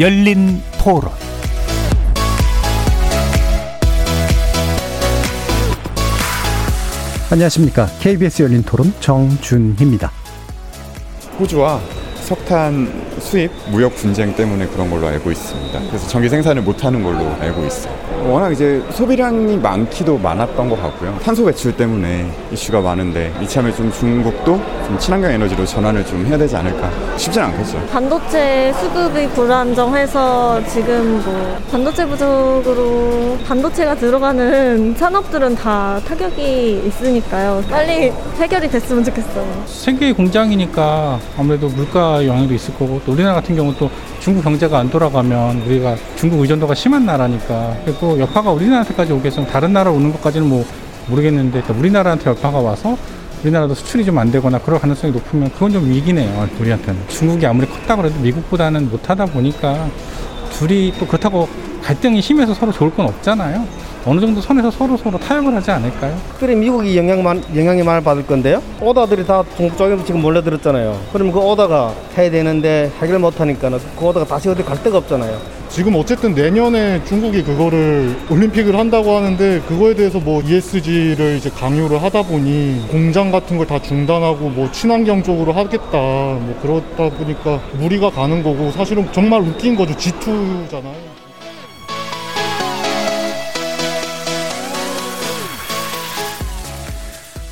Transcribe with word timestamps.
열린 0.00 0.62
토론 0.82 1.12
안녕하십니까. 7.30 7.86
KBS 8.00 8.42
열린 8.42 8.62
토론 8.62 8.94
정준희입니다. 9.00 10.10
호주와 11.38 11.80
석탄 12.30 12.86
수입 13.18 13.50
무역 13.72 13.92
분쟁 13.96 14.32
때문에 14.36 14.64
그런 14.68 14.88
걸로 14.88 15.08
알고 15.08 15.32
있습니다. 15.32 15.80
그래서 15.88 16.06
전기 16.06 16.28
생산을 16.28 16.62
못하는 16.62 17.02
걸로 17.02 17.26
알고 17.40 17.66
있어요. 17.66 17.92
워낙 18.24 18.52
이제 18.52 18.80
소비량이 18.92 19.56
많기도 19.56 20.16
많았던 20.16 20.70
것 20.70 20.80
같고요. 20.80 21.18
탄소 21.24 21.44
배출 21.44 21.76
때문에 21.76 22.30
이슈가 22.52 22.82
많은데 22.82 23.32
이참에 23.42 23.72
좀 23.72 23.90
중국도 23.90 24.60
좀 24.86 24.98
친환경 25.00 25.32
에너지로 25.32 25.66
전환을 25.66 26.06
좀 26.06 26.24
해야 26.24 26.38
되지 26.38 26.54
않을까 26.54 26.88
쉽지 27.16 27.40
않겠죠. 27.40 27.84
반도체 27.90 28.72
수급이 28.74 29.26
불안정해서 29.30 30.64
지금 30.68 31.20
뭐 31.24 31.58
반도체 31.72 32.06
부족으로 32.06 33.38
반도체가 33.44 33.96
들어가는 33.96 34.94
산업들은 34.96 35.56
다 35.56 35.98
타격이 36.06 36.84
있으니까요. 36.86 37.64
빨리 37.68 38.12
해결이 38.38 38.70
됐으면 38.70 39.02
좋겠어요. 39.02 39.64
세계 39.66 40.12
공장이니까 40.12 41.18
아무래도 41.36 41.68
물가 41.68 42.19
영향도 42.26 42.54
있을 42.54 42.74
거고 42.74 43.00
또 43.04 43.12
우리나라 43.12 43.34
같은 43.36 43.54
경우 43.56 43.74
또 43.78 43.90
중국 44.20 44.42
경제가 44.42 44.78
안 44.78 44.90
돌아가면 44.90 45.62
우리가 45.66 45.96
중국 46.16 46.40
의존도가 46.40 46.74
심한 46.74 47.04
나라니까. 47.06 47.76
그리고 47.84 48.18
여파가 48.18 48.50
우리나라한테까지 48.52 49.12
오겠으면 49.12 49.48
다른 49.48 49.72
나라 49.72 49.90
오는 49.90 50.12
것까지는 50.12 50.48
뭐 50.48 50.64
모르겠는데 51.08 51.62
우리나라한테 51.76 52.30
여파가 52.30 52.58
와서 52.58 52.96
우리나라도 53.42 53.74
수출이 53.74 54.04
좀 54.04 54.18
안 54.18 54.30
되거나 54.30 54.58
그럴 54.58 54.78
가능성이 54.78 55.12
높으면 55.12 55.50
그건 55.52 55.72
좀 55.72 55.90
위기네요 55.90 56.48
우리한테는. 56.60 57.00
중국이 57.08 57.46
아무리 57.46 57.66
컸다 57.66 57.96
그래도 57.96 58.18
미국보다는 58.20 58.90
못하다 58.90 59.26
보니까 59.26 59.88
둘이 60.52 60.92
또 60.98 61.06
그렇다고 61.06 61.48
갈등이 61.82 62.20
심해서 62.20 62.52
서로 62.52 62.70
좋을 62.70 62.90
건 62.94 63.06
없잖아요 63.06 63.66
어느 64.06 64.18
정도 64.20 64.40
선에서 64.40 64.70
서로 64.70 64.96
서로 64.96 65.18
타협을 65.18 65.54
하지 65.54 65.70
않을까요? 65.70 66.16
특별히 66.30 66.54
미국이 66.56 66.96
영향만 66.96 67.42
영향이 67.54 67.82
많이 67.82 68.02
받을 68.02 68.26
건데요. 68.26 68.62
오다들이 68.80 69.26
다 69.26 69.44
중국 69.56 69.76
쪽에서 69.76 70.04
지금 70.04 70.22
몰려들었잖아요. 70.22 70.98
그러면 71.12 71.32
그 71.32 71.38
오다가 71.38 71.92
해야 72.16 72.30
되는데 72.30 72.90
해결 73.00 73.18
못 73.18 73.38
하니까는 73.40 73.78
그 73.98 74.04
오다가 74.06 74.26
다시 74.26 74.48
어디 74.48 74.62
갈 74.62 74.82
데가 74.82 74.98
없잖아요. 74.98 75.38
지금 75.68 75.94
어쨌든 75.94 76.34
내년에 76.34 77.04
중국이 77.04 77.44
그거를 77.44 78.16
올림픽을 78.28 78.76
한다고 78.76 79.14
하는데 79.16 79.60
그거에 79.68 79.94
대해서 79.94 80.18
뭐 80.18 80.42
ESG를 80.42 81.36
이제 81.36 81.48
강요를 81.50 82.02
하다 82.02 82.22
보니 82.22 82.86
공장 82.90 83.30
같은 83.30 83.56
걸 83.56 83.66
다 83.70 83.80
중단하고 83.80 84.48
뭐 84.48 84.68
친환경 84.72 85.22
쪽으로 85.22 85.52
하겠다 85.52 85.92
뭐 85.92 86.58
그러다 86.60 87.16
보니까 87.16 87.60
무리가 87.78 88.10
가는 88.10 88.42
거고 88.42 88.72
사실은 88.72 89.06
정말 89.12 89.42
웃긴 89.42 89.76
거죠 89.76 89.94
G2잖아요. 89.94 91.19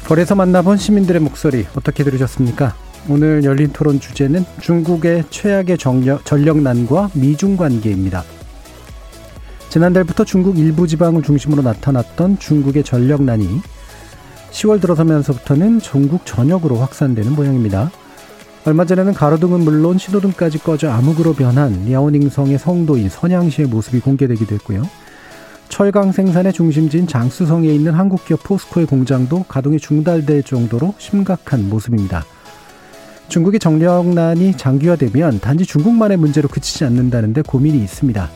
거리에서 0.08 0.34
만나본 0.34 0.78
시민들의 0.78 1.20
목소리 1.20 1.66
어떻게 1.74 2.02
들으셨습니까? 2.02 2.74
오늘 3.10 3.44
열린 3.44 3.68
토론 3.74 4.00
주제는 4.00 4.42
중국의 4.58 5.24
최악의 5.28 5.76
전력, 5.76 6.24
전력난과 6.24 7.10
미중 7.12 7.58
관계입니다. 7.58 8.24
지난달부터 9.68 10.24
중국 10.24 10.58
일부 10.58 10.86
지방을 10.86 11.20
중심으로 11.22 11.60
나타났던 11.60 12.38
중국의 12.38 12.84
전력난이 12.84 13.60
10월 14.50 14.80
들어서면서부터는 14.80 15.80
전국 15.80 16.24
전역으로 16.24 16.76
확산되는 16.76 17.32
모양입니다. 17.32 17.90
얼마 18.64 18.86
전에는 18.86 19.12
가로등은 19.12 19.60
물론 19.60 19.98
신호등까지 19.98 20.60
꺼져 20.60 20.90
암흑으로 20.90 21.34
변한 21.34 21.84
리아오닝성의 21.84 22.58
성도인 22.58 23.10
선양시의 23.10 23.68
모습이 23.68 24.00
공개되기도 24.00 24.54
했고요. 24.54 24.84
철강 25.68 26.12
생산의 26.12 26.52
중심지인 26.52 27.06
장수성에 27.06 27.68
있는 27.68 27.92
한국 27.92 28.24
기업 28.24 28.42
포스코의 28.42 28.86
공장도 28.86 29.44
가동이 29.44 29.78
중단될 29.78 30.42
정도로 30.42 30.94
심각한 30.98 31.68
모습입니다. 31.68 32.24
중국의 33.28 33.60
정력난이 33.60 34.56
장기화되면 34.56 35.40
단지 35.40 35.66
중국만의 35.66 36.16
문제로 36.16 36.48
그치지 36.48 36.84
않는다는데 36.84 37.42
고민이 37.42 37.78
있습니다. 37.78 38.30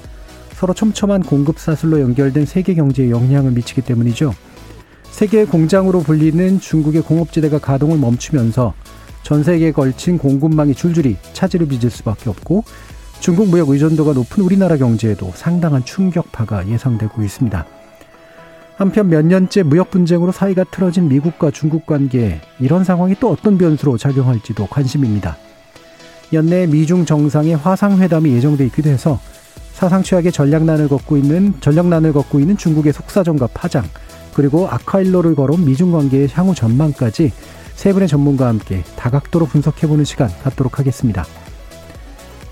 서로 0.55 0.75
촘촘한 0.75 1.23
공급 1.23 1.59
사슬로 1.59 2.01
연결된 2.01 2.47
세계 2.47 2.75
경제에 2.75 3.11
영향을 3.11 3.53
미치기 3.53 3.81
때문이죠. 3.83 4.35
세계의 5.11 5.47
공장으로 5.47 6.01
불리는 6.01 6.61
중국의 6.61 7.03
공업지대가 7.03 7.59
가동을 7.59 7.99
멈추면서 7.99 8.75
전 9.23 9.43
세계에 9.43 9.73
걸친 9.73 10.19
공급망이 10.19 10.75
줄줄이 10.75 11.17
차질을 11.33 11.67
빚을 11.69 11.91
수밖에 11.91 12.29
없고 12.31 12.65
중국 13.23 13.51
무역 13.51 13.69
의존도가 13.69 14.15
높은 14.15 14.43
우리나라 14.43 14.77
경제에도 14.77 15.31
상당한 15.37 15.85
충격파가 15.85 16.67
예상되고 16.67 17.23
있습니다. 17.23 17.65
한편 18.77 19.09
몇 19.09 19.25
년째 19.25 19.63
무역 19.63 19.93
분쟁으로 19.93 20.33
사이가 20.33 20.65
틀어진 20.73 21.07
미국과 21.07 21.53
중국 21.53 21.87
관계에 21.87 22.41
이런 22.59 22.83
상황이 22.83 23.15
또 23.21 23.31
어떤 23.31 23.59
변수로 23.59 23.97
작용할지도 23.97 24.67
관심입니다. 24.67 25.37
연내 26.33 26.67
미중 26.67 27.05
정상의 27.05 27.55
화상회담이 27.55 28.33
예정돼 28.33 28.67
있기도 28.67 28.91
해서 28.91 29.21
사상 29.73 30.03
최악의 30.03 30.33
전략난을 30.33 30.89
걷고 30.89 31.17
있는 31.17 31.55
전략난을 31.61 32.13
걷고 32.13 32.41
있는 32.41 32.57
중국의 32.57 32.93
속사정과 32.93 33.51
파장 33.55 33.85
그리고 34.35 34.67
아카일로를 34.69 35.37
걸어온 35.37 35.65
미중 35.65 35.93
관계의 35.93 36.27
향후 36.33 36.57
전망까지 36.57 37.31
세 37.77 37.93
분의 37.93 38.09
전문가와 38.09 38.51
함께 38.51 38.83
다각도로 38.97 39.47
분석해보는 39.47 40.05
시간 40.05 40.29
갖도록 40.43 40.81
하겠습니다. 40.81 41.25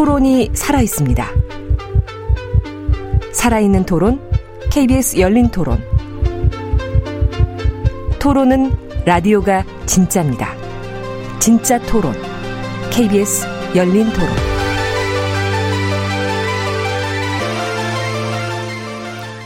토론이 0.00 0.52
살아 0.54 0.80
있습니다. 0.80 1.26
살아있는 3.34 3.84
토론, 3.84 4.18
KBS 4.72 5.18
열린 5.18 5.50
토론. 5.50 5.78
토론은 8.18 8.72
라디오가 9.04 9.62
진짜입니다. 9.84 10.54
진짜 11.38 11.78
토론, 11.80 12.14
KBS 12.90 13.46
열린 13.76 14.10
토론. 14.14 14.28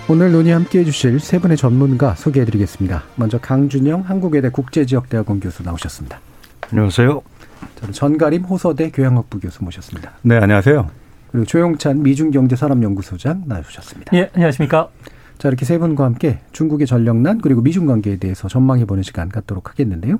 오늘 0.08 0.30
논의 0.30 0.52
함께 0.52 0.78
해주실 0.78 1.18
세 1.18 1.40
분의 1.40 1.56
전문가 1.56 2.14
소개해드리겠습니다. 2.14 3.02
먼저 3.16 3.38
강준영 3.38 4.02
한국외대 4.02 4.50
국제지역대학원 4.50 5.40
교수 5.40 5.64
나오셨습니다. 5.64 6.20
안녕하세요. 6.70 7.33
저는 7.76 7.92
전가림 7.92 8.44
호서대 8.44 8.90
교양학부 8.90 9.40
교수 9.40 9.64
모셨습니다. 9.64 10.12
네, 10.22 10.36
안녕하세요. 10.36 10.88
그리고 11.30 11.46
조용찬 11.46 12.02
미중경제산업연구소장 12.02 13.44
나오셨습니다. 13.46 14.16
예, 14.16 14.30
안녕하십니까. 14.34 14.88
자, 15.38 15.48
이렇게 15.48 15.64
세 15.64 15.78
분과 15.78 16.04
함께 16.04 16.38
중국의 16.52 16.86
전력난 16.86 17.40
그리고 17.40 17.60
미중 17.60 17.86
관계에 17.86 18.16
대해서 18.16 18.48
전망해보는 18.48 19.02
시간 19.02 19.28
갖도록 19.28 19.70
하겠는데요. 19.70 20.18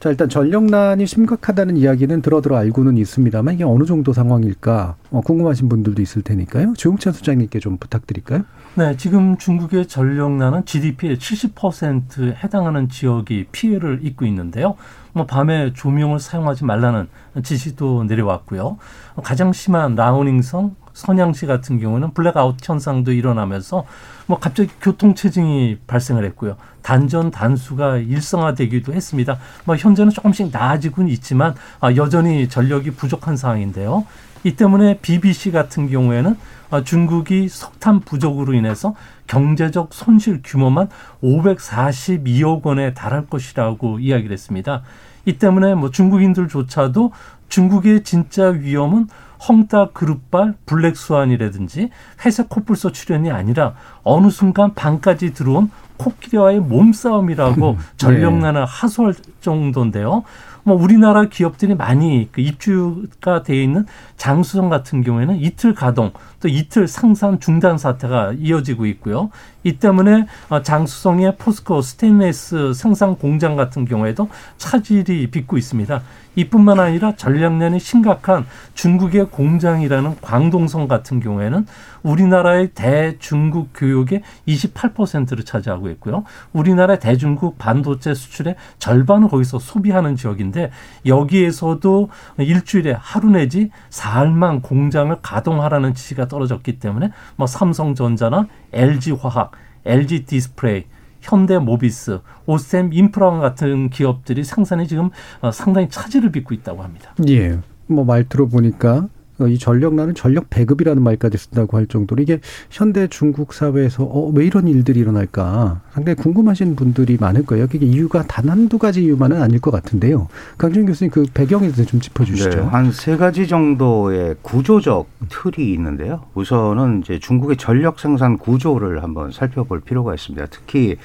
자, 0.00 0.10
일단 0.10 0.28
전력난이 0.28 1.06
심각하다는 1.06 1.76
이야기는 1.76 2.22
들어 2.22 2.40
들어 2.40 2.56
알고는 2.56 2.96
있습니다만 2.98 3.54
이게 3.54 3.64
어느 3.64 3.84
정도 3.84 4.12
상황일까 4.12 4.96
어, 5.10 5.20
궁금하신 5.22 5.68
분들도 5.68 6.02
있을 6.02 6.22
테니까요. 6.22 6.74
조용찬 6.76 7.12
소장님께 7.12 7.58
좀 7.58 7.78
부탁드릴까요? 7.78 8.44
네, 8.74 8.96
지금 8.96 9.36
중국의 9.38 9.86
전력난은 9.86 10.64
GDP의 10.64 11.16
70%에 11.16 12.36
해당하는 12.42 12.88
지역이 12.88 13.46
피해를 13.52 14.00
입고 14.02 14.26
있는데요. 14.26 14.76
뭐 15.12 15.26
밤에 15.26 15.72
조명을 15.72 16.18
사용하지 16.18 16.64
말라는 16.64 17.08
지시도 17.44 18.04
내려왔고요. 18.04 18.78
가장 19.22 19.52
심한 19.52 19.94
랴오닝성, 19.94 20.74
선양시 20.92 21.46
같은 21.46 21.78
경우는 21.78 22.14
블랙아웃 22.14 22.56
현상도 22.62 23.12
일어나면서 23.12 23.84
뭐 24.26 24.38
갑자기 24.38 24.70
교통 24.80 25.14
체증이 25.14 25.78
발생을 25.86 26.24
했고요. 26.24 26.56
단전 26.82 27.30
단수가 27.30 27.98
일상화되기도 27.98 28.92
했습니다. 28.92 29.38
뭐 29.64 29.76
현재는 29.76 30.10
조금씩 30.10 30.50
나아지고는 30.52 31.10
있지만 31.12 31.54
아, 31.80 31.94
여전히 31.96 32.48
전력이 32.48 32.92
부족한 32.92 33.36
상황인데요. 33.36 34.06
이 34.44 34.56
때문에 34.56 34.98
BBC 34.98 35.52
같은 35.52 35.88
경우에는 35.88 36.36
중국이 36.84 37.48
석탄 37.48 38.00
부족으로 38.00 38.52
인해서 38.52 38.94
경제적 39.26 39.94
손실 39.94 40.40
규모만 40.44 40.88
542억 41.22 42.62
원에 42.62 42.92
달할 42.92 43.26
것이라고 43.26 44.00
이야기를 44.00 44.32
했습니다. 44.32 44.82
이 45.24 45.38
때문에 45.38 45.74
뭐 45.74 45.90
중국인들조차도 45.90 47.12
중국의 47.48 48.04
진짜 48.04 48.48
위험은 48.48 49.08
헝따 49.48 49.90
그룹발 49.92 50.54
블랙스완이라든지 50.66 51.90
회색 52.24 52.48
코뿔소 52.48 52.92
출현이 52.92 53.30
아니라 53.30 53.74
어느 54.02 54.30
순간 54.30 54.74
방까지 54.74 55.34
들어온 55.34 55.70
코끼리와의 55.96 56.60
몸싸움이라고 56.60 57.78
전력난을 57.96 58.60
네. 58.64 58.66
하소할 58.68 59.14
정도인데요. 59.40 60.24
뭐 60.64 60.74
우리나라 60.76 61.26
기업들이 61.26 61.74
많이 61.74 62.28
그 62.32 62.40
입주가 62.40 63.42
돼 63.42 63.62
있는 63.62 63.86
장수성 64.16 64.70
같은 64.70 65.02
경우에는 65.02 65.36
이틀 65.36 65.74
가동 65.74 66.12
또 66.40 66.48
이틀 66.48 66.88
상산 66.88 67.38
중단 67.38 67.78
사태가 67.78 68.32
이어지고 68.38 68.86
있고요. 68.86 69.30
이 69.62 69.78
때문에 69.78 70.26
어, 70.48 70.62
장수성의 70.62 71.36
포스코 71.36 71.82
스테인레스 71.82 72.72
생산 72.74 73.16
공장 73.16 73.56
같은 73.56 73.84
경우에도 73.84 74.28
차질이 74.56 75.30
빚고 75.30 75.56
있습니다. 75.56 76.02
이뿐만 76.36 76.80
아니라 76.80 77.14
전략난이 77.14 77.78
심각한 77.78 78.44
중국의 78.74 79.26
공장이라는 79.30 80.16
광동성 80.20 80.88
같은 80.88 81.20
경우에는 81.20 81.66
우리나라의 82.04 82.70
대중국 82.74 83.70
교역의 83.74 84.22
28%를 84.46 85.44
차지하고 85.44 85.90
있고요. 85.90 86.22
우리나라 86.52 86.98
대중국 86.98 87.58
반도체 87.58 88.14
수출의 88.14 88.54
절반을 88.78 89.28
거기서 89.28 89.58
소비하는 89.58 90.14
지역인데 90.14 90.70
여기에서도 91.06 92.08
일주일에 92.38 92.94
하루 92.96 93.30
내지 93.30 93.70
사흘만 93.90 94.60
공장을 94.60 95.16
가동하라는 95.22 95.94
지시가 95.94 96.28
떨어졌기 96.28 96.78
때문에 96.78 97.10
뭐 97.36 97.46
삼성전자나 97.46 98.46
LG화학, 98.72 99.52
LG 99.84 100.26
디스플레이 100.26 100.84
현대 101.20 101.58
모비스, 101.58 102.20
오셈 102.46 102.92
인프라 102.92 103.30
같은 103.38 103.88
기업들이 103.88 104.44
생산에 104.44 104.86
지금 104.86 105.08
어, 105.40 105.50
상당히 105.50 105.88
차질을 105.88 106.30
빚고 106.30 106.52
있다고 106.52 106.82
합니다. 106.82 107.14
예. 107.28 107.58
뭐 107.86 108.04
말 108.04 108.28
들어보니까 108.28 108.96
어, 108.96 109.08
이 109.40 109.58
전력난은 109.58 110.14
전력 110.14 110.48
배급이라는 110.48 111.02
말까지 111.02 111.36
쓴다고 111.38 111.76
할 111.76 111.86
정도로 111.86 112.22
이게 112.22 112.40
현대 112.70 113.08
중국 113.08 113.52
사회에서 113.52 114.04
어, 114.04 114.30
왜 114.32 114.46
이런 114.46 114.68
일들이 114.68 115.00
일어날까 115.00 115.80
상당히 115.92 116.16
궁금하신 116.16 116.76
분들이 116.76 117.16
많을 117.18 117.44
거예요. 117.44 117.66
그게 117.66 117.84
이유가 117.84 118.22
단 118.22 118.48
한두 118.48 118.78
가지 118.78 119.02
이유만은 119.02 119.42
아닐 119.42 119.60
것 119.60 119.72
같은데요. 119.72 120.28
강준 120.56 120.86
교수님 120.86 121.10
그 121.10 121.26
배경에 121.34 121.62
대해서 121.62 121.84
좀 121.84 122.00
짚어주시죠. 122.00 122.50
네, 122.50 122.60
한세 122.60 123.16
가지 123.16 123.48
정도의 123.48 124.36
구조적 124.42 125.08
틀이 125.28 125.72
있는데요. 125.72 126.22
우선은 126.34 127.00
이제 127.00 127.18
중국의 127.18 127.56
전력 127.56 127.98
생산 127.98 128.38
구조를 128.38 129.02
한번 129.02 129.32
살펴볼 129.32 129.80
필요가 129.80 130.14
있습니다. 130.14 130.46
특히 130.50 130.96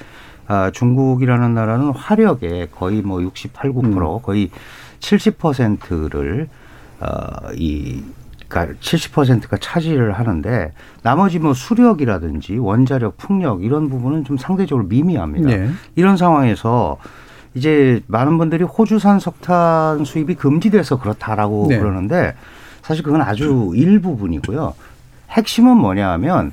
아, 0.46 0.70
중국이라는 0.72 1.54
나라는 1.54 1.90
화력의 1.90 2.68
거의 2.72 3.02
뭐 3.02 3.22
68, 3.22 3.70
9% 3.72 3.84
음. 3.84 4.22
거의 4.22 4.50
70%를 5.00 6.48
어, 7.00 7.52
이 7.54 8.02
그러니까 8.50 8.78
70%가 8.80 9.56
차지를 9.58 10.12
하는데 10.12 10.72
나머지 11.02 11.38
뭐 11.38 11.54
수력이라든지 11.54 12.58
원자력, 12.58 13.16
풍력 13.16 13.62
이런 13.62 13.88
부분은 13.88 14.24
좀 14.24 14.36
상대적으로 14.36 14.86
미미합니다. 14.88 15.48
네. 15.48 15.70
이런 15.94 16.16
상황에서 16.16 16.98
이제 17.54 18.02
많은 18.08 18.36
분들이 18.38 18.64
호주산 18.64 19.20
석탄 19.20 20.04
수입이 20.04 20.34
금지돼서 20.34 20.98
그렇다라고 20.98 21.66
네. 21.68 21.78
그러는데 21.78 22.34
사실 22.82 23.04
그건 23.04 23.22
아주 23.22 23.72
일부분이고요. 23.74 24.74
핵심은 25.30 25.76
뭐냐 25.76 26.10
하면 26.10 26.52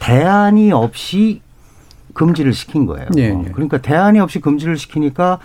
대안이 0.00 0.72
없이 0.72 1.42
금지를 2.14 2.54
시킨 2.54 2.86
거예요. 2.86 3.06
네. 3.14 3.32
그러니까 3.52 3.78
대안이 3.78 4.18
없이 4.18 4.40
금지를 4.40 4.76
시키니까 4.76 5.38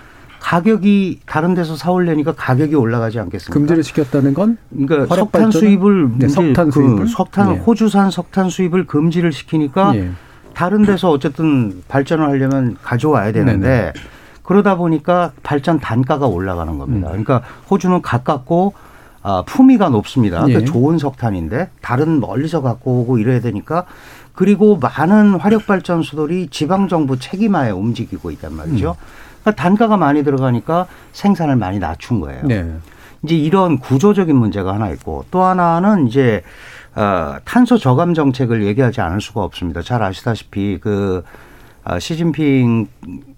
가격이 0.44 1.22
다른 1.26 1.54
데서 1.54 1.78
사올려니까 1.78 2.34
가격이 2.34 2.76
올라가지 2.76 3.18
않겠습니까? 3.18 3.54
금지를 3.54 3.82
시켰다는 3.82 4.34
건 4.34 4.58
그러니까 4.70 5.16
석탄 5.16 5.50
수입을 5.52 6.10
네, 6.18 6.28
석탄 6.28 6.66
그 6.66 6.72
수입을 6.72 7.08
석탄 7.08 7.54
네. 7.54 7.60
호주산 7.60 8.12
석탄 8.12 8.50
수입을 8.50 8.86
금지를 8.86 9.32
시키니까 9.32 9.94
네. 9.94 10.12
다른 10.54 10.84
데서 10.84 11.12
어쨌든 11.12 11.82
발전을 11.88 12.26
하려면 12.26 12.76
가져와야 12.84 13.32
되는데 13.32 13.68
네네. 13.68 13.92
네. 13.94 13.94
그러다 14.44 14.76
보니까 14.76 15.32
발전 15.44 15.80
단가가 15.80 16.28
올라가는 16.28 16.78
겁니다. 16.78 17.08
음. 17.08 17.24
그러니까 17.24 17.42
호주는 17.72 18.02
가깝고 18.02 18.74
아, 19.22 19.44
품위가 19.46 19.88
높습니다. 19.88 20.40
그러니까 20.40 20.60
예. 20.60 20.66
좋은 20.66 20.98
석탄인데 20.98 21.70
다른 21.82 22.20
멀리서 22.20 22.62
갖고 22.62 23.00
오고 23.00 23.18
이래야 23.20 23.40
되니까 23.40 23.86
그리고 24.34 24.78
많은 24.78 25.36
화력 25.36 25.66
발전소들이 25.68 26.50
지방 26.52 26.90
정부 26.90 27.18
책임하에 27.18 27.72
움직이고 27.72 28.30
있단 28.32 28.54
말이죠. 28.54 28.98
음. 29.00 29.23
그러니까 29.44 29.62
단가가 29.62 29.98
많이 29.98 30.24
들어가니까 30.24 30.88
생산을 31.12 31.56
많이 31.58 31.80
낮춘 31.80 32.20
거예요. 32.20 32.44
네. 32.46 32.74
이제 33.24 33.36
이런 33.36 33.78
구조적인 33.80 34.36
문제가 34.36 34.74
하나 34.74 34.90
있고 34.90 35.26
또 35.32 35.44
하나는 35.44 36.08
이제 36.08 36.42
어, 36.96 37.38
탄소 37.46 37.78
저감 37.78 38.14
정책을 38.14 38.64
얘기하지 38.66 39.02
않을 39.02 39.22
수가 39.22 39.44
없습니다. 39.44 39.82
잘 39.82 40.04
아시다시피 40.04 40.80
그 40.82 41.24
아, 41.26 41.30
시진핑 42.00 42.88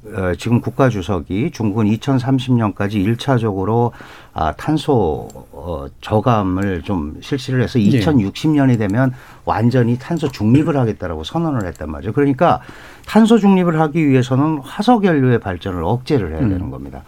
어, 0.06 0.34
지금 0.38 0.62
국가 0.62 0.88
주석이 0.88 1.50
중국은 1.52 1.88
2030년까지 1.88 3.18
1차적으로 3.18 3.92
아, 4.34 4.54
탄소 4.54 5.28
어, 5.52 5.88
저감을 6.02 6.84
좀 6.84 7.18
실시를 7.22 7.64
해서 7.64 7.80
2060년이 7.80 8.78
되면 8.78 9.12
완전히 9.46 9.98
탄소 9.98 10.30
중립을 10.30 10.78
하겠다라고 10.78 11.24
선언을 11.24 11.66
했단 11.68 11.90
말이죠. 11.90 12.14
그러니까 12.14 12.62
탄소 13.08 13.40
중립을 13.40 13.80
하기 13.80 14.08
위해서는 14.08 14.60
화석 14.60 15.06
연료의 15.06 15.40
발전을 15.40 15.84
억제를 15.84 16.34
해야 16.34 16.42
되는 16.42 16.62
음. 16.62 16.70
겁니다. 16.70 17.02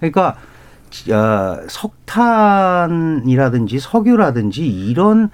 그러니까 0.00 0.34
어, 1.12 1.58
석탄이라든지 1.68 3.78
석유라든지 3.78 4.66
이런 4.66 5.30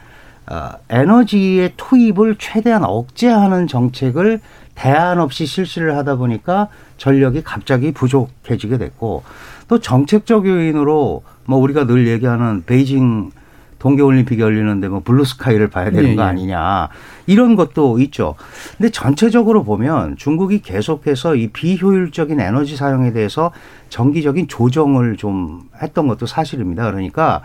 어, 0.48 0.70
에너지의 0.90 1.72
투입을 1.76 2.36
최대한 2.38 2.84
억제하는 2.84 3.66
정책을 3.66 4.40
대안 4.76 5.18
없이 5.18 5.46
실시를 5.46 5.96
하다 5.96 6.16
보니까 6.16 6.68
전력이 6.98 7.42
갑자기 7.42 7.92
부족해지게 7.92 8.78
됐고 8.78 9.24
또 9.66 9.80
정책적 9.80 10.46
요인으로 10.46 11.24
뭐 11.46 11.58
우리가 11.58 11.86
늘 11.86 12.06
얘기하는 12.06 12.62
베이징 12.64 13.32
동계올림픽이 13.78 14.40
열리는데 14.40 14.88
뭐 14.88 15.00
블루스카이를 15.04 15.68
봐야 15.68 15.90
되는 15.90 16.10
예, 16.10 16.14
거 16.14 16.22
예. 16.22 16.26
아니냐 16.26 16.88
이런 17.26 17.56
것도 17.56 17.98
있죠. 18.00 18.34
근데 18.76 18.90
전체적으로 18.90 19.64
보면 19.64 20.16
중국이 20.16 20.60
계속해서 20.60 21.36
이 21.36 21.48
비효율적인 21.48 22.40
에너지 22.40 22.76
사용에 22.76 23.12
대해서 23.12 23.52
정기적인 23.88 24.48
조정을 24.48 25.16
좀 25.16 25.68
했던 25.82 26.08
것도 26.08 26.26
사실입니다. 26.26 26.90
그러니까 26.90 27.42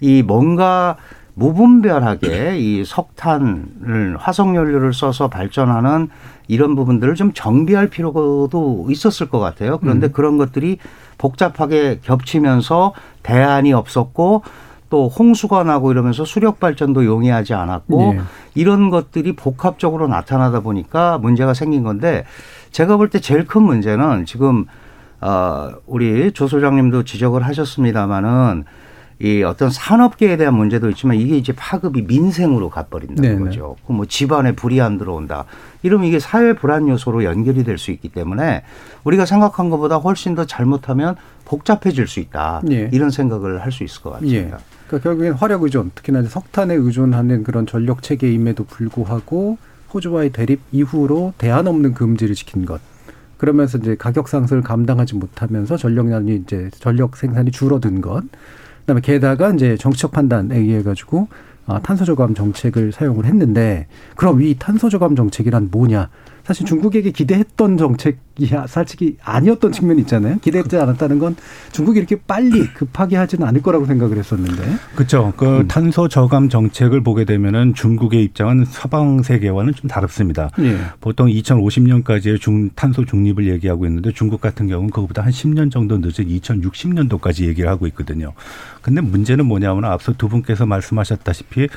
이 0.00 0.22
뭔가 0.22 0.96
무분별하게 1.34 2.58
이 2.58 2.84
석탄을 2.84 4.16
화석 4.18 4.54
연료를 4.54 4.92
써서 4.92 5.28
발전하는 5.28 6.08
이런 6.48 6.74
부분들을 6.74 7.14
좀 7.14 7.32
정비할 7.32 7.88
필요도 7.88 8.86
있었을 8.90 9.28
것 9.28 9.38
같아요. 9.38 9.78
그런데 9.78 10.08
음. 10.08 10.12
그런 10.12 10.38
것들이 10.38 10.78
복잡하게 11.18 12.00
겹치면서 12.02 12.92
대안이 13.22 13.72
없었고 13.72 14.42
또 14.90 15.08
홍수가 15.08 15.62
나고 15.62 15.92
이러면서 15.92 16.24
수력 16.24 16.58
발전도 16.58 17.04
용이하지 17.04 17.54
않았고 17.54 18.14
네. 18.14 18.20
이런 18.56 18.90
것들이 18.90 19.36
복합적으로 19.36 20.08
나타나다 20.08 20.60
보니까 20.60 21.18
문제가 21.18 21.54
생긴 21.54 21.84
건데 21.84 22.24
제가 22.72 22.96
볼 22.96 23.08
때 23.08 23.20
제일 23.20 23.46
큰 23.46 23.62
문제는 23.62 24.26
지금 24.26 24.66
어 25.20 25.70
우리 25.86 26.32
조 26.32 26.48
소장님도 26.48 27.04
지적을 27.04 27.42
하셨습니다마는 27.42 28.64
이 29.22 29.42
어떤 29.42 29.68
산업계에 29.70 30.38
대한 30.38 30.54
문제도 30.54 30.88
있지만 30.88 31.16
이게 31.18 31.36
이제 31.36 31.52
파급이 31.52 32.02
민생으로 32.02 32.70
가버린다는 32.70 33.22
네네. 33.22 33.44
거죠. 33.44 33.76
그뭐 33.86 34.06
집안에 34.06 34.52
불이 34.52 34.80
안 34.80 34.96
들어온다. 34.96 35.44
이러면 35.82 36.08
이게 36.08 36.18
사회 36.18 36.54
불안 36.54 36.88
요소로 36.88 37.24
연결이 37.24 37.62
될 37.62 37.76
수 37.76 37.90
있기 37.90 38.08
때문에 38.08 38.62
우리가 39.04 39.26
생각한 39.26 39.68
것보다 39.68 39.96
훨씬 39.96 40.34
더 40.34 40.46
잘못하면 40.46 41.16
복잡해질 41.44 42.06
수 42.06 42.20
있다. 42.20 42.62
예. 42.70 42.88
이런 42.92 43.10
생각을 43.10 43.62
할 43.62 43.70
수 43.72 43.84
있을 43.84 44.02
것 44.02 44.10
같습니다. 44.12 44.36
예. 44.38 44.50
그러니까 44.86 45.08
결국엔 45.08 45.32
화력 45.34 45.62
의존, 45.62 45.90
특히나 45.94 46.22
석탄에 46.22 46.74
의존하는 46.74 47.44
그런 47.44 47.66
전력 47.66 48.02
체계임에도 48.02 48.64
불구하고 48.64 49.58
호주와의 49.92 50.30
대립 50.30 50.60
이후로 50.72 51.34
대안 51.36 51.66
없는 51.66 51.92
금지를 51.94 52.34
시킨 52.34 52.64
것. 52.64 52.80
그러면서 53.36 53.78
이제 53.78 53.96
가격 53.96 54.28
상승을 54.28 54.62
감당하지 54.62 55.16
못하면서 55.16 55.76
전력량이 55.76 56.36
이제 56.36 56.70
전력 56.78 57.16
생산이 57.16 57.50
줄어든 57.50 58.00
것. 58.00 58.22
그다음에 58.80 59.00
게다가 59.00 59.50
이제 59.50 59.76
정치적 59.76 60.12
판단에 60.12 60.56
의해 60.56 60.82
가지고 60.82 61.28
아, 61.66 61.80
탄소 61.80 62.04
저감 62.04 62.34
정책을 62.34 62.92
사용을 62.92 63.26
했는데 63.26 63.86
그럼 64.16 64.42
이 64.42 64.56
탄소 64.58 64.88
저감 64.88 65.14
정책이란 65.14 65.68
뭐냐? 65.70 66.08
사실 66.50 66.66
중국에게 66.66 67.12
기대했던 67.12 67.76
정책이 67.76 68.18
솔직히 68.66 69.16
아니었던 69.22 69.70
측면이 69.70 70.00
있잖아요. 70.00 70.38
기대했지 70.40 70.76
않았다는 70.76 71.20
건 71.20 71.36
중국이 71.70 72.00
이렇게 72.00 72.16
빨리 72.26 72.66
급하게 72.74 73.18
하지는 73.18 73.46
않을 73.46 73.62
거라고 73.62 73.86
생각을 73.86 74.18
했었는데. 74.18 74.60
그렇죠. 74.96 75.32
그 75.36 75.58
음. 75.58 75.68
탄소 75.68 76.08
저감 76.08 76.48
정책을 76.48 77.04
보게 77.04 77.24
되면은 77.24 77.74
중국의 77.74 78.24
입장은 78.24 78.64
서방 78.64 79.22
세계와는 79.22 79.74
좀 79.74 79.86
다릅니다. 79.86 80.50
예. 80.58 80.76
보통 81.00 81.28
2050년까지의 81.28 82.40
중 82.40 82.70
탄소 82.70 83.04
중립을 83.04 83.48
얘기하고 83.48 83.86
있는데 83.86 84.10
중국 84.12 84.40
같은 84.40 84.66
경우는 84.66 84.90
그것보다 84.90 85.22
한 85.22 85.30
10년 85.30 85.70
정도 85.70 85.98
늦은 85.98 86.26
2060년도까지 86.26 87.46
얘기를 87.46 87.70
하고 87.70 87.86
있거든요. 87.86 88.32
근데 88.82 89.00
문제는 89.00 89.46
뭐냐면 89.46 89.84
앞서 89.84 90.12
두 90.14 90.28
분께서 90.28 90.66
말씀하셨다시피 90.66 91.68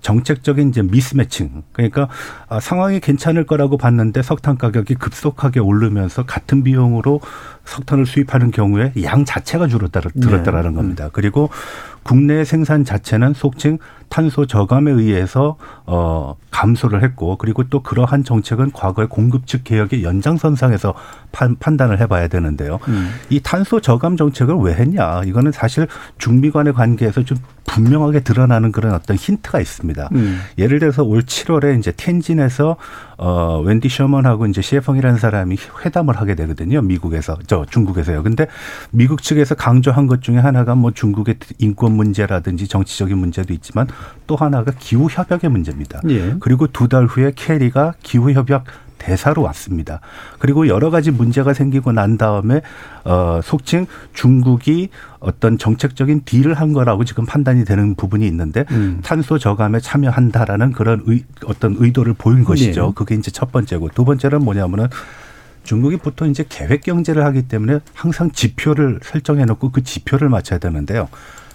정책적인 0.00 0.68
이제 0.68 0.82
미스매칭. 0.82 1.62
그러니까 1.72 2.08
아, 2.48 2.60
상황이 2.60 3.00
괜찮을 3.00 3.44
거라고 3.44 3.76
봤는데 3.76 4.22
석탄 4.22 4.56
가격이 4.56 4.94
급속하게 4.94 5.60
오르면서 5.60 6.24
같은 6.24 6.62
비용으로 6.62 7.20
석탄을 7.66 8.06
수입하는 8.06 8.50
경우에 8.50 8.92
양 9.02 9.24
자체가 9.24 9.66
줄었다라는 9.66 10.70
네. 10.70 10.76
겁니다. 10.76 11.10
그리고 11.12 11.50
국내 12.06 12.44
생산 12.44 12.84
자체는 12.84 13.34
속칭 13.34 13.78
탄소 14.08 14.46
저감에 14.46 14.92
의해서 14.92 15.56
어 15.86 16.36
감소를 16.52 17.02
했고 17.02 17.36
그리고 17.36 17.64
또 17.64 17.82
그러한 17.82 18.22
정책은 18.22 18.70
과거의 18.72 19.08
공급 19.08 19.48
측 19.48 19.64
개혁의 19.64 20.04
연장선상에서 20.04 20.94
판, 21.32 21.56
판단을 21.56 22.00
해봐야 22.00 22.28
되는데요. 22.28 22.78
음. 22.86 23.10
이 23.28 23.40
탄소 23.40 23.80
저감 23.80 24.16
정책을 24.16 24.54
왜 24.54 24.74
했냐? 24.74 25.22
이거는 25.24 25.50
사실 25.50 25.88
중미 26.18 26.52
간의 26.52 26.72
관계에서 26.74 27.24
좀 27.24 27.36
분명하게 27.66 28.20
드러나는 28.20 28.70
그런 28.70 28.94
어떤 28.94 29.16
힌트가 29.16 29.60
있습니다. 29.60 30.08
음. 30.14 30.40
예를 30.56 30.78
들어서 30.78 31.02
올 31.02 31.22
7월에 31.22 31.78
이제 31.78 31.92
텐진에서 31.94 32.76
어 33.18 33.60
웬디 33.64 33.88
셔먼하고 33.88 34.46
이제 34.46 34.62
시에펑이라는 34.62 35.18
사람이 35.18 35.58
회담을 35.84 36.16
하게 36.16 36.36
되거든요. 36.36 36.80
미국에서 36.82 37.36
저 37.56 37.64
중국에서요. 37.64 38.22
근데 38.22 38.46
미국 38.90 39.22
측에서 39.22 39.54
강조한 39.54 40.06
것 40.06 40.20
중에 40.20 40.36
하나가 40.36 40.74
뭐 40.74 40.90
중국의 40.90 41.36
인권 41.58 41.92
문제라든지 41.92 42.68
정치적인 42.68 43.16
문제도 43.16 43.52
있지만 43.54 43.86
또 44.26 44.36
하나가 44.36 44.72
기후 44.78 45.08
협약의 45.10 45.50
문제입니다. 45.50 46.00
예. 46.10 46.36
그리고 46.40 46.66
두 46.66 46.86
달 46.86 47.06
후에 47.06 47.32
캐리가 47.34 47.94
기후 48.02 48.30
협약 48.30 48.64
대사로 48.98 49.42
왔습니다. 49.42 50.00
그리고 50.38 50.68
여러 50.68 50.90
가지 50.90 51.10
문제가 51.10 51.52
생기고 51.52 51.92
난 51.92 52.16
다음에 52.16 52.60
어 53.04 53.40
속칭 53.42 53.86
중국이 54.12 54.88
어떤 55.18 55.58
정책적인 55.58 56.22
딜을 56.24 56.54
한 56.54 56.72
거라고 56.72 57.04
지금 57.04 57.26
판단이 57.26 57.64
되는 57.64 57.94
부분이 57.94 58.26
있는데 58.26 58.64
음. 58.70 59.00
탄소 59.02 59.38
저감에 59.38 59.80
참여한다라는 59.80 60.72
그런 60.72 61.02
의, 61.06 61.24
어떤 61.44 61.74
의도를 61.78 62.14
보인 62.14 62.44
것이죠. 62.44 62.86
네. 62.86 62.92
그게 62.94 63.14
이제 63.16 63.30
첫 63.30 63.50
번째고 63.52 63.90
두 63.94 64.04
번째는 64.04 64.44
뭐냐면은 64.44 64.86
중국이 65.66 65.96
보통 65.98 66.30
이제 66.30 66.44
계획 66.48 66.82
경제를 66.82 67.24
하기 67.26 67.42
때문에 67.48 67.80
항상 67.92 68.30
지표를 68.30 69.00
설정해 69.02 69.44
놓고 69.44 69.72
그 69.72 69.82
지표를 69.82 70.28
맞춰야 70.28 70.58
되는데요. 70.58 71.08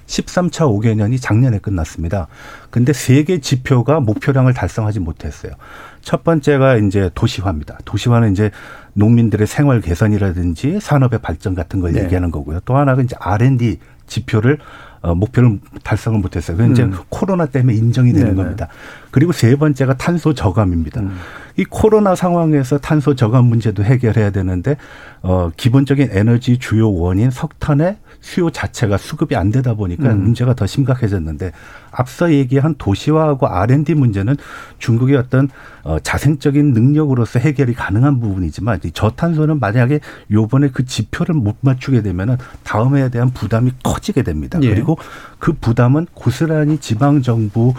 13차 0.05 0.67
5개년이 0.67 1.21
작년에 1.21 1.59
끝났습니다. 1.59 2.27
근데 2.69 2.91
세 2.91 3.23
개 3.23 3.39
지표가 3.39 4.01
목표량을 4.01 4.53
달성하지 4.53 4.99
못했어요. 4.99 5.53
첫 6.01 6.23
번째가 6.25 6.77
이제 6.77 7.09
도시화입니다. 7.15 7.77
도시화는 7.85 8.33
이제 8.33 8.51
농민들의 8.93 9.47
생활 9.47 9.79
개선이라든지 9.79 10.79
산업의 10.81 11.19
발전 11.21 11.55
같은 11.55 11.79
걸 11.79 11.93
네. 11.93 12.03
얘기하는 12.03 12.29
거고요. 12.31 12.59
또 12.65 12.75
하나가 12.75 13.01
이제 13.01 13.15
R&D 13.19 13.79
지표를 14.07 14.57
어, 15.01 15.15
목표를 15.15 15.59
달성을 15.83 16.19
못했어요. 16.19 16.57
그건 16.57 16.71
음. 16.71 16.73
이제 16.73 16.89
코로나 17.09 17.45
때문에 17.45 17.75
인정이 17.75 18.13
되는 18.13 18.29
네네. 18.29 18.37
겁니다. 18.43 18.67
그리고 19.09 19.31
세 19.31 19.55
번째가 19.55 19.97
탄소 19.97 20.33
저감입니다. 20.33 21.01
음. 21.01 21.17
이 21.57 21.65
코로나 21.65 22.15
상황에서 22.15 22.77
탄소 22.77 23.15
저감 23.15 23.45
문제도 23.45 23.83
해결해야 23.83 24.29
되는데 24.29 24.77
어, 25.21 25.49
기본적인 25.57 26.09
에너지 26.11 26.59
주요 26.59 26.91
원인 26.93 27.31
석탄의 27.31 27.97
수요 28.21 28.51
자체가 28.51 28.97
수급이 28.97 29.35
안 29.35 29.51
되다 29.51 29.73
보니까 29.73 30.13
음. 30.13 30.23
문제가 30.23 30.53
더 30.53 30.65
심각해졌는데 30.65 31.51
앞서 31.91 32.31
얘기한 32.31 32.75
도시화하고 32.77 33.47
R&D 33.47 33.95
문제는 33.95 34.37
중국의 34.77 35.17
어떤 35.17 35.49
어, 35.83 35.99
자생적인 35.99 36.73
능력으로서 36.73 37.39
해결이 37.39 37.73
가능한 37.73 38.19
부분이지만 38.19 38.79
저탄소는 38.93 39.59
만약에 39.59 39.99
요번에 40.31 40.69
그 40.71 40.85
지표를 40.85 41.35
못 41.35 41.57
맞추게 41.61 42.03
되면은 42.03 42.37
다음에 42.63 43.09
대한 43.09 43.31
부담이 43.31 43.71
커지게 43.83 44.21
됩니다. 44.21 44.59
예. 44.61 44.69
그리고 44.69 44.97
그 45.39 45.53
부담은 45.53 46.07
고스란히 46.13 46.77
지방 46.77 47.21
정부 47.21 47.73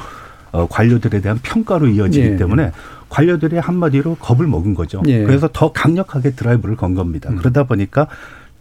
어, 0.51 0.67
관료들에 0.69 1.21
대한 1.21 1.39
평가로 1.43 1.87
이어지기 1.87 2.27
예. 2.27 2.37
때문에 2.37 2.73
관료들이 3.09 3.59
한마디로 3.59 4.17
겁을 4.17 4.47
먹은 4.47 4.75
거죠. 4.75 5.03
예. 5.07 5.23
그래서 5.23 5.49
더 5.53 5.73
강력하게 5.73 6.33
드라이브를 6.33 6.77
건 6.77 6.95
겁니다. 6.95 7.31
음. 7.31 7.37
그러다 7.37 7.65
보니까 7.65 8.09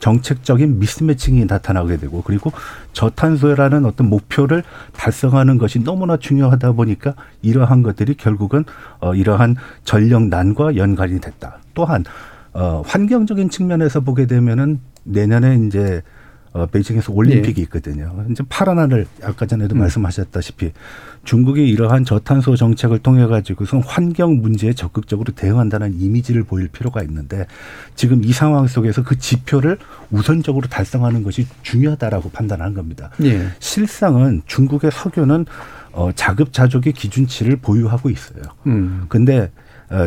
정책적인 0.01 0.79
미스매칭이 0.79 1.45
나타나게 1.45 1.97
되고 1.97 2.21
그리고 2.23 2.51
저탄소라는 2.91 3.85
어떤 3.85 4.09
목표를 4.09 4.63
달성하는 4.93 5.57
것이 5.57 5.79
너무나 5.83 6.17
중요하다 6.17 6.73
보니까 6.73 7.13
이러한 7.41 7.83
것들이 7.83 8.15
결국은 8.15 8.65
어 8.99 9.15
이러한 9.15 9.55
전력난과 9.85 10.75
연관이 10.75 11.21
됐다. 11.21 11.59
또한 11.73 12.03
어 12.53 12.81
환경적인 12.85 13.49
측면에서 13.49 14.01
보게 14.01 14.25
되면은 14.25 14.79
내년에 15.03 15.55
이제 15.67 16.01
어, 16.53 16.65
베이징에서 16.65 17.13
올림픽이 17.13 17.61
예. 17.61 17.63
있거든요. 17.63 18.25
이제 18.29 18.43
파란 18.49 18.77
하늘 18.77 19.07
아까 19.23 19.45
전에도 19.45 19.75
음. 19.75 19.79
말씀하셨다시피 19.79 20.71
중국이 21.23 21.67
이러한 21.69 22.03
저탄소 22.03 22.57
정책을 22.57 22.99
통해 22.99 23.25
가지고서 23.25 23.79
환경 23.79 24.41
문제에 24.41 24.73
적극적으로 24.73 25.31
대응한다는 25.33 25.99
이미지를 25.99 26.43
보일 26.43 26.67
필요가 26.67 27.03
있는데 27.03 27.47
지금 27.95 28.23
이 28.25 28.33
상황 28.33 28.67
속에서 28.67 29.03
그 29.03 29.17
지표를 29.17 29.77
우선적으로 30.09 30.67
달성하는 30.67 31.23
것이 31.23 31.47
중요하다라고 31.61 32.31
판단한 32.31 32.73
겁니다. 32.73 33.11
예. 33.23 33.47
실상은 33.59 34.41
중국의 34.45 34.91
석유는 34.91 35.45
어, 35.93 36.11
자급자족의 36.13 36.93
기준치를 36.93 37.57
보유하고 37.57 38.09
있어요. 38.09 38.43
음. 38.65 39.05
근데 39.07 39.43
어, 39.43 39.47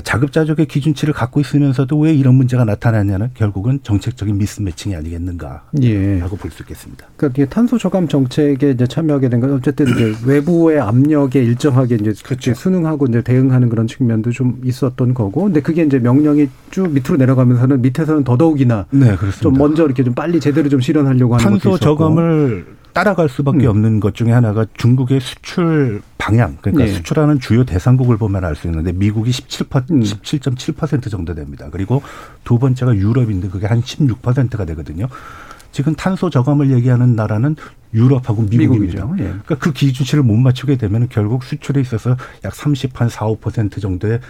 자급자족의 0.03 0.67
기준치를 0.67 1.13
갖고 1.15 1.41
있으면서도 1.41 1.99
왜 1.99 2.15
이런 2.15 2.35
문제가 2.35 2.65
나타나냐는 2.65 3.31
결국은 3.35 3.81
정책적인 3.83 4.39
미스매칭이 4.39 4.97
아니겠는가라고 4.97 5.63
예. 5.83 6.21
볼수 6.21 6.63
있겠습니다. 6.63 7.07
그러니까 7.17 7.45
탄소 7.47 7.77
저감 7.79 8.09
정책에 8.09 8.71
이제 8.71 8.87
참여하게 8.87 9.29
된 9.29 9.41
건 9.41 9.53
어쨌든 9.53 9.89
이제 9.89 10.15
외부의 10.25 10.81
압력에 10.81 11.43
일정하게 11.43 11.97
이제 11.97 12.15
그렇죠. 12.25 12.55
순응하고 12.55 13.07
이제 13.07 13.21
대응하는 13.23 13.69
그런 13.69 13.87
측면도 13.87 14.31
좀 14.31 14.61
있었던 14.65 15.13
거고, 15.13 15.45
근데 15.45 15.61
그게 15.61 15.83
이제 15.83 15.99
명령이 15.99 16.49
쭉 16.71 16.91
밑으로 16.91 17.17
내려가면서는 17.17 17.83
밑에서는 17.83 18.25
더더욱이나 18.25 18.87
네, 18.91 19.17
좀 19.41 19.55
먼저 19.55 19.85
이렇게 19.85 20.03
좀 20.03 20.15
빨리 20.15 20.41
제대로 20.41 20.69
좀 20.69 20.81
실현하려고 20.81 21.35
하는 21.35 21.45
탄소 21.45 21.77
저감을 21.79 22.65
따라갈 22.95 23.29
수밖에 23.29 23.67
음. 23.67 23.71
없는 23.71 24.01
것 24.01 24.15
중에 24.15 24.31
하나가 24.31 24.65
중국의 24.75 25.21
수출 25.21 26.01
방향 26.17 26.57
그러니까 26.61 26.85
네. 26.87 26.93
수출하는 26.93 27.41
주요 27.41 27.65
대상국을 27.65 28.17
보면 28.17 28.45
알 28.45 28.55
수 28.55 28.69
있는데 28.69 28.93
미국이 28.93 29.33
17% 29.33 29.89
17.7% 29.89 31.11
정도 31.11 31.35
됩니다. 31.35 31.69
그리고 31.71 32.03
두 32.45 32.59
번째가 32.59 32.95
유럽인데 32.95 33.49
그게 33.49 33.67
한 33.67 33.83
16%가 33.83 34.65
되거든요. 34.65 35.09
지금 35.73 35.97
탄소 35.97 36.31
저감을 36.31 36.71
얘기하는 36.71 37.17
나라는 37.17 37.57
유럽하고 37.93 38.43
미국입니다. 38.43 39.09
예. 39.19 39.25
그러니까 39.25 39.57
그 39.57 39.73
기준치를 39.73 40.23
못 40.23 40.37
맞추게 40.37 40.77
되면 40.77 41.09
결국 41.09 41.43
수출에 41.43 41.81
있어서 41.81 42.17
약 42.45 42.55
30, 42.55 43.01
한 43.01 43.09
4, 43.09 43.27
5% 43.27 43.83
정도의 43.83 44.21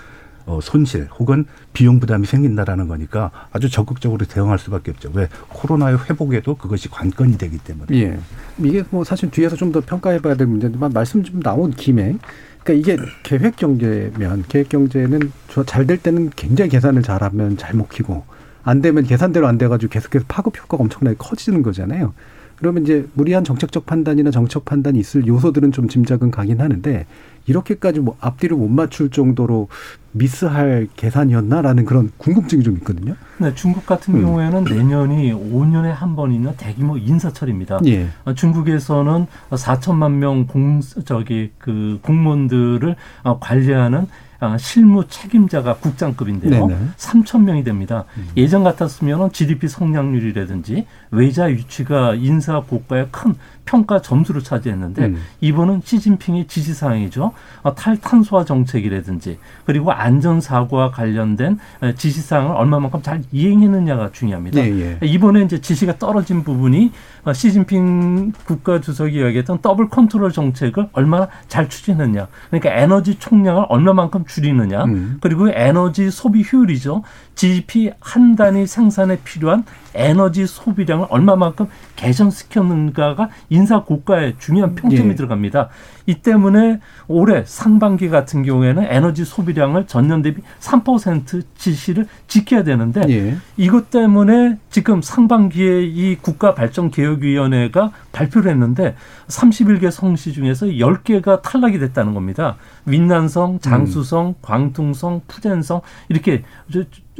어, 0.46 0.60
손실 0.62 1.08
혹은 1.18 1.46
비용 1.72 2.00
부담이 2.00 2.26
생긴다라는 2.26 2.86
거니까 2.88 3.30
아주 3.52 3.70
적극적으로 3.70 4.26
대응할 4.26 4.58
수밖에 4.58 4.90
없죠. 4.90 5.10
왜 5.14 5.28
코로나의 5.48 5.98
회복에도 6.08 6.54
그것이 6.56 6.90
관건이 6.90 7.38
되기 7.38 7.58
때문에. 7.58 7.96
예. 7.98 8.18
이게 8.58 8.84
뭐 8.90 9.04
사실 9.04 9.30
뒤에서 9.30 9.56
좀 9.56 9.72
더 9.72 9.80
평가해봐야 9.80 10.34
될 10.34 10.46
문제지만 10.46 10.92
말씀 10.92 11.22
좀 11.24 11.40
나온 11.40 11.70
김에 11.70 12.16
그러니까 12.62 12.72
이게 12.72 13.02
계획 13.22 13.56
경제면 13.56 14.44
계획 14.48 14.68
경제는 14.68 15.32
잘 15.66 15.86
될 15.86 15.98
때는 15.98 16.30
굉장히 16.36 16.70
계산을 16.70 17.02
잘하면 17.02 17.56
잘 17.56 17.74
먹히고 17.74 18.24
안 18.62 18.80
되면 18.82 19.04
계산대로 19.04 19.46
안 19.46 19.58
돼가지고 19.58 19.90
계속해서 19.90 20.24
파급 20.28 20.56
효과가 20.58 20.82
엄청나게 20.84 21.16
커지는 21.18 21.62
거잖아요. 21.62 22.12
그러면 22.56 22.84
이제 22.84 23.06
무리한 23.14 23.42
정책적 23.44 23.84
판단이나 23.84 24.30
정책 24.30 24.64
판단이 24.64 24.98
있을 25.00 25.26
요소들은 25.26 25.72
좀 25.72 25.88
짐작은 25.88 26.30
가긴 26.30 26.60
하는데 26.60 27.04
이렇게까지 27.46 28.00
뭐 28.00 28.16
앞뒤를 28.20 28.56
못 28.56 28.68
맞출 28.68 29.10
정도로 29.10 29.68
미스할 30.12 30.86
계산이었나라는 30.96 31.84
그런 31.84 32.10
궁금증이 32.18 32.62
좀 32.62 32.76
있거든요. 32.78 33.14
네, 33.38 33.52
중국 33.54 33.84
같은 33.84 34.14
음. 34.14 34.22
경우에는 34.22 34.64
내년이 34.64 35.32
5년에 35.32 35.88
한 35.90 36.14
번 36.14 36.30
있는 36.32 36.54
대규모 36.56 36.96
인사철입니다. 36.96 37.80
예. 37.86 38.06
어, 38.24 38.32
중국에서는 38.34 39.26
4천만 39.50 40.12
명 40.12 40.46
공, 40.46 40.80
저기 41.04 41.50
그 41.58 41.98
공무원들을 42.02 42.94
어, 43.24 43.38
관리하는 43.40 44.06
아, 44.40 44.58
실무 44.58 45.06
책임자가 45.08 45.76
국장급인데요. 45.76 46.66
네네. 46.66 46.80
3천 46.98 47.44
명이 47.44 47.64
됩니다. 47.64 48.04
음. 48.18 48.28
예전 48.36 48.62
같았으면 48.62 49.32
GDP 49.32 49.68
성장률이라든지 49.68 50.86
외자 51.14 51.50
유치가 51.50 52.14
인사 52.14 52.60
고가의 52.60 53.08
큰 53.10 53.34
평가 53.64 54.00
점수를 54.00 54.42
차지했는데 54.42 55.06
음. 55.06 55.22
이번은 55.40 55.82
시진핑의 55.84 56.46
지시사항이죠. 56.46 57.32
어, 57.62 57.74
탈탄소화 57.74 58.44
정책이라든지 58.44 59.38
그리고 59.64 59.92
안전 59.92 60.40
사고와 60.40 60.90
관련된 60.90 61.58
지시 61.96 62.20
사항을 62.20 62.56
얼마만큼 62.56 63.02
잘 63.02 63.22
이행했느냐가 63.32 64.12
중요합니다. 64.12 64.60
예, 64.60 64.98
예. 65.02 65.06
이번에 65.06 65.42
이제 65.42 65.60
지시가 65.60 65.98
떨어진 65.98 66.44
부분이 66.44 66.92
어, 67.24 67.32
시진핑 67.32 68.32
국가 68.44 68.80
주석이 68.80 69.16
이야기했던 69.16 69.60
double 69.62 69.88
control 69.88 70.32
정책을 70.32 70.88
얼마나 70.92 71.28
잘 71.48 71.68
추진했냐. 71.68 72.28
그러니까 72.50 72.74
에너지 72.74 73.18
총량을 73.18 73.66
얼마만큼 73.68 74.26
줄이느냐. 74.26 74.84
음. 74.84 75.18
그리고 75.20 75.48
에너지 75.48 76.10
소비 76.10 76.44
효율이죠. 76.44 77.02
GDP 77.34 77.92
한 78.00 78.36
단위 78.36 78.66
생산에 78.66 79.18
필요한 79.24 79.64
에너지 79.94 80.46
소비량을 80.46 81.03
얼마만큼 81.10 81.66
개선시켰는가가 81.96 83.30
인사 83.50 83.82
고과에 83.82 84.34
중요한 84.38 84.74
평점이 84.74 85.10
예. 85.10 85.14
들어갑니다. 85.14 85.68
이 86.06 86.14
때문에 86.16 86.80
올해 87.08 87.44
상반기 87.46 88.08
같은 88.08 88.42
경우에는 88.42 88.84
에너지 88.88 89.24
소비량을 89.24 89.86
전년 89.86 90.22
대비 90.22 90.42
3% 90.60 91.42
지시를 91.56 92.06
지켜야 92.28 92.62
되는데 92.62 93.02
예. 93.08 93.36
이것 93.56 93.90
때문에 93.90 94.58
지금 94.70 95.00
상반기에 95.02 95.82
이 95.84 96.16
국가발전개혁위원회가 96.16 97.90
발표를 98.12 98.50
했는데 98.50 98.96
31개 99.28 99.90
성시 99.90 100.32
중에서 100.32 100.66
10개가 100.66 101.42
탈락이 101.42 101.78
됐다는 101.78 102.14
겁니다. 102.14 102.56
윈난성, 102.86 103.60
장수성, 103.60 104.26
음. 104.26 104.34
광둥성, 104.42 105.22
푸젠성 105.26 105.80
이렇게 106.08 106.42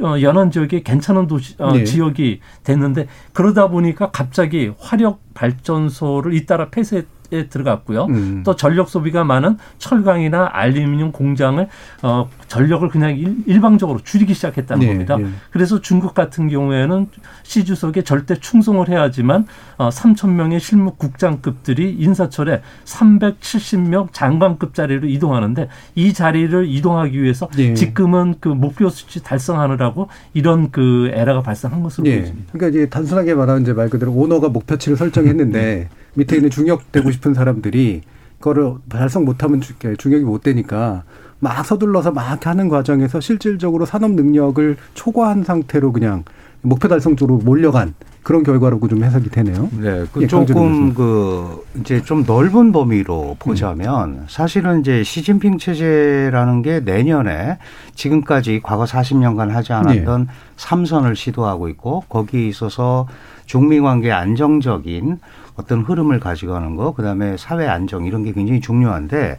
어, 0.01 0.19
연안 0.21 0.51
지역에 0.51 0.83
괜찮은 0.83 1.27
도시 1.27 1.55
어, 1.57 1.71
네. 1.71 1.85
지역이 1.85 2.41
됐는데 2.63 3.07
그러다 3.33 3.69
보니까 3.69 4.11
갑자기 4.11 4.71
화력 4.77 5.21
발전소를 5.33 6.33
잇따라 6.33 6.69
폐쇄 6.69 7.05
에 7.31 7.47
들어갔고요. 7.47 8.05
음. 8.05 8.43
또 8.45 8.55
전력 8.55 8.89
소비가 8.89 9.23
많은 9.23 9.57
철강이나 9.79 10.49
알루미늄 10.51 11.11
공장을 11.11 11.67
어 12.03 12.29
전력을 12.47 12.87
그냥 12.89 13.17
일, 13.45 13.61
방적으로 13.61 13.99
줄이기 14.03 14.33
시작했다는 14.33 14.79
네, 14.79 14.87
겁니다. 14.87 15.17
네. 15.17 15.25
그래서 15.49 15.81
중국 15.81 16.13
같은 16.13 16.49
경우에는 16.49 17.07
시 17.43 17.65
주석에 17.65 18.03
절대 18.03 18.35
충성을 18.35 18.87
해야지만 18.87 19.47
어 19.77 19.89
3천 19.89 20.31
명의 20.31 20.59
실무 20.59 20.91
국장급들이 20.95 21.95
인사철에 21.97 22.61
370명 22.85 24.09
장관급 24.11 24.73
자리로 24.75 25.07
이동하는데 25.07 25.67
이 25.95 26.13
자리를 26.13 26.67
이동하기 26.67 27.21
위해서 27.21 27.47
네. 27.55 27.73
지금은 27.73 28.35
그 28.39 28.49
목표 28.49 28.89
수치 28.89 29.23
달성하느라고 29.23 30.09
이런 30.33 30.69
그 30.69 31.09
에러가 31.13 31.41
발생한 31.41 31.81
것으로 31.81 32.05
네. 32.05 32.21
보입니다. 32.21 32.51
그러니까 32.51 32.77
이제 32.77 32.89
단순하게 32.89 33.33
말하면 33.33 33.63
이제 33.63 33.73
말 33.73 33.89
그대로 33.89 34.11
오너가 34.13 34.49
목표치를 34.49 34.97
설정했는데 34.97 35.89
밑에 36.15 36.37
있는 36.37 36.49
중역 36.49 36.91
되고 36.91 37.11
싶은 37.11 37.33
사람들이 37.33 38.01
그거를 38.39 38.75
달성 38.89 39.25
못하면 39.25 39.61
중역이 39.61 40.23
못 40.23 40.43
되니까 40.43 41.03
막 41.39 41.65
서둘러서 41.65 42.11
막 42.11 42.45
하는 42.45 42.69
과정에서 42.69 43.19
실질적으로 43.19 43.85
산업 43.85 44.11
능력을 44.11 44.77
초과한 44.93 45.43
상태로 45.43 45.91
그냥 45.91 46.23
목표 46.61 46.87
달성 46.87 47.15
쪽으로 47.15 47.37
몰려간 47.39 47.93
그런 48.23 48.41
결과라고 48.41 48.87
좀 48.87 49.03
해석이 49.03 49.29
되네요. 49.29 49.69
네, 49.79 50.03
그 50.11 50.23
예, 50.23 50.27
조금 50.27 50.95
그 50.95 51.63
이제 51.79 52.01
좀 52.01 52.23
넓은 52.25 52.71
범위로 52.71 53.35
보자면 53.37 54.09
음. 54.09 54.25
사실은 54.27 54.79
이제 54.79 55.03
시진핑 55.03 55.59
체제라는 55.59 56.63
게 56.63 56.79
내년에 56.79 57.59
지금까지 57.93 58.61
과거 58.63 58.85
40년간 58.85 59.49
하지 59.49 59.73
않았던 59.73 60.25
네. 60.25 60.33
삼선을 60.57 61.15
시도하고 61.15 61.69
있고 61.69 62.03
거기에 62.09 62.47
있어서 62.47 63.07
중미 63.45 63.79
관계 63.79 64.11
안정적인 64.11 65.19
어떤 65.55 65.81
흐름을 65.81 66.19
가져가는 66.19 66.75
거, 66.75 66.93
그다음에 66.93 67.37
사회 67.37 67.67
안정 67.67 68.05
이런 68.05 68.23
게 68.23 68.33
굉장히 68.33 68.61
중요한데 68.61 69.37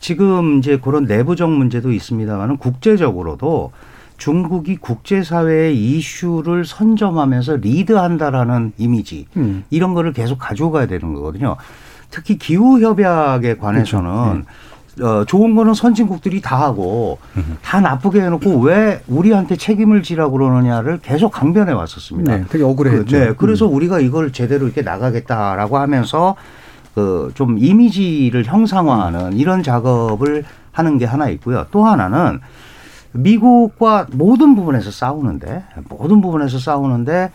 지금 0.00 0.58
이제 0.58 0.78
그런 0.78 1.04
내부적 1.04 1.50
문제도 1.50 1.92
있습니다만은 1.92 2.56
국제적으로도 2.58 3.72
중국이 4.16 4.76
국제사회의 4.76 5.76
이슈를 5.76 6.64
선점하면서 6.64 7.56
리드한다라는 7.56 8.72
이미지 8.76 9.26
음. 9.36 9.64
이런 9.70 9.94
거를 9.94 10.12
계속 10.12 10.38
가지고 10.38 10.72
가야 10.72 10.86
되는 10.86 11.14
거거든요. 11.14 11.56
특히 12.10 12.36
기후 12.38 12.80
협약에 12.80 13.56
관해서는 13.56 14.10
그렇죠. 14.10 14.34
네. 14.34 14.42
어, 15.02 15.24
좋은 15.24 15.54
거는 15.54 15.74
선진국들이 15.74 16.40
다 16.40 16.60
하고 16.60 17.18
다 17.62 17.80
나쁘게 17.80 18.20
해놓고 18.22 18.58
왜 18.60 19.00
우리한테 19.08 19.56
책임을 19.56 20.02
지라고 20.02 20.38
그러느냐를 20.38 20.98
계속 20.98 21.30
강변해 21.30 21.72
왔었습니다. 21.72 22.36
네, 22.36 22.44
되게 22.48 22.64
억울했죠. 22.64 23.04
그, 23.04 23.14
네, 23.14 23.32
그래서 23.36 23.66
음. 23.68 23.74
우리가 23.74 24.00
이걸 24.00 24.32
제대로 24.32 24.66
이렇게 24.66 24.82
나가겠다라고 24.82 25.78
하면서 25.78 26.36
그 26.94 27.30
좀 27.34 27.58
이미지를 27.58 28.44
형상화하는 28.44 29.34
이런 29.34 29.62
작업을 29.62 30.44
하는 30.72 30.98
게 30.98 31.04
하나 31.04 31.28
있고요. 31.28 31.66
또 31.70 31.84
하나는 31.84 32.40
미국과 33.12 34.06
모든 34.12 34.54
부분에서 34.54 34.90
싸우는데 34.90 35.64
모든 35.88 36.20
부분에서 36.20 36.58
싸우는데 36.58 37.30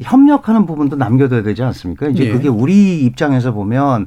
협력하는 0.00 0.66
부분도 0.66 0.96
남겨둬야 0.96 1.42
되지 1.42 1.62
않습니까? 1.64 2.08
이제 2.08 2.26
예. 2.26 2.32
그게 2.32 2.48
우리 2.48 3.00
입장에서 3.00 3.52
보면 3.52 4.06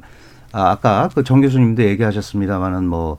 아, 0.56 0.70
아까 0.70 1.08
그 1.14 1.22
정 1.22 1.40
교수님도 1.40 1.82
얘기하셨습니다만은 1.84 2.86
뭐 2.86 3.18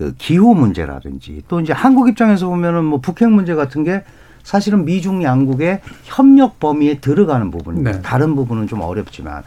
그 0.00 0.14
기후 0.16 0.54
문제라든지 0.54 1.42
또 1.46 1.60
이제 1.60 1.74
한국 1.74 2.08
입장에서 2.08 2.48
보면은 2.48 2.86
뭐 2.86 3.00
북핵 3.02 3.28
문제 3.28 3.54
같은 3.54 3.84
게 3.84 4.02
사실은 4.42 4.86
미중 4.86 5.22
양국의 5.22 5.82
협력 6.04 6.58
범위에 6.58 7.00
들어가는 7.00 7.50
부분입니다. 7.50 7.92
네. 7.98 8.00
다른 8.00 8.34
부분은 8.34 8.66
좀 8.66 8.80
어렵지만 8.80 9.42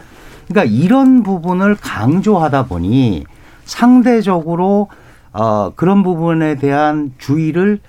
그러니까 0.48 0.72
이런 0.72 1.24
부분을 1.24 1.74
강조하다 1.74 2.67
보니 2.67 3.26
상대적으로 3.65 4.89
어 5.32 5.72
그런 5.76 6.04
부분에 6.04 6.54
대한 6.58 7.13
주의를 7.17 7.80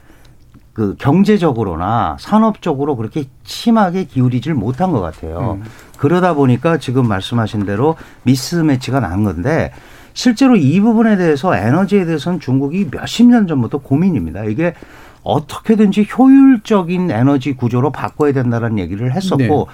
그 0.72 0.96
경제적으로나 0.98 2.16
산업적으로 2.18 2.96
그렇게 2.96 3.24
심하게 3.42 4.04
기울이질 4.04 4.54
못한 4.54 4.90
것 4.90 5.00
같아요. 5.02 5.58
음. 5.62 5.64
그러다 5.98 6.34
보니까 6.34 6.78
지금 6.78 7.08
말씀하신 7.08 7.66
대로 7.66 7.96
미스매치가 8.24 9.00
난 9.00 9.24
건데 9.24 9.72
실제로 10.12 10.56
이 10.56 10.80
부분에 10.80 11.16
대해서 11.16 11.56
에너지에 11.56 12.04
대해서는 12.04 12.40
중국이 12.40 12.88
몇십 12.90 13.26
년 13.26 13.46
전부터 13.46 13.78
고민입니다. 13.78 14.44
이게 14.44 14.74
어떻게든지 15.22 16.06
효율적인 16.16 17.10
에너지 17.10 17.54
구조로 17.54 17.90
바꿔야 17.90 18.32
된다는 18.32 18.78
얘기를 18.78 19.12
했었고 19.12 19.38
네. 19.38 19.64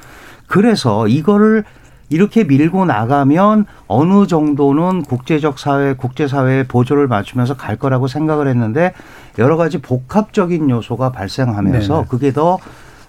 그래서 0.47 1.09
이거를 1.09 1.65
이렇게 2.09 2.43
밀고 2.43 2.87
나가면 2.87 3.67
어느 3.87 4.27
정도는 4.27 5.03
국제적 5.03 5.59
사회, 5.59 5.95
국제사회의 5.95 6.65
보조를 6.65 7.07
맞추면서 7.07 7.55
갈 7.55 7.77
거라고 7.77 8.09
생각을 8.09 8.49
했는데 8.49 8.93
여러 9.39 9.57
가지 9.57 9.79
복합적인 9.79 10.71
요소가 10.71 11.13
발생하면서 11.13 11.95
네네. 11.95 12.07
그게 12.09 12.33
더 12.33 12.59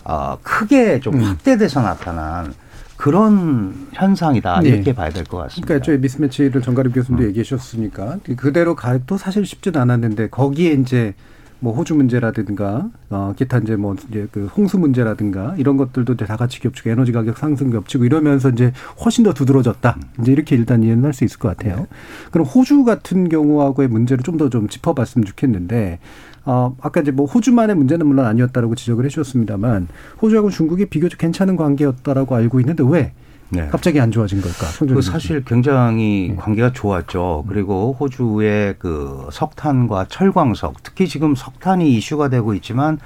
어, 0.03 0.37
크게 0.43 0.99
좀 0.99 1.15
음. 1.15 1.23
확대돼서 1.23 1.81
나타난 1.81 2.53
그런 3.01 3.73
현상이다 3.93 4.59
네. 4.61 4.69
이렇게 4.69 4.93
봐야 4.93 5.09
될 5.09 5.23
것 5.23 5.37
같습니다. 5.37 5.65
그러니까 5.65 5.83
저희 5.85 5.97
미스매치를 5.97 6.61
정가림 6.61 6.91
교수님도 6.91 7.23
음. 7.23 7.29
얘기해 7.29 7.43
주셨으니까 7.43 8.19
그대로 8.37 8.75
가도 8.75 9.17
사실 9.17 9.43
쉽지는 9.43 9.81
않았는데 9.81 10.29
거기에 10.29 10.73
이제 10.73 11.15
뭐 11.63 11.73
호주 11.73 11.95
문제라든가 11.95 12.89
어 13.09 13.33
기타 13.35 13.57
이제 13.57 13.75
뭐 13.75 13.95
이제 14.09 14.27
그 14.31 14.45
홍수 14.55 14.77
문제라든가 14.77 15.55
이런 15.57 15.77
것들도 15.77 16.15
다 16.15 16.35
같이 16.35 16.59
겹치고 16.59 16.89
에너지 16.91 17.11
가격 17.11 17.37
상승 17.39 17.71
겹치고 17.71 18.05
이러면서 18.05 18.49
이제 18.49 18.71
훨씬 19.03 19.23
더 19.23 19.33
두드러졌다. 19.33 19.97
이제 20.21 20.31
이렇게 20.31 20.55
일단 20.55 20.83
이해는 20.83 21.03
할 21.03 21.13
수 21.13 21.23
있을 21.23 21.39
것 21.39 21.55
같아요. 21.55 21.77
네. 21.77 21.85
그럼 22.31 22.45
호주 22.45 22.83
같은 22.83 23.29
경우하고의 23.29 23.87
문제를 23.89 24.23
좀 24.23 24.37
더좀 24.37 24.69
짚어봤으면 24.69 25.25
좋겠는데 25.25 25.99
어 26.45 26.75
아까 26.81 27.01
이제 27.01 27.11
뭐 27.11 27.25
호주만의 27.25 27.75
문제는 27.75 28.05
물론 28.07 28.25
아니었다라고 28.25 28.75
지적을 28.75 29.05
해주셨습니다만 29.05 29.87
호주하고 30.21 30.49
중국이 30.49 30.85
비교적 30.85 31.17
괜찮은 31.17 31.55
관계였다라고 31.55 32.35
알고 32.35 32.59
있는데 32.61 32.83
왜 32.87 33.13
네. 33.49 33.67
갑자기 33.67 33.99
안 33.99 34.11
좋아진 34.11 34.41
걸까? 34.41 34.65
그 34.79 35.01
사실 35.01 35.43
굉장히 35.43 36.29
네. 36.29 36.35
관계가 36.35 36.71
좋았죠. 36.71 37.45
그리고 37.47 37.95
호주의 37.99 38.75
그 38.79 39.27
석탄과 39.31 40.05
철광석, 40.07 40.83
특히 40.83 41.07
지금 41.07 41.35
석탄이 41.35 41.93
이슈가 41.97 42.29
되고 42.29 42.53
있지만 42.53 42.97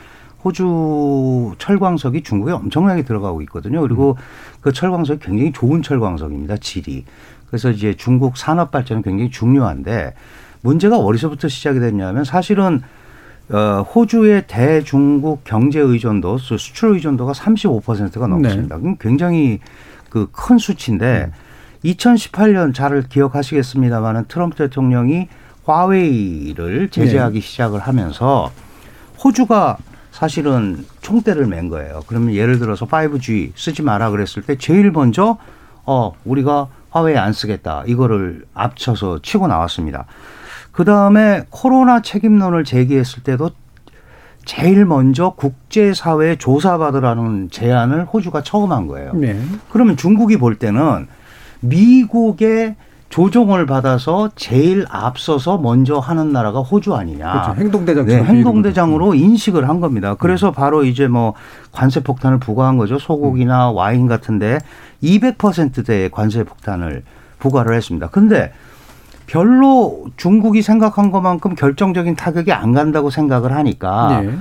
호주 0.44 1.56
철광석이 1.58 2.22
중국에 2.22 2.52
엄청나게 2.52 3.04
들어가고 3.04 3.42
있거든요. 3.44 3.82
그리고 3.82 4.12
음. 4.12 4.60
그 4.62 4.72
철광석이 4.72 5.20
굉장히 5.20 5.52
좋은 5.52 5.82
철광석입니다. 5.82 6.58
질이. 6.58 7.06
그래서 7.48 7.72
이제 7.72 7.96
중국 7.96 8.38
산업 8.38 8.70
발전은 8.70 9.02
굉장히 9.02 9.32
중요한데 9.32 10.14
문제가 10.62 10.98
어디서부터 10.98 11.48
시작이 11.48 11.80
됐냐면 11.80 12.24
사실은 12.24 12.82
어, 13.50 13.86
호주의 13.94 14.44
대중국 14.48 15.44
경제 15.44 15.80
의존도, 15.80 16.38
수출 16.40 16.94
의존도가 16.94 17.34
35%가 17.34 18.28
넘습니다. 18.28 18.78
네. 18.78 18.96
굉장히 19.00 19.60
그 20.10 20.28
큰 20.32 20.58
수치인데 20.58 21.32
음. 21.32 21.46
2018년 21.84 22.74
잘 22.74 23.04
기억하시겠습니다만은 23.04 24.26
트럼프 24.28 24.56
대통령이 24.56 25.28
화웨이를 25.66 26.90
제재하기 26.90 27.40
네. 27.40 27.46
시작을 27.46 27.80
하면서 27.80 28.52
호주가 29.24 29.78
사실은 30.12 30.86
총대를 31.02 31.46
맨 31.46 31.70
거예요. 31.70 32.02
그러면 32.08 32.34
예를 32.34 32.60
들어서 32.60 32.86
5G 32.88 33.52
쓰지 33.56 33.82
마라 33.82 34.10
그랬을 34.12 34.44
때 34.44 34.56
제일 34.56 34.92
먼저 34.92 35.38
어 35.86 36.14
우리가 36.24 36.68
화웨이 36.90 37.18
안 37.18 37.34
쓰겠다 37.34 37.84
이거를 37.86 38.46
앞서서 38.54 39.20
치고 39.22 39.48
나왔습니다. 39.48 40.06
그 40.76 40.84
다음에 40.84 41.46
코로나 41.50 42.02
책임론을 42.02 42.66
제기했을 42.66 43.24
때도 43.24 43.52
제일 44.44 44.86
먼저 44.86 45.32
국제사회에 45.32 46.36
조사받으라는 46.36 47.50
제안을 47.50 48.06
호주가 48.06 48.44
처음 48.44 48.74
한 48.74 48.86
거예요. 48.88 49.14
네. 49.14 49.40
그러면 49.70 49.96
중국이 49.96 50.38
볼 50.38 50.56
때는 50.56 51.08
미국의 51.62 52.76
조종을 53.08 53.66
받아서 53.66 54.30
제일 54.36 54.86
앞서서 54.90 55.58
먼저 55.58 55.98
하는 56.00 56.34
나라가 56.34 56.60
호주 56.60 56.94
아니냐. 56.94 57.32
그렇죠. 57.32 57.62
행동대장. 57.62 58.06
네, 58.06 58.22
행동대장으로 58.22 59.16
인식을 59.16 59.70
한 59.70 59.80
겁니다. 59.80 60.16
그래서 60.16 60.50
음. 60.50 60.54
바로 60.54 60.84
이제 60.84 61.08
뭐 61.08 61.34
관세 61.72 62.04
폭탄을 62.04 62.40
부과한 62.40 62.78
거죠. 62.78 63.00
소고기나 63.00 63.72
음. 63.72 63.78
와인 63.78 64.08
같은데 64.08 64.60
200%대의 65.02 66.12
관세 66.12 66.44
폭탄을 66.44 67.04
부과를 67.40 67.74
했습니다. 67.76 68.10
근데 68.10 68.52
별로 69.28 70.06
중국이 70.18 70.62
생각한 70.62 71.12
것만큼 71.12 71.56
결정적인 71.56 72.16
타격이 72.16 72.52
안 72.52 72.74
간다고 72.74 73.10
생각을 73.10 73.52
하니까 73.54 74.22
네. 74.22 74.38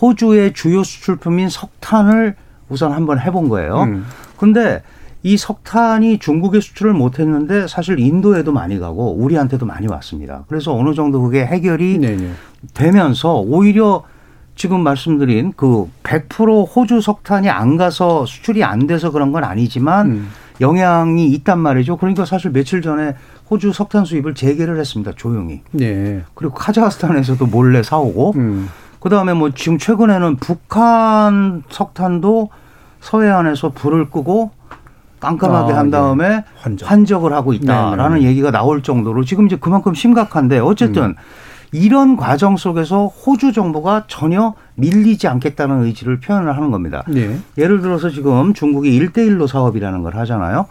호주의 0.00 0.52
주요 0.52 0.82
수출품인 0.82 1.48
석탄을 1.48 2.36
우선 2.68 2.92
한번 2.92 3.20
해본 3.20 3.48
거예요. 3.48 3.82
음. 3.82 4.06
근데 4.36 4.82
이 5.22 5.36
석탄이 5.36 6.18
중국에 6.18 6.60
수출을 6.60 6.92
못 6.92 7.18
했는데 7.18 7.66
사실 7.66 7.98
인도에도 7.98 8.52
많이 8.52 8.78
가고 8.78 9.12
우리한테도 9.14 9.66
많이 9.66 9.88
왔습니다. 9.88 10.44
그래서 10.48 10.74
어느 10.74 10.94
정도 10.94 11.22
그게 11.22 11.44
해결이 11.44 11.98
네네. 11.98 12.16
네. 12.16 12.30
되면서 12.74 13.34
오히려 13.34 14.04
지금 14.54 14.80
말씀드린 14.80 15.52
그 15.56 15.88
100% 16.02 16.74
호주 16.74 17.00
석탄이 17.00 17.48
안 17.48 17.76
가서 17.76 18.26
수출이 18.26 18.64
안 18.64 18.86
돼서 18.86 19.10
그런 19.10 19.32
건 19.32 19.44
아니지만 19.44 20.10
음. 20.10 20.28
영향이 20.60 21.28
있단 21.28 21.58
말이죠. 21.58 21.96
그러니까 21.96 22.24
사실 22.24 22.50
며칠 22.50 22.82
전에 22.82 23.14
호주 23.50 23.72
석탄 23.72 24.04
수입을 24.04 24.34
재개를 24.34 24.78
했습니다. 24.78 25.12
조용히. 25.16 25.62
네. 25.72 26.22
그리고 26.34 26.54
카자흐스탄에서도 26.54 27.46
몰래 27.46 27.82
사오고 27.82 28.34
음. 28.36 28.68
그 29.00 29.08
다음에 29.08 29.32
뭐 29.32 29.50
지금 29.50 29.78
최근에는 29.78 30.36
북한 30.36 31.62
석탄도 31.70 32.50
서해안에서 33.00 33.70
불을 33.70 34.10
끄고 34.10 34.50
깜깜하게 35.20 35.72
아, 35.72 35.78
한 35.78 35.86
예. 35.86 35.90
다음에 35.90 36.28
네. 36.28 36.44
환적. 36.86 37.24
을 37.24 37.32
하고 37.32 37.52
있다라는 37.52 38.14
네네. 38.14 38.20
네. 38.20 38.26
얘기가 38.26 38.50
나올 38.50 38.82
정도로 38.82 39.24
지금 39.24 39.46
이제 39.46 39.56
그만큼 39.56 39.94
심각한데 39.94 40.58
어쨌든 40.58 41.02
음. 41.02 41.14
이런 41.72 42.16
과정 42.16 42.56
속에서 42.56 43.06
호주 43.06 43.52
정부가 43.52 44.04
전혀 44.08 44.54
밀리지 44.76 45.28
않겠다는 45.28 45.84
의지를 45.84 46.20
표현을 46.20 46.56
하는 46.56 46.70
겁니다. 46.70 47.02
네. 47.08 47.38
예를 47.58 47.82
들어서 47.82 48.10
지금 48.10 48.54
중국이 48.54 48.94
일대일로 48.94 49.46
사업이라는 49.46 50.02
걸 50.02 50.16
하잖아요. 50.16 50.66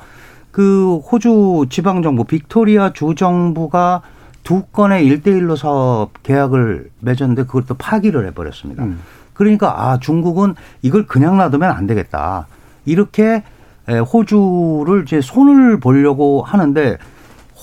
그 0.58 0.98
호주 0.98 1.68
지방정부 1.70 2.24
빅토리아 2.24 2.92
주 2.92 3.14
정부가 3.14 4.02
두 4.42 4.64
건의 4.64 5.06
일대일로 5.06 5.56
사업 5.56 6.24
계약을 6.24 6.90
맺었는데 7.00 7.44
그걸 7.44 7.68
또 7.68 7.76
파기를 7.76 8.26
해버렸습니다. 8.26 8.84
음. 8.84 9.00
그러니까 9.36 9.84
아 9.84 10.00
중국은 10.00 10.56
이걸 10.82 11.06
그냥 11.06 11.38
놔두면 11.38 11.70
안 11.70 11.86
되겠다. 11.86 12.48
이렇게 12.86 13.44
호주를 13.88 15.04
이제 15.04 15.22
손을 15.22 15.80
보려고 15.80 16.42
하는데 16.42 16.98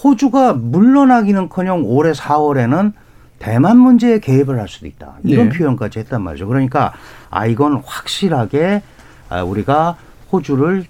호주가 0.05 0.53
물러나기는커녕 0.53 1.83
올해 1.87 2.13
4월에는 2.13 2.93
대만 3.41 3.77
문제에 3.77 4.21
개입을 4.21 4.61
할 4.61 4.69
수도 4.69 4.87
있다. 4.87 5.15
이런 5.25 5.49
네. 5.49 5.59
표현까지 5.59 5.99
했단 5.99 6.23
말이죠. 6.23 6.47
그러니까 6.47 6.93
아 7.29 7.45
이건 7.47 7.83
확실하게 7.85 8.83
아, 9.31 9.43
우리가 9.43 9.97
호주를 10.31 10.85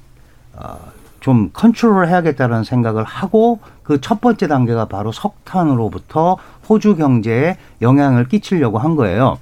어, 0.53 0.79
좀 1.25 1.49
컨트롤을 1.55 2.07
해야겠다는 2.09 2.65
생각을 2.65 3.03
하고 3.03 3.59
그 3.83 3.99
첫 3.99 4.21
번째 4.21 4.47
단계가 4.47 4.85
바로 4.85 5.11
석탄으로부터 5.11 6.37
호주 6.69 6.97
경제에 6.97 7.57
영향을 7.81 8.29
끼치려고 8.29 8.77
한 8.77 8.95
거예요. 8.95 9.39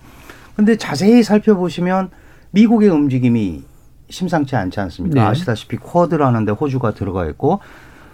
근데 0.55 0.77
자세히 0.77 1.25
살펴보시면 1.25 2.11
미국의 2.53 2.89
움직임이 2.89 3.65
심상치 4.11 4.55
않지 4.55 4.79
않습니까? 4.79 5.21
네. 5.21 5.27
아시다시피 5.27 5.77
쿼드라는 5.79 6.45
데 6.45 6.53
호주가 6.53 6.93
들어가 6.95 7.27
있고 7.27 7.59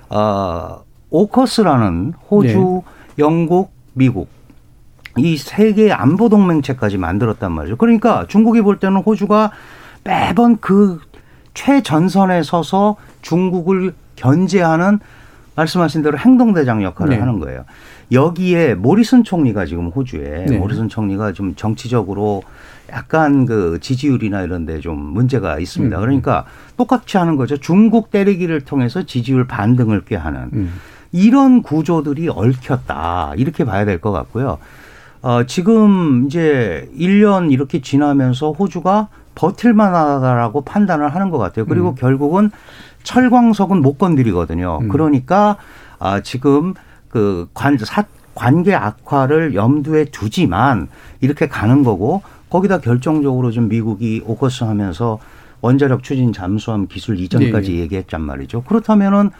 어, 0.08 0.78
오커스라는 1.10 2.14
호주, 2.30 2.48
네. 2.48 2.82
영국, 3.18 3.70
미국 3.92 4.28
이 5.18 5.36
세 5.36 5.74
개의 5.74 5.92
안보 5.92 6.30
동맹체까지 6.30 6.96
만들었단 6.96 7.52
말이죠. 7.52 7.76
그러니까 7.76 8.24
중국이 8.28 8.62
볼 8.62 8.78
때는 8.78 9.02
호주가 9.02 9.50
매번 10.04 10.56
그 10.58 11.00
최전선에 11.52 12.42
서서 12.44 12.96
중국을 13.28 13.94
견제하는 14.16 14.98
말씀하신 15.54 16.02
대로 16.02 16.16
행동대장 16.16 16.82
역할을 16.82 17.14
네. 17.14 17.18
하는 17.20 17.40
거예요. 17.40 17.64
여기에 18.10 18.74
모리슨 18.74 19.22
총리가 19.24 19.66
지금 19.66 19.88
호주에 19.88 20.46
네. 20.48 20.56
모리슨 20.56 20.88
총리가 20.88 21.32
좀 21.32 21.54
정치적으로 21.56 22.42
약간 22.90 23.44
그 23.44 23.78
지지율이나 23.82 24.42
이런 24.42 24.64
데 24.64 24.80
좀 24.80 24.98
문제가 24.98 25.58
있습니다. 25.58 25.94
음. 25.98 26.00
그러니까 26.00 26.44
똑같이 26.76 27.18
하는 27.18 27.36
거죠. 27.36 27.58
중국 27.58 28.10
때리기를 28.10 28.62
통해서 28.62 29.02
지지율 29.02 29.46
반등을 29.46 30.04
꾀하는 30.06 30.40
음. 30.54 30.72
이런 31.12 31.62
구조들이 31.62 32.28
얽혔다. 32.30 33.32
이렇게 33.36 33.64
봐야 33.64 33.84
될 33.84 34.00
것 34.00 34.10
같고요. 34.12 34.58
어, 35.20 35.42
지금 35.46 36.26
이제 36.26 36.88
1년 36.96 37.50
이렇게 37.50 37.82
지나면서 37.82 38.52
호주가 38.52 39.08
버틸 39.34 39.72
만 39.74 39.94
하다라고 39.94 40.62
판단을 40.62 41.14
하는 41.14 41.30
것 41.30 41.38
같아요. 41.38 41.66
그리고 41.66 41.90
음. 41.90 41.94
결국은 41.96 42.50
철광석은 43.02 43.80
못 43.82 43.98
건드리거든요. 43.98 44.78
음. 44.82 44.88
그러니까 44.88 45.56
아, 45.98 46.20
지금 46.20 46.74
그 47.08 47.48
관, 47.54 47.78
사, 47.78 48.04
관계 48.34 48.74
악화를 48.74 49.54
염두에 49.54 50.06
두지만 50.06 50.88
이렇게 51.20 51.48
가는 51.48 51.82
거고 51.82 52.22
거기다 52.50 52.78
결정적으로 52.78 53.50
좀 53.50 53.68
미국이 53.68 54.22
오커스 54.24 54.64
하면서 54.64 55.18
원자력 55.60 56.02
추진 56.02 56.32
잠수함 56.32 56.86
기술 56.86 57.18
이전까지 57.18 57.72
네. 57.72 57.78
얘기했단 57.78 58.20
말이죠. 58.20 58.62
그렇다면은 58.62 59.30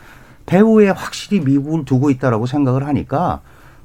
배후에 0.47 0.89
확실히 0.89 1.41
미국을 1.41 1.85
두고 1.85 2.11
있다라고 2.11 2.47
생각을 2.47 2.87
하니까 2.87 3.41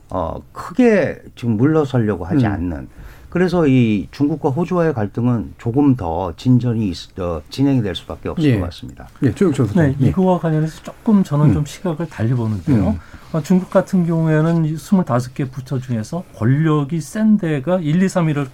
어, 0.09 0.41
크게 0.51 1.21
지금 1.35 1.57
물러서려고 1.57 2.25
하지 2.25 2.45
음. 2.45 2.51
않는 2.51 2.87
그래서 3.33 3.65
이 3.65 4.07
중국과 4.11 4.49
호주와의 4.49 4.93
갈등은 4.93 5.55
조금 5.57 5.95
더 5.95 6.33
진전이 6.37 6.87
있, 6.87 7.19
어, 7.19 7.41
진행이 7.49 7.81
될 7.81 7.95
수밖에 7.95 8.29
없을 8.29 8.47
예. 8.47 8.59
것 8.59 8.65
같습니다. 8.65 9.07
예, 9.23 9.33
조영철 9.33 9.69
네, 9.75 9.95
예. 10.01 10.07
이거와 10.09 10.37
관련해서 10.37 10.83
조금 10.83 11.23
저는 11.23 11.47
음. 11.47 11.53
좀 11.53 11.65
시각을 11.65 12.07
달리 12.09 12.31
보는데요. 12.35 12.89
음. 12.89 12.99
어, 13.31 13.41
중국 13.41 13.71
같은 13.71 14.05
경우에는 14.05 14.75
25개 14.75 15.51
부처 15.51 15.79
중에서 15.79 16.23
권력이 16.35 17.01
센 17.01 17.39
데가 17.39 17.79
1, 17.79 18.03
2, 18.03 18.05
3위를 18.05 18.45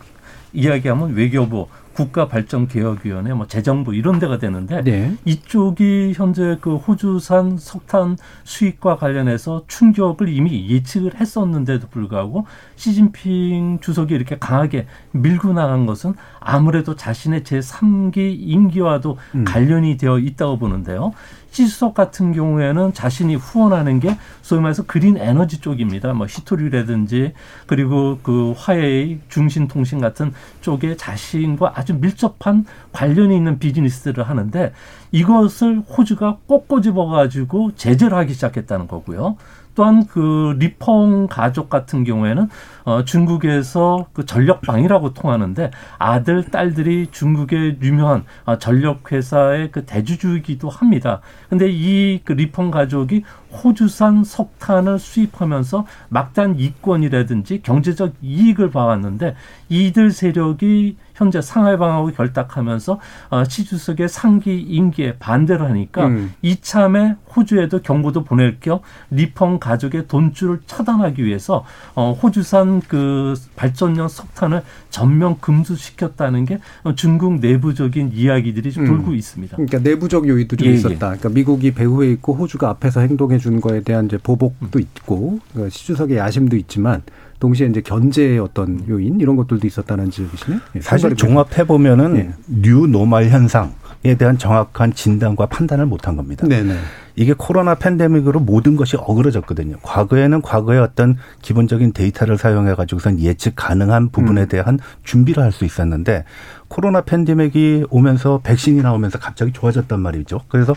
이야기하면 0.54 1.14
외교부, 1.14 1.68
국가발전개혁위원회, 1.94 3.34
뭐 3.34 3.48
재정부 3.48 3.94
이런 3.94 4.20
데가 4.20 4.38
되는데 4.38 4.84
네. 4.84 5.16
이쪽이 5.26 6.14
현재 6.16 6.58
그 6.62 6.76
호주산 6.76 7.58
석탄 7.58 8.18
수입과 8.44 8.98
관련해서 8.98 9.64
충격을 9.68 10.30
이미 10.30 10.70
예측을 10.70 11.16
했었는데도 11.16 11.88
불구하고 11.90 12.46
시진핑 12.76 13.80
주석이 13.82 14.14
이렇게 14.14 14.38
강하게 14.38 14.88
밀고 15.12 15.54
나간 15.54 15.86
것은 15.86 16.14
아무래도 16.40 16.96
자신의 16.96 17.42
제3기 17.42 18.38
임기와도 18.40 19.18
음. 19.36 19.46
관련이 19.46 19.98
되어 19.98 20.20
있다고 20.20 20.58
보는데요. 20.58 21.12
시수석 21.52 21.94
같은 21.94 22.32
경우에는 22.32 22.94
자신이 22.94 23.36
후원하는 23.36 24.00
게 24.00 24.18
소위 24.42 24.62
말해서 24.62 24.84
그린 24.84 25.18
에너지 25.18 25.60
쪽입니다. 25.60 26.14
뭐 26.14 26.28
히토리라든지 26.28 27.34
그리고 27.66 28.20
그 28.24 28.54
화웨이, 28.58 29.20
중신통신 29.30 30.00
같은 30.00 30.34
쪽에 30.62 30.96
자신과 30.96 31.74
아주 31.76 31.96
밀접한 31.96 32.66
관련이 32.92 33.36
있는 33.36 33.60
비즈니스를 33.60 34.28
하는데 34.30 34.74
이것을 35.12 35.80
호주가 35.80 36.38
꼭 36.46 36.68
꼬집어 36.68 37.08
가지고 37.08 37.72
제재를 37.76 38.16
하기 38.18 38.34
시작했다는 38.34 38.88
거고요. 38.88 39.38
또한 39.76 40.06
그 40.08 40.56
리펑 40.60 41.28
가족 41.28 41.70
같은 41.70 42.04
경우에는 42.04 42.50
어 42.86 43.04
중국에서 43.04 44.08
그 44.14 44.26
전력방이라고 44.26 45.14
통하는데 45.14 45.72
아들 45.98 46.46
딸들이 46.46 47.08
중국의 47.12 47.78
유명한 47.82 48.24
어 48.46 48.58
전력 48.58 49.12
회사의 49.12 49.72
그 49.72 49.86
대주주이기도 49.86 50.70
합니다. 50.70 51.22
근데 51.50 51.68
이 51.70 52.20
그 52.24 52.34
리펑 52.34 52.72
가족이 52.72 53.24
호주산 53.52 54.24
석탄을 54.24 55.00
수입하면서 55.00 55.86
막단 56.10 56.60
이권이라든지 56.60 57.62
경제적 57.64 58.14
이익을 58.22 58.70
봐왔는데 58.72 59.36
이들 59.70 60.12
세력이 60.12 60.98
현재 61.20 61.42
상하이 61.42 61.78
방하고 61.78 62.12
결탁하면서 62.12 63.00
어, 63.30 63.44
시주석의 63.44 64.08
상기 64.08 64.58
임기에 64.58 65.18
반대를 65.20 65.66
하니까 65.66 66.08
음. 66.08 66.34
이참에 66.42 67.18
호주에도 67.36 67.82
경보도 67.82 68.24
보낼 68.24 68.58
겸 68.62 68.80
리펑 69.12 69.60
가족의 69.60 70.08
돈줄을 70.08 70.62
차단하기 70.66 71.26
위해서 71.26 71.66
어, 71.94 72.14
호주산 72.14 72.82
그 72.88 73.34
발전용 73.58 74.08
석탄을 74.08 74.64
전면 74.90 75.38
금수시켰다는 75.42 76.46
게 76.46 76.60
중국 76.96 77.40
내부적인 77.42 78.12
이야기들이 78.14 78.72
좀 78.72 78.86
음. 78.86 78.88
돌고 78.88 79.14
있습니다. 79.14 79.58
그러니까 79.58 79.80
내부적 79.80 80.26
요인도 80.26 80.56
좀 80.56 80.68
예, 80.68 80.72
예. 80.72 80.76
있었다. 80.76 80.94
예. 80.94 80.98
그러니까 80.98 81.30
미국이 81.30 81.74
배후에 81.74 82.10
있고 82.14 82.34
호주가 82.34 82.70
앞에서 82.70 83.02
행동해 83.02 83.40
준 83.40 83.60
거에 83.60 83.82
대한 83.82 84.06
이제 84.06 84.18
보복도 84.18 84.80
음. 84.80 84.82
있고 84.82 85.40
그러니까 85.52 85.70
시주석의 85.70 86.16
야심도 86.16 86.56
있지만 86.56 87.04
동시에 87.40 87.68
이제 87.68 87.82
견제의 87.82 88.40
어떤 88.40 88.88
요인 88.90 89.20
이런 89.20 89.36
것들도 89.36 89.66
있었다는 89.66 90.12
지적이시네요. 90.12 90.60
예, 90.76 90.82
사실 90.82 91.16
종합해 91.16 91.66
보면은 91.66 92.18
예. 92.18 92.34
new 92.48 92.86
normal 92.88 93.30
현상에 93.30 94.16
대한 94.18 94.38
정확한 94.38 94.94
진단과 94.94 95.46
판단을 95.46 95.86
못한 95.86 96.16
겁니다. 96.16 96.46
네네. 96.48 96.76
이게 97.16 97.34
코로나 97.38 97.76
팬데믹으로 97.76 98.40
모든 98.40 98.76
것이 98.78 98.96
어그러졌거든요. 98.98 99.78
과거에는 99.82 100.42
과거의 100.42 100.80
어떤 100.80 101.18
기본적인 101.42 101.92
데이터를 101.94 102.38
사용해 102.38 102.76
가지고선 102.76 103.20
예측 103.20 103.56
가능한 103.56 104.10
부분에 104.10 104.42
음. 104.44 104.48
대한 104.48 104.80
준비를 105.04 105.44
할 105.44 105.52
수 105.52 105.66
있었는데 105.66 106.24
코로나 106.68 107.02
팬데믹이 107.02 107.86
오면서 107.90 108.40
백신이 108.44 108.82
나오면서 108.82 109.18
갑자기 109.18 109.52
좋아졌단 109.52 110.00
말이죠. 110.00 110.42
그래서 110.48 110.76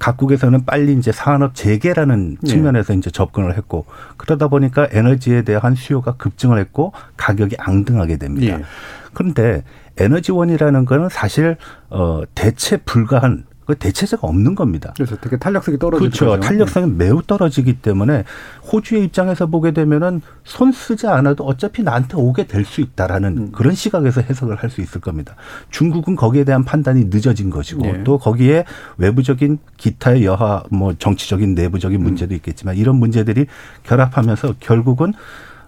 각국에서는 0.00 0.64
빨리 0.64 0.94
이제 0.94 1.12
산업 1.12 1.54
재개라는 1.54 2.38
네. 2.40 2.48
측면에서 2.48 2.94
이제 2.94 3.10
접근을 3.10 3.56
했고 3.56 3.84
그러다 4.16 4.48
보니까 4.48 4.88
에너지에 4.90 5.42
대한 5.42 5.76
수요가 5.76 6.16
급증을 6.16 6.58
했고 6.58 6.92
가격이 7.16 7.56
앙등하게 7.58 8.16
됩니다. 8.16 8.56
네. 8.56 8.64
그런데 9.12 9.62
에너지원이라는 9.98 10.84
거는 10.86 11.10
사실 11.10 11.56
어 11.90 12.22
대체 12.34 12.78
불가한 12.78 13.44
그 13.70 13.76
대체제가 13.78 14.26
없는 14.26 14.54
겁니다. 14.54 14.92
그래서 14.96 15.16
되게 15.16 15.36
탄력성이 15.36 15.78
떨어지죠. 15.78 16.26
그렇죠. 16.26 16.40
탄력성이 16.40 16.86
네. 16.86 17.04
매우 17.04 17.22
떨어지기 17.22 17.74
때문에 17.74 18.24
호주의 18.72 19.04
입장에서 19.04 19.46
보게 19.46 19.70
되면은 19.70 20.22
손 20.44 20.72
쓰지 20.72 21.06
않아도 21.06 21.44
어차피 21.44 21.82
나한테 21.82 22.16
오게 22.16 22.46
될 22.46 22.64
수 22.64 22.80
있다라는 22.80 23.38
음. 23.38 23.52
그런 23.52 23.74
시각에서 23.74 24.20
해석을 24.20 24.56
할 24.56 24.70
수 24.70 24.80
있을 24.80 25.00
겁니다. 25.00 25.34
중국은 25.70 26.14
거기에 26.14 26.44
대한 26.44 26.64
판단이 26.64 27.06
늦어진 27.06 27.50
것이고 27.50 27.82
네. 27.82 28.04
또 28.04 28.18
거기에 28.18 28.64
외부적인 28.98 29.58
기타의 29.76 30.24
여하 30.24 30.62
뭐 30.70 30.94
정치적인 30.94 31.54
내부적인 31.54 32.00
문제도 32.00 32.32
음. 32.32 32.36
있겠지만 32.36 32.76
이런 32.76 32.96
문제들이 32.96 33.46
결합하면서 33.82 34.54
결국은 34.60 35.12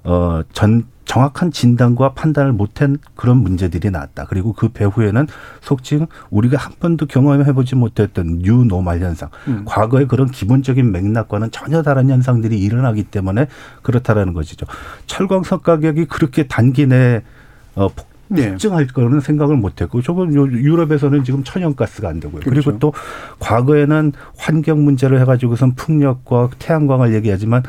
어 0.05 0.43
전 0.53 0.85
정확한 1.05 1.51
진단과 1.51 2.15
판단을 2.15 2.53
못한 2.53 2.97
그런 3.17 3.39
문제들이 3.39 3.91
나왔다. 3.91 4.27
그리고 4.31 4.53
그 4.53 4.69
배후에는 4.69 5.27
속칭 5.61 6.07
우리가 6.31 6.57
한 6.57 6.73
번도 6.81 7.07
경험해보지 7.07 7.75
못했던 7.75 8.39
뉴노말 8.39 9.01
현상, 9.01 9.29
음. 9.49 9.65
과거의 9.67 10.09
그런 10.09 10.31
기본적인 10.31 10.91
맥락과는 10.91 11.51
전혀 11.51 11.83
다른 11.83 12.09
현상들이 12.09 12.59
일어나기 12.59 13.03
때문에 13.03 13.49
그렇다라는 13.83 14.33
것이죠. 14.33 14.67
철광석 15.07 15.65
가격이 15.65 16.07
그렇게 16.07 16.47
단기 16.47 16.87
내에 16.87 17.23
어, 17.75 17.89
폭증할 18.29 18.87
네. 18.87 18.93
거는 18.93 19.21
생각을 19.21 19.57
못했고 19.57 20.03
저번 20.03 20.33
유럽에서는 20.33 21.25
지금 21.25 21.45
천연가스가 21.45 22.09
안 22.09 22.21
되고요. 22.21 22.41
그렇죠. 22.41 22.71
그리고 22.71 22.79
또 22.79 22.93
과거에는 23.39 24.13
환경 24.39 24.85
문제를 24.85 25.21
해가지고선 25.21 25.75
풍력과 25.75 26.51
태양광을 26.59 27.13
얘기하지만 27.15 27.63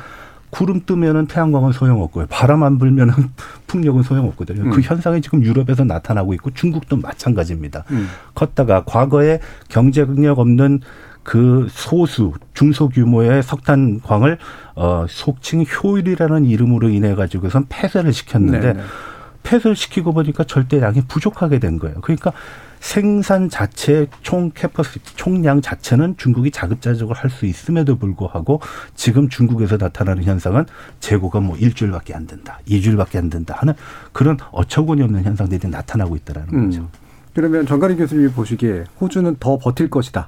구름 0.53 0.81
뜨면은 0.85 1.25
태양광은 1.25 1.71
소용없고요. 1.71 2.27
바람 2.29 2.61
안 2.61 2.77
불면은 2.77 3.11
풍력은 3.65 4.03
소용없거든요. 4.03 4.61
그 4.61 4.67
음. 4.67 4.71
그 4.71 4.81
현상이 4.81 5.19
지금 5.19 5.43
유럽에서 5.43 5.83
나타나고 5.83 6.35
있고 6.35 6.51
중국도 6.51 6.97
마찬가지입니다. 6.97 7.85
음. 7.89 8.07
컸다가 8.35 8.83
과거에 8.85 9.39
경제능력 9.69 10.37
없는 10.37 10.81
그 11.23 11.67
소수 11.71 12.33
중소 12.53 12.89
규모의 12.89 13.41
석탄광을 13.41 14.37
어 14.75 15.07
속칭 15.09 15.65
효율이라는 15.65 16.45
이름으로 16.45 16.89
인해 16.89 17.15
가지고선 17.15 17.65
폐쇄를 17.69 18.13
시켰는데 18.13 18.59
네네. 18.59 18.73
네. 18.73 18.83
폐쇄를 19.41 19.75
시키고 19.75 20.13
보니까 20.13 20.43
절대 20.43 20.79
양이 20.81 21.01
부족하게 21.01 21.57
된 21.57 21.79
거예요. 21.79 21.99
그러니까 22.01 22.31
생산 22.83 23.47
자체 23.49 24.07
총 24.23 24.51
capacity 24.53 25.15
총량 25.15 25.61
자체는 25.61 26.15
중국이 26.17 26.51
자급자족을 26.51 27.15
할 27.15 27.29
수 27.33 27.45
있음에도 27.45 27.95
불구하고 27.97 28.59
지금 28.93 29.29
중국에서 29.29 29.77
나타나는 29.77 30.23
현상은 30.25 30.65
재고가 30.99 31.39
뭐 31.39 31.55
일주일밖에 31.57 32.13
안 32.13 32.27
된다, 32.27 32.59
이주일밖에 32.65 33.17
안 33.17 33.29
된다 33.29 33.55
하는 33.57 33.73
그런 34.11 34.37
어처구니 34.51 35.01
없는 35.01 35.23
현상들이 35.23 35.69
나타나고 35.69 36.17
있다라는 36.17 36.53
음. 36.53 36.65
거죠. 36.65 36.89
그러면 37.33 37.65
정가리 37.65 37.95
교수님이 37.95 38.29
보시기에 38.33 38.83
호주는 38.99 39.37
더 39.39 39.57
버틸 39.57 39.89
것이다. 39.89 40.27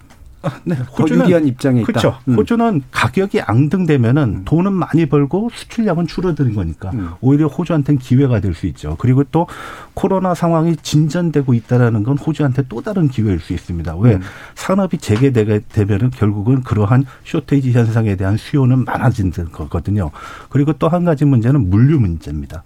네, 0.63 0.75
호주는 0.75 1.25
유리한 1.25 1.45
입장에 1.47 1.81
있다. 1.81 1.85
그렇죠. 1.85 2.17
음. 2.27 2.35
호주는 2.35 2.83
가격이 2.91 3.41
앙등되면은 3.41 4.23
음. 4.23 4.41
돈은 4.45 4.73
많이 4.73 5.05
벌고 5.05 5.49
수출량은 5.53 6.07
줄어드는 6.07 6.55
거니까 6.55 6.91
음. 6.93 7.11
오히려 7.21 7.47
호주한테는 7.47 7.99
기회가 7.99 8.39
될 8.39 8.55
수 8.55 8.67
있죠. 8.67 8.95
그리고 8.99 9.23
또 9.25 9.47
코로나 9.93 10.33
상황이 10.33 10.75
진전되고 10.77 11.53
있다라는 11.53 12.03
건 12.03 12.17
호주한테 12.17 12.63
또 12.69 12.81
다른 12.81 13.09
기회일 13.09 13.39
수 13.39 13.51
있습니다. 13.53 13.95
왜 13.97 14.15
음. 14.15 14.21
산업이 14.55 14.97
재개되게 14.97 15.61
되면은 15.67 16.11
결국은 16.11 16.63
그러한 16.63 17.05
쇼테이지 17.25 17.71
현상에 17.73 18.15
대한 18.15 18.37
수요는 18.37 18.85
많아지는 18.85 19.31
거거든요. 19.51 20.11
그리고 20.49 20.71
또 20.73 20.87
한 20.87 21.03
가지 21.03 21.25
문제는 21.25 21.69
물류 21.69 21.99
문제입니다. 21.99 22.63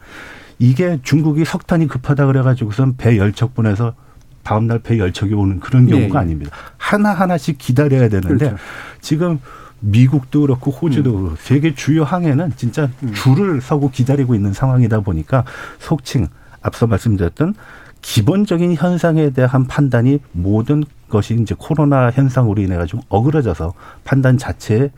이게 0.60 1.00
중국이 1.04 1.46
석탄이 1.46 1.88
급하다 1.88 2.26
그래가지고선 2.28 2.98
배 2.98 3.18
열척 3.18 3.56
분해서 3.56 3.94
다음날 4.44 4.80
배 4.80 4.98
열척이 4.98 5.34
오는 5.34 5.60
그런 5.60 5.86
네. 5.86 5.92
경우가 5.92 6.20
네. 6.20 6.26
아닙니다. 6.26 6.52
하나하나씩 6.78 7.58
기다려야 7.58 8.10
되는데 8.10 8.48
그렇죠. 8.48 8.58
지금 9.02 9.40
미국도 9.82 10.42
그렇고 10.42 10.72
호주도 10.72 11.12
음. 11.12 11.22
그렇고 11.22 11.36
세계 11.40 11.74
주요 11.74 12.04
항해는 12.04 12.54
진짜 12.56 12.90
음. 13.04 13.14
줄을 13.14 13.62
서고 13.62 13.90
기다리고 13.90 14.36
있는 14.36 14.54
상황이다 14.54 15.02
보니까 15.02 15.46
속칭 15.80 16.28
앞서 16.62 16.88
말씀드렸던 16.88 17.56
기본적인 18.02 18.76
현상에 18.76 19.30
대한 19.32 19.66
판단이 19.68 20.20
모든 20.32 20.84
것이 21.10 21.36
이제 21.36 21.56
코로나 21.58 22.12
현상으로 22.12 22.62
인해 22.62 22.78
가지고 22.78 23.02
어그러져서 23.10 23.74
판단 24.04 24.38
자체에 24.38 24.92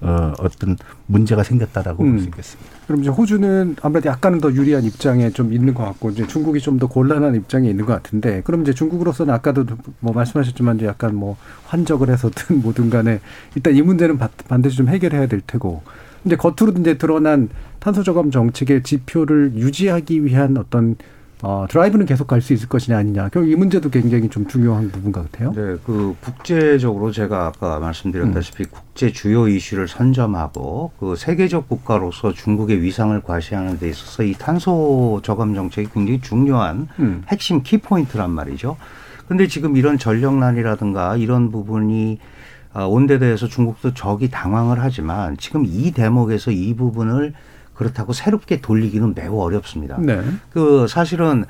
어, 0.00 0.32
어떤 0.38 0.76
문제가 1.06 1.42
생겼다라고 1.42 2.04
음. 2.04 2.10
볼수 2.12 2.26
있겠습니다. 2.26 2.70
그럼 2.86 3.00
이제 3.00 3.10
호주는 3.10 3.76
아무래도 3.82 4.08
약간은 4.10 4.40
더 4.40 4.52
유리한 4.52 4.84
입장에 4.84 5.30
좀 5.30 5.52
있는 5.52 5.74
것 5.74 5.84
같고 5.84 6.10
이제 6.10 6.26
중국이 6.26 6.60
좀 6.60 6.76
더 6.78 6.86
곤란한 6.86 7.34
입장에 7.34 7.70
있는 7.70 7.86
것 7.86 7.94
같은데 7.94 8.42
그럼 8.44 8.60
이제 8.60 8.74
중국으로서는 8.74 9.32
아까도 9.32 9.64
뭐 10.00 10.12
말씀하셨지만 10.12 10.76
이제 10.76 10.86
약간 10.86 11.14
뭐 11.14 11.36
환적을 11.64 12.10
해서든 12.10 12.60
뭐든 12.60 12.90
간에 12.90 13.20
일단 13.54 13.74
이 13.74 13.80
문제는 13.80 14.18
반드시 14.46 14.76
좀 14.76 14.88
해결해야 14.88 15.26
될 15.26 15.40
테고 15.40 15.82
이제 16.26 16.36
겉으로 16.36 16.78
이제 16.78 16.98
드러난 16.98 17.48
탄소 17.78 18.02
저감 18.02 18.30
정책의 18.30 18.82
지표를 18.82 19.52
유지하기 19.54 20.24
위한 20.24 20.56
어떤 20.58 20.96
어, 21.42 21.66
드라이브는 21.68 22.06
계속 22.06 22.26
갈 22.26 22.40
수 22.40 22.52
있을 22.52 22.68
것이냐 22.68 22.96
아니냐. 22.96 23.28
결국 23.28 23.50
이 23.50 23.56
문제도 23.56 23.88
굉장히 23.90 24.28
좀 24.28 24.46
중요한 24.46 24.90
부분 24.90 25.12
같아요. 25.12 25.52
네, 25.52 25.76
그 25.84 26.14
국제적으로 26.20 27.10
제가 27.10 27.46
아까 27.46 27.78
말씀드렸다시피 27.78 28.64
음. 28.64 28.68
국제 28.70 29.12
주요 29.12 29.48
이슈를 29.48 29.88
선점하고 29.88 30.92
그 30.98 31.16
세계적 31.16 31.68
국가로서 31.68 32.32
중국의 32.32 32.80
위상을 32.82 33.20
과시하는 33.22 33.78
데 33.78 33.88
있어서 33.88 34.22
이 34.22 34.32
탄소 34.32 35.20
저감 35.22 35.54
정책이 35.54 35.90
굉장히 35.92 36.20
중요한 36.20 36.88
음. 36.98 37.22
핵심 37.28 37.62
키포인트란 37.62 38.30
말이죠. 38.30 38.76
근데 39.28 39.46
지금 39.48 39.76
이런 39.76 39.98
전력난이라든가 39.98 41.16
이런 41.16 41.50
부분이 41.50 42.18
아, 42.72 42.84
온데 42.84 43.18
대해서 43.18 43.46
중국도 43.48 43.94
적이 43.94 44.30
당황을 44.30 44.82
하지만 44.82 45.36
지금 45.38 45.64
이 45.66 45.92
대목에서 45.92 46.50
이 46.50 46.74
부분을 46.74 47.32
그렇다고 47.76 48.12
새롭게 48.12 48.60
돌리기는 48.60 49.14
매우 49.14 49.38
어렵습니다. 49.40 49.96
네. 50.00 50.20
그 50.50 50.86
사실은 50.88 51.44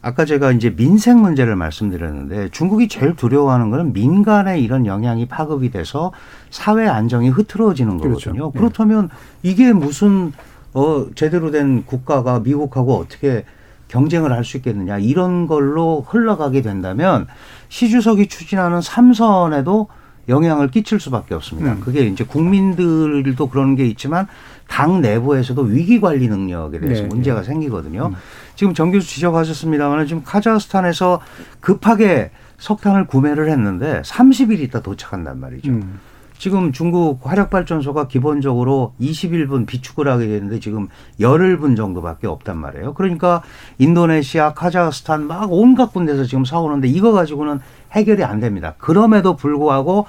아까 0.00 0.24
제가 0.24 0.50
이제 0.52 0.74
민생 0.74 1.20
문제를 1.20 1.54
말씀드렸는데 1.54 2.48
중국이 2.50 2.88
제일 2.88 3.14
두려워하는 3.14 3.70
거는 3.70 3.92
민간의 3.92 4.62
이런 4.62 4.86
영향이 4.86 5.26
파급이 5.26 5.70
돼서 5.70 6.12
사회 6.50 6.88
안정이 6.88 7.28
흐트러지는 7.28 7.98
그렇죠. 7.98 8.30
거거든요. 8.30 8.50
그렇죠. 8.50 8.58
그렇다면 8.58 9.10
이게 9.42 9.72
무슨 9.72 10.32
어 10.74 11.06
제대로 11.14 11.50
된 11.50 11.84
국가가 11.84 12.40
미국하고 12.40 12.96
어떻게 12.96 13.44
경쟁을 13.88 14.32
할 14.32 14.42
수 14.42 14.56
있겠느냐 14.56 14.98
이런 14.98 15.46
걸로 15.46 16.04
흘러가게 16.08 16.62
된다면 16.62 17.26
시 17.68 17.90
주석이 17.90 18.26
추진하는 18.26 18.80
삼선에도 18.80 19.88
영향을 20.28 20.68
끼칠 20.68 20.98
수밖에 20.98 21.34
없습니다. 21.34 21.72
음. 21.72 21.80
그게 21.80 22.06
이제 22.06 22.24
국민들도 22.24 23.48
그런 23.48 23.76
게 23.76 23.86
있지만 23.86 24.26
당 24.68 25.00
내부에서도 25.00 25.60
위기 25.62 26.00
관리 26.00 26.28
능력에 26.28 26.80
대해서 26.80 27.02
네. 27.02 27.08
문제가 27.08 27.40
네. 27.40 27.46
생기거든요. 27.46 28.06
음. 28.06 28.14
지금 28.54 28.74
정 28.74 28.90
교수 28.90 29.08
지적하셨습니다만 29.08 30.06
지금 30.06 30.22
카자흐스탄에서 30.24 31.20
급하게 31.60 32.30
석탄을 32.58 33.06
구매를 33.06 33.50
했는데 33.50 34.02
30일 34.02 34.60
있다 34.60 34.80
도착한단 34.80 35.40
말이죠. 35.40 35.70
음. 35.70 36.00
지금 36.42 36.72
중국 36.72 37.20
화력발전소가 37.22 38.08
기본적으로 38.08 38.94
21분 39.00 39.64
비축을 39.64 40.08
하게 40.08 40.26
되는데 40.26 40.58
지금 40.58 40.88
열흘 41.20 41.56
분 41.56 41.76
정도밖에 41.76 42.26
없단 42.26 42.58
말이에요. 42.58 42.94
그러니까 42.94 43.42
인도네시아, 43.78 44.52
카자흐스탄 44.52 45.24
막 45.28 45.52
온갖 45.52 45.92
군데서 45.92 46.24
지금 46.24 46.44
사오는데 46.44 46.88
이거 46.88 47.12
가지고는 47.12 47.60
해결이 47.92 48.24
안 48.24 48.40
됩니다. 48.40 48.74
그럼에도 48.78 49.36
불구하고 49.36 50.06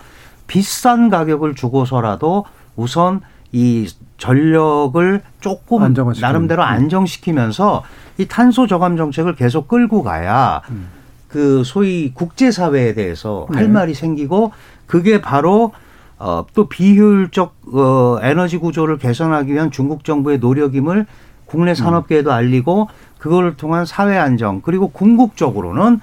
비싼 0.48 1.10
가격을 1.10 1.54
주고서라도 1.54 2.46
우선 2.76 3.22
이 3.54 3.88
전력을 4.18 5.22
조금 5.40 5.84
안정화시키는. 5.84 6.28
나름대로 6.28 6.64
안정시키면서 6.64 7.84
이 8.18 8.26
탄소 8.28 8.68
저감 8.68 8.98
정책을 8.98 9.36
계속 9.36 9.68
끌고 9.68 10.04
가야 10.04 10.62
음. 10.72 10.90
그 11.28 11.64
소위 11.64 12.12
국제 12.14 12.52
사회에 12.52 12.94
대해서 12.94 13.48
할 13.54 13.64
네. 13.64 13.70
말이 13.70 13.94
생기고 13.94 14.52
그게 14.86 15.22
바로 15.22 15.72
어, 16.18 16.46
또 16.54 16.68
비효율적 16.68 17.56
어, 17.74 18.18
에너지 18.22 18.58
구조를 18.58 18.98
개선하기 18.98 19.54
위한 19.54 19.72
중국 19.72 20.04
정부의 20.04 20.40
노력임을 20.40 21.06
국내 21.46 21.76
산업계에도 21.76 22.32
알리고 22.32 22.88
그거를 23.20 23.56
통한 23.56 23.86
사회 23.86 24.18
안정 24.18 24.62
그리고 24.62 24.90
궁극적으로는 24.90 26.00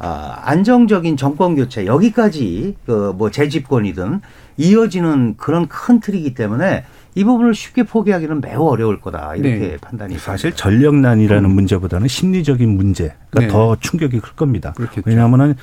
아, 0.00 0.38
안정적인 0.44 1.16
정권 1.16 1.54
교체 1.56 1.86
여기까지 1.86 2.76
그 2.86 3.12
뭐 3.16 3.30
재집권이든 3.30 4.20
이어지는 4.58 5.36
그런 5.36 5.68
큰 5.68 6.00
틀이기 6.00 6.34
때문에 6.34 6.84
이 7.14 7.24
부분을 7.24 7.54
쉽게 7.54 7.84
포기하기는 7.84 8.40
매우 8.40 8.68
어려울 8.68 9.00
거다 9.00 9.34
이렇게 9.34 9.58
네. 9.58 9.76
판단이 9.80 10.18
사실 10.18 10.52
전력난이라는 10.52 11.50
문제보다는 11.50 12.06
심리적인 12.06 12.68
문제가 12.68 13.14
네. 13.40 13.48
더 13.48 13.76
충격이 13.80 14.20
클 14.20 14.34
겁니다. 14.34 14.72
그렇겠죠. 14.76 15.02
왜냐하면은 15.06 15.54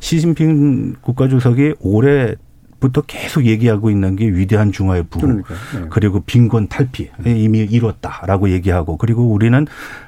시진핑 0.00 0.94
국가주석이 1.02 1.74
올해 1.80 2.34
부터 2.84 3.00
계속 3.00 3.46
얘기하고 3.46 3.88
있는 3.90 4.14
게 4.14 4.26
위대한 4.26 4.70
중화의 4.70 5.04
부흥. 5.08 5.36
네. 5.38 5.86
그리고 5.88 6.20
빈곤 6.20 6.68
탈피 6.68 7.08
이미 7.24 7.60
이뤘다라고 7.60 8.50
얘기하고 8.50 8.98
그리고 8.98 9.32
우리는 9.32 9.66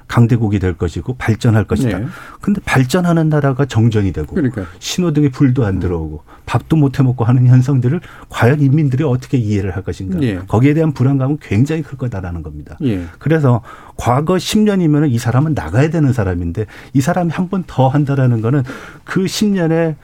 강대국이 0.08 0.58
될 0.58 0.74
것이고 0.74 1.16
발전할 1.16 1.64
것이다. 1.64 1.98
네. 1.98 2.06
근데 2.42 2.60
발전하는 2.64 3.28
나라가 3.30 3.64
정전이 3.64 4.12
되고 4.12 4.34
그러니까요. 4.34 4.66
신호등에 4.78 5.30
불도 5.30 5.64
안 5.64 5.80
들어오고 5.80 6.22
밥도 6.44 6.76
못 6.76 6.98
해먹고 6.98 7.24
하는 7.24 7.46
현상들을 7.46 8.00
과연 8.28 8.60
인민들이 8.60 9.02
어떻게 9.04 9.38
이해를 9.38 9.74
할 9.74 9.82
것인가. 9.82 10.20
예. 10.22 10.36
거기에 10.46 10.74
대한 10.74 10.92
불안감은 10.92 11.38
굉장히 11.40 11.82
클 11.82 11.96
거다라는 11.98 12.42
겁니다. 12.42 12.76
예. 12.84 13.06
그래서 13.18 13.62
과거 13.96 14.34
10년이면 14.34 15.10
이 15.10 15.18
사람은 15.18 15.54
나가야 15.54 15.88
되는 15.90 16.12
사람인데 16.12 16.66
이 16.92 17.00
사람이 17.00 17.30
한 17.32 17.48
번 17.48 17.64
더 17.66 17.88
한다라는 17.88 18.42
거는 18.42 18.62
그 19.04 19.24
10년의 19.24 19.94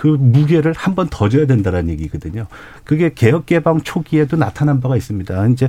그 0.00 0.06
무게를 0.06 0.72
한 0.78 0.94
번 0.94 1.08
더 1.10 1.28
줘야 1.28 1.44
된다라는 1.46 1.90
얘기거든요. 1.90 2.46
그게 2.84 3.12
개혁 3.14 3.44
개방 3.44 3.82
초기에도 3.82 4.38
나타난 4.38 4.80
바가 4.80 4.96
있습니다. 4.96 5.46
이제 5.48 5.68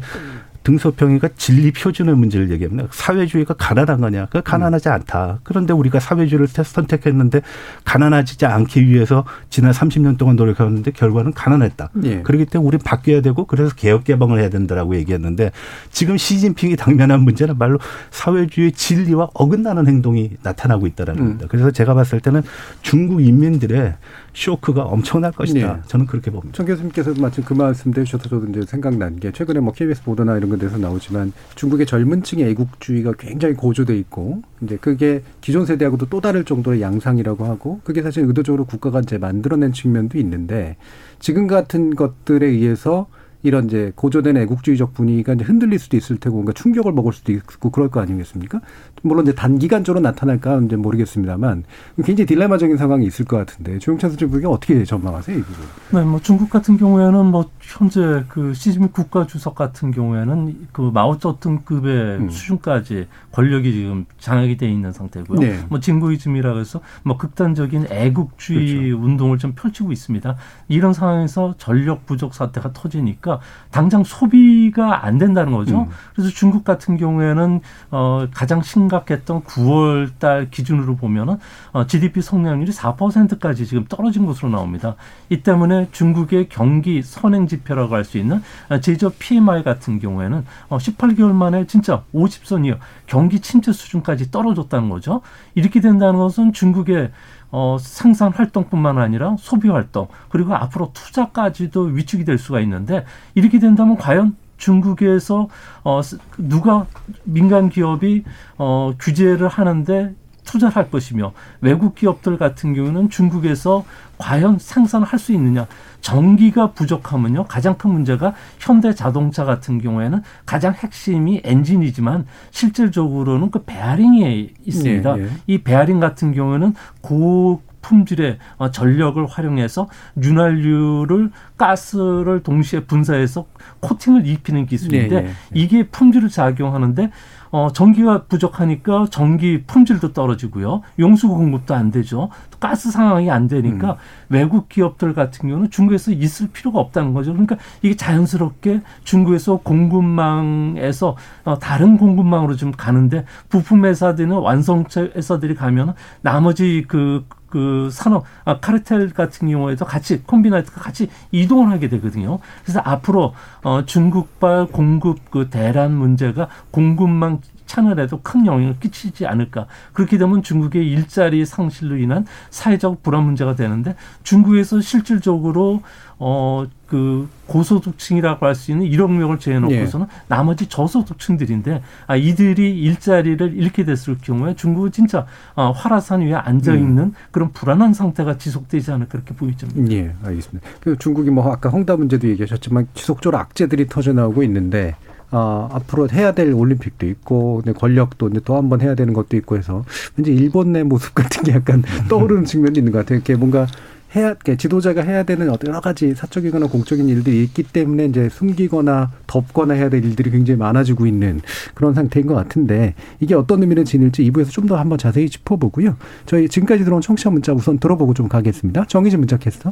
등소평이가 0.63 1.29
진리 1.37 1.71
표준의 1.71 2.15
문제를 2.15 2.51
얘기합니다. 2.51 2.87
사회주의가 2.91 3.55
가난한 3.55 4.01
거냐? 4.01 4.27
그 4.29 4.41
가난하지 4.41 4.89
않다. 4.89 5.39
그런데 5.43 5.73
우리가 5.73 5.99
사회주의를 5.99 6.47
선택했는데 6.47 7.41
가난하지 7.83 8.45
않기 8.45 8.87
위해서 8.87 9.25
지난 9.49 9.71
30년 9.71 10.17
동안 10.17 10.35
노력했는데 10.35 10.91
결과는 10.91 11.33
가난했다. 11.33 11.89
예. 12.03 12.21
그렇기 12.21 12.45
때문에 12.45 12.67
우리는 12.67 12.83
바뀌어야 12.83 13.21
되고 13.21 13.45
그래서 13.45 13.73
개혁 13.75 14.03
개방을 14.03 14.39
해야 14.39 14.49
된다라고 14.49 14.95
얘기했는데 14.95 15.51
지금 15.91 16.17
시진핑이 16.17 16.75
당면한 16.75 17.21
문제는 17.21 17.57
말로 17.57 17.79
사회주의 18.11 18.71
진리와 18.71 19.29
어긋나는 19.33 19.87
행동이 19.87 20.31
나타나고 20.43 20.87
있다라는 20.87 21.21
음. 21.21 21.25
겁니다. 21.25 21.45
그래서 21.49 21.71
제가 21.71 21.93
봤을 21.93 22.19
때는 22.19 22.43
중국 22.81 23.21
인민들의 23.21 23.95
쇼크가 24.33 24.83
엄청날 24.83 25.31
것이다. 25.31 25.75
네. 25.75 25.81
저는 25.87 26.05
그렇게 26.05 26.31
봅니다. 26.31 26.55
청 26.55 26.65
교수님께서 26.65 27.13
마침 27.19 27.43
그 27.43 27.53
말씀 27.53 27.91
해주셔서 27.91 28.29
저도 28.29 28.47
이제 28.47 28.61
생각난 28.65 29.19
게 29.19 29.31
최근에 29.31 29.59
뭐 29.59 29.73
KBS 29.73 30.03
보도나 30.03 30.37
이런 30.37 30.49
것에서 30.49 30.77
나오지만 30.77 31.33
중국의 31.55 31.85
젊은 31.85 32.23
층의 32.23 32.49
애국주의가 32.51 33.13
굉장히 33.17 33.55
고조돼 33.55 33.97
있고 33.99 34.41
이제 34.61 34.77
그게 34.79 35.21
기존 35.41 35.65
세대하고도 35.65 36.07
또 36.07 36.21
다를 36.21 36.45
정도의 36.45 36.81
양상이라고 36.81 37.45
하고 37.45 37.81
그게 37.83 38.01
사실 38.01 38.23
의도적으로 38.25 38.65
국가가 38.65 39.01
이제 39.01 39.17
만들어낸 39.17 39.73
측면도 39.73 40.17
있는데 40.19 40.77
지금 41.19 41.47
같은 41.47 41.95
것들에 41.95 42.47
의해서 42.47 43.07
이런 43.43 43.65
이제 43.65 43.91
고조된 43.95 44.37
애국주의적 44.37 44.93
분위기가 44.93 45.33
이제 45.33 45.43
흔들릴 45.43 45.79
수도 45.79 45.97
있을 45.97 46.17
테고 46.17 46.35
뭔가 46.35 46.53
충격을 46.53 46.91
먹을 46.91 47.13
수도 47.13 47.31
있고 47.31 47.69
그럴 47.69 47.89
거 47.89 47.99
아니겠습니까? 48.01 48.61
물론 49.01 49.25
이제 49.25 49.33
단기간적으로 49.33 50.01
나타날까 50.01 50.61
이제 50.65 50.75
모르겠습니다만 50.75 51.63
굉장히 52.03 52.25
딜레마적인 52.25 52.77
상황이 52.77 53.05
있을 53.05 53.25
것 53.25 53.37
같은데 53.37 53.79
조영찬 53.79 54.11
선생님께 54.11 54.47
어떻게 54.47 54.83
전망하세요 54.83 55.37
이 55.37 55.41
부분? 55.41 55.65
네, 55.91 56.05
뭐 56.05 56.19
중국 56.21 56.49
같은 56.49 56.77
경우에는 56.77 57.25
뭐 57.25 57.49
현재 57.71 58.25
그 58.27 58.53
시진핑 58.53 58.89
국가 58.91 59.25
주석 59.25 59.55
같은 59.55 59.91
경우에는 59.91 60.67
그 60.73 60.91
마오쩌둥급의 60.93 62.17
음. 62.17 62.29
수준까지 62.29 63.07
권력이 63.31 63.71
지금 63.71 64.05
장악이 64.19 64.57
돼 64.57 64.69
있는 64.69 64.91
상태고요. 64.91 65.39
네. 65.39 65.59
뭐 65.69 65.79
진구이즘이라 65.79 66.57
해서 66.57 66.81
뭐 67.03 67.15
극단적인 67.17 67.87
애국주의 67.89 68.91
운동을 68.91 69.37
좀 69.37 69.53
펼치고 69.53 69.93
있습니다. 69.93 70.35
이런 70.67 70.93
상황에서 70.93 71.55
전력 71.57 72.05
부족 72.05 72.33
사태가 72.33 72.73
터지니까 72.73 73.39
당장 73.71 74.03
소비가 74.03 75.05
안 75.05 75.17
된다는 75.17 75.53
거죠. 75.53 75.83
음. 75.83 75.89
그래서 76.13 76.29
중국 76.29 76.65
같은 76.65 76.97
경우에는 76.97 77.61
어 77.91 78.27
가장 78.33 78.61
심각했던 78.61 79.43
9월 79.43 80.09
달 80.19 80.49
기준으로 80.49 80.97
보면은 80.97 81.37
어 81.71 81.87
GDP 81.87 82.21
성장률이 82.21 82.71
4%까지 82.73 83.65
지금 83.65 83.85
떨어진 83.87 84.25
것으로 84.25 84.49
나옵니다. 84.49 84.95
이 85.29 85.41
때문에 85.41 85.87
중국의 85.91 86.49
경기 86.49 87.01
선행 87.01 87.47
지 87.47 87.60
표라고 87.63 87.95
할 87.95 88.03
수 88.03 88.17
있는 88.17 88.41
어, 88.69 88.79
제조 88.79 89.09
PMI 89.11 89.63
같은 89.63 89.99
경우에는 89.99 90.45
어 90.69 90.77
18개월 90.77 91.31
만에 91.33 91.65
진짜 91.67 92.03
50선 92.13 92.65
이어 92.65 92.77
경기 93.07 93.39
침체 93.39 93.71
수준까지 93.71 94.31
떨어졌다는 94.31 94.89
거죠. 94.89 95.21
이렇게 95.55 95.79
된다는 95.81 96.19
것은 96.19 96.53
중국의 96.53 97.11
어, 97.51 97.77
생산 97.79 98.31
활동뿐만 98.31 98.97
아니라 98.97 99.35
소비 99.37 99.67
활동 99.69 100.07
그리고 100.29 100.55
앞으로 100.55 100.91
투자까지도 100.93 101.81
위축이 101.83 102.23
될 102.25 102.37
수가 102.37 102.59
있는데 102.61 103.05
이렇게 103.35 103.59
된다면 103.59 103.97
과연 103.97 104.35
중국에서 104.57 105.49
어 105.83 106.01
스- 106.01 106.17
누가 106.37 106.85
민간 107.23 107.69
기업이 107.69 108.23
어 108.57 108.93
규제를 108.99 109.47
하는데 109.47 110.13
투자를 110.43 110.75
할 110.75 110.89
것이며 110.89 111.33
외국 111.61 111.95
기업들 111.95 112.37
같은 112.37 112.73
경우는 112.73 113.09
중국에서 113.09 113.85
과연 114.17 114.59
생산을 114.59 115.07
할 115.07 115.21
수 115.21 115.33
있느냐 115.33 115.67
전기가 116.01 116.71
부족하면요 116.71 117.45
가장 117.45 117.77
큰 117.77 117.91
문제가 117.91 118.33
현대 118.59 118.93
자동차 118.93 119.45
같은 119.45 119.79
경우에는 119.79 120.23
가장 120.45 120.73
핵심이 120.73 121.41
엔진이지만 121.43 122.25
실질적으로는 122.49 123.51
그 123.51 123.63
베어링에 123.63 124.49
있습니다. 124.65 125.17
예, 125.19 125.23
예. 125.23 125.29
이 125.47 125.57
베어링 125.59 125.99
같은 125.99 126.33
경우는 126.33 126.73
고 127.01 127.61
품질의 127.81 128.37
어, 128.57 128.71
전력을 128.71 129.23
활용해서 129.25 129.87
윤활유를 130.21 131.31
가스를 131.57 132.41
동시에 132.43 132.81
분사해서 132.81 133.45
코팅을 133.79 134.27
입히는 134.27 134.65
기술인데 134.65 135.15
예, 135.15 135.19
예, 135.21 135.25
예. 135.27 135.31
이게 135.53 135.87
품질을 135.87 136.29
작용하는데 136.29 137.11
어, 137.51 137.71
전기가 137.73 138.23
부족하니까 138.23 139.07
전기 139.11 139.63
품질도 139.63 140.13
떨어지고요. 140.13 140.81
용수 140.99 141.27
공급도 141.27 141.75
안 141.75 141.91
되죠. 141.91 142.29
또 142.49 142.57
가스 142.59 142.91
상황이 142.91 143.29
안 143.29 143.47
되니까 143.47 143.97
외국 144.29 144.69
기업들 144.69 145.13
같은 145.13 145.49
경우는 145.49 145.69
중국에서 145.69 146.11
있을 146.11 146.47
필요가 146.47 146.79
없다는 146.79 147.13
거죠. 147.13 147.33
그러니까 147.33 147.57
이게 147.81 147.95
자연스럽게 147.95 148.81
중국에서 149.03 149.57
공급망에서 149.57 151.17
어, 151.43 151.59
다른 151.59 151.97
공급망으로 151.97 152.55
좀 152.55 152.71
가는데 152.71 153.25
부품 153.49 153.85
회사들이나 153.85 154.39
완성체 154.39 155.11
회사들이 155.15 155.55
가면 155.55 155.93
나머지 156.21 156.85
그 156.87 157.25
그 157.51 157.89
산업 157.91 158.23
아, 158.45 158.59
카르텔 158.59 159.11
같은 159.11 159.47
경우에도 159.49 159.85
같이 159.85 160.23
콤비나이트가 160.23 160.81
같이 160.81 161.09
이동을 161.31 161.69
하게 161.69 161.87
되거든요. 161.89 162.39
그래서 162.63 162.81
앞으로 162.83 163.35
어, 163.63 163.85
중국발 163.85 164.65
공급 164.67 165.29
그 165.29 165.49
대란 165.49 165.93
문제가 165.93 166.47
공급망 166.71 167.41
채널에도 167.71 168.19
큰 168.21 168.45
영향을 168.45 168.77
끼치지 168.79 169.25
않을까. 169.25 169.65
그렇게 169.93 170.17
되면 170.17 170.43
중국의 170.43 170.85
일자리 170.85 171.45
상실로 171.45 171.97
인한 171.97 172.25
사회적 172.49 173.01
불안 173.01 173.23
문제가 173.23 173.55
되는데 173.55 173.95
중국에서 174.23 174.81
실질적으로 174.81 175.81
어 176.19 176.65
그 176.91 177.29
고소득층이라고 177.47 178.45
할 178.45 178.53
수 178.53 178.69
있는 178.73 178.85
1억 178.85 179.09
명을 179.11 179.39
제해놓고서는 179.39 180.07
나머지 180.27 180.67
저소득층들인데 180.67 181.81
아 182.05 182.15
이들이 182.17 182.81
일자리를 182.81 183.53
잃게 183.55 183.85
됐을 183.85 184.17
경우에 184.21 184.55
중국은 184.55 184.91
진짜 184.91 185.25
어, 185.55 185.71
화라산 185.71 186.19
위에 186.19 186.33
앉아 186.33 186.73
있는 186.73 187.13
그런 187.31 187.53
불안한 187.53 187.93
상태가 187.93 188.37
지속되지 188.37 188.91
않을까 188.91 189.09
그렇게 189.09 189.33
보이죠. 189.33 189.67
예, 189.89 190.13
알겠습니다. 190.21 190.67
그 190.81 190.97
중국이 190.97 191.29
뭐 191.29 191.49
아까 191.49 191.69
헝다 191.69 191.95
문제도 191.95 192.27
얘기하셨지만 192.27 192.89
지속적으로 192.93 193.37
악재들이 193.39 193.87
터져 193.87 194.11
나오고 194.11 194.43
있는데 194.43 194.95
아, 195.31 195.69
앞으로 195.71 196.09
해야 196.09 196.33
될 196.33 196.53
올림픽도 196.53 197.05
있고 197.07 197.61
권력도 197.77 198.29
이제 198.29 198.39
또 198.43 198.55
한 198.55 198.69
번 198.69 198.81
해야 198.81 198.95
되는 198.95 199.13
것도 199.13 199.37
있고 199.37 199.57
해서 199.57 199.83
왠지 200.15 200.33
일본 200.33 200.71
내 200.73 200.83
모습 200.83 201.15
같은 201.15 201.43
게 201.43 201.53
약간 201.53 201.83
떠오르는 202.09 202.45
측면이 202.45 202.77
있는 202.79 202.91
것 202.91 202.99
같아요. 202.99 203.17
이렇게 203.17 203.35
뭔가 203.35 203.65
해야 204.13 204.35
지도자가 204.35 205.03
해야 205.03 205.23
되는 205.23 205.47
여러 205.47 205.79
가지 205.79 206.13
사적이거나 206.13 206.67
공적인 206.67 207.07
일들이 207.07 207.43
있기 207.43 207.63
때문에 207.63 208.05
이제 208.07 208.27
숨기거나 208.27 209.09
덮거나 209.25 209.73
해야 209.73 209.87
될 209.89 210.03
일들이 210.03 210.29
굉장히 210.31 210.57
많아지고 210.57 211.05
있는 211.07 211.39
그런 211.75 211.93
상태인 211.93 212.27
것 212.27 212.35
같은데 212.35 212.93
이게 213.21 213.35
어떤 213.35 213.61
의미를 213.61 213.85
지닐지 213.85 214.29
2부에서 214.29 214.49
좀 214.51 214.67
더 214.67 214.75
한번 214.75 214.97
자세히 214.97 215.29
짚어보고요. 215.29 215.95
저희 216.25 216.49
지금까지 216.49 216.83
들어온 216.83 217.01
청취자 217.01 217.29
문자 217.29 217.53
우선 217.53 217.79
들어보고 217.79 218.13
좀 218.13 218.27
가겠습니다. 218.27 218.83
정희진 218.87 219.19
문자 219.19 219.37
캐스터. 219.37 219.71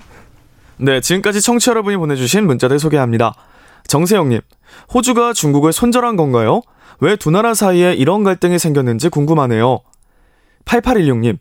네, 0.77 1.01
지금까지 1.01 1.41
청취자 1.41 1.71
여러분이 1.71 1.97
보내주신 1.97 2.47
문자들 2.47 2.79
소개합니다. 2.79 3.33
정세영님, 3.89 4.39
호주가 4.93 5.33
중국을 5.33 5.73
손절한 5.73 6.15
건가요? 6.15 6.61
왜 7.01 7.15
두 7.15 7.31
나라 7.31 7.53
사이에 7.55 7.93
이런 7.93 8.23
갈등이 8.23 8.59
생겼는지 8.59 9.09
궁금하네요. 9.09 9.79
8816님, 10.65 11.39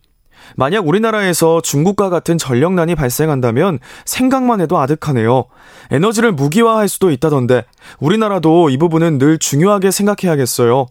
만약 0.56 0.86
우리나라에서 0.86 1.60
중국과 1.60 2.08
같은 2.08 2.38
전력난이 2.38 2.94
발생한다면 2.94 3.80
생각만 4.06 4.62
해도 4.62 4.78
아득하네요. 4.78 5.44
에너지를 5.90 6.32
무기화할 6.32 6.88
수도 6.88 7.10
있다던데 7.10 7.64
우리나라도 7.98 8.70
이 8.70 8.78
부분은 8.78 9.18
늘 9.18 9.38
중요하게 9.38 9.90
생각해야겠어요. 9.90 10.86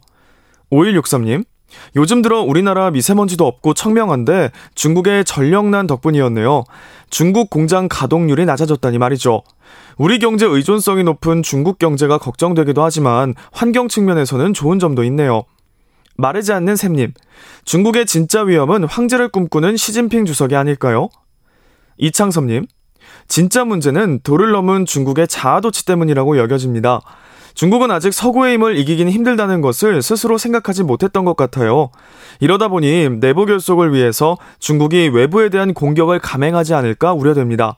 5163님, 0.71 1.43
요즘 1.95 2.21
들어 2.21 2.41
우리나라 2.41 2.91
미세먼지도 2.91 3.47
없고 3.47 3.73
청명한데 3.73 4.51
중국의 4.75 5.25
전력난 5.25 5.87
덕분이었네요. 5.87 6.65
중국 7.09 7.49
공장 7.49 7.87
가동률이 7.89 8.45
낮아졌다니 8.45 8.99
말이죠. 8.99 9.41
우리 9.97 10.19
경제 10.19 10.45
의존성이 10.45 11.03
높은 11.03 11.41
중국 11.41 11.79
경제가 11.79 12.19
걱정되기도 12.19 12.83
하지만 12.83 13.33
환경 13.51 13.87
측면에서는 13.87 14.53
좋은 14.53 14.77
점도 14.77 15.03
있네요. 15.05 15.43
마르지 16.17 16.53
않는 16.53 16.75
샘님, 16.75 17.13
중국의 17.65 18.05
진짜 18.05 18.43
위험은 18.43 18.83
황제를 18.83 19.29
꿈꾸는 19.29 19.75
시진핑 19.75 20.25
주석이 20.25 20.55
아닐까요? 20.55 21.09
이창섭님, 21.97 22.67
진짜 23.27 23.65
문제는 23.65 24.19
도를 24.21 24.51
넘은 24.51 24.85
중국의 24.85 25.27
자아도취 25.27 25.85
때문이라고 25.85 26.37
여겨집니다. 26.37 27.01
중국은 27.55 27.89
아직 27.89 28.13
서구의 28.13 28.53
힘을 28.53 28.77
이기긴 28.77 29.09
힘들다는 29.09 29.61
것을 29.61 30.03
스스로 30.03 30.37
생각하지 30.37 30.83
못했던 30.83 31.25
것 31.25 31.35
같아요. 31.35 31.89
이러다 32.39 32.67
보니 32.67 33.19
내부 33.19 33.47
결속을 33.47 33.93
위해서 33.93 34.37
중국이 34.59 35.07
외부에 35.07 35.49
대한 35.49 35.73
공격을 35.73 36.19
감행하지 36.19 36.75
않을까 36.75 37.13
우려됩니다. 37.13 37.75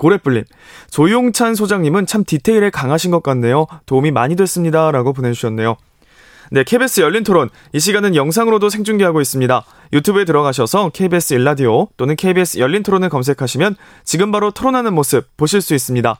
고래뿔님, 0.00 0.44
조용찬 0.90 1.54
소장님은 1.54 2.06
참 2.06 2.24
디테일에 2.24 2.70
강하신 2.70 3.10
것 3.10 3.22
같네요. 3.22 3.66
도움이 3.84 4.10
많이 4.12 4.34
됐습니다. 4.34 4.90
라고 4.90 5.12
보내주셨네요. 5.12 5.76
네, 6.52 6.64
KBS 6.64 7.02
열린 7.02 7.22
토론. 7.22 7.50
이 7.74 7.78
시간은 7.78 8.16
영상으로도 8.16 8.70
생중계하고 8.70 9.20
있습니다. 9.20 9.62
유튜브에 9.92 10.24
들어가셔서 10.24 10.88
KBS 10.88 11.34
일라디오 11.34 11.88
또는 11.98 12.16
KBS 12.16 12.58
열린 12.58 12.82
토론을 12.82 13.10
검색하시면 13.10 13.76
지금 14.04 14.32
바로 14.32 14.50
토론하는 14.50 14.94
모습 14.94 15.36
보실 15.36 15.60
수 15.60 15.74
있습니다. 15.74 16.16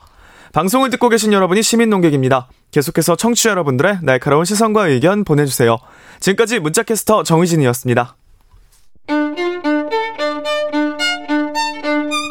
방송을 0.53 0.91
듣고 0.91 1.09
계신 1.09 1.33
여러분이 1.33 1.63
시민 1.63 1.89
농객입니다. 1.89 2.49
계속해서 2.69 3.15
청취자 3.15 3.49
여러분들의 3.49 3.99
날카로운 4.03 4.45
시선과 4.45 4.89
의견 4.89 5.23
보내주세요. 5.23 5.79
지금까지 6.19 6.59
문자캐스터 6.59 7.23
정희진이었습니다. 7.23 8.15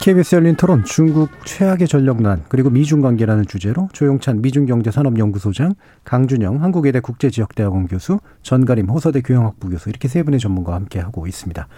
KBS 0.00 0.36
열린 0.36 0.56
토론 0.56 0.84
중국 0.84 1.28
최악의 1.44 1.86
전력난 1.86 2.44
그리고 2.48 2.70
미중 2.70 3.02
관계라는 3.02 3.44
주제로 3.46 3.88
조용찬 3.92 4.40
미중경제산업연구소장 4.40 5.74
강준영 6.04 6.62
한국외대 6.62 7.00
국제지역대학원 7.00 7.88
교수 7.88 8.18
전가림 8.42 8.86
호서대 8.88 9.20
교양학부 9.20 9.68
교수 9.68 9.90
이렇게 9.90 10.08
세 10.08 10.22
분의 10.22 10.40
전문가와 10.40 10.76
함께 10.76 10.98
하고 10.98 11.26
있습니다. 11.26 11.68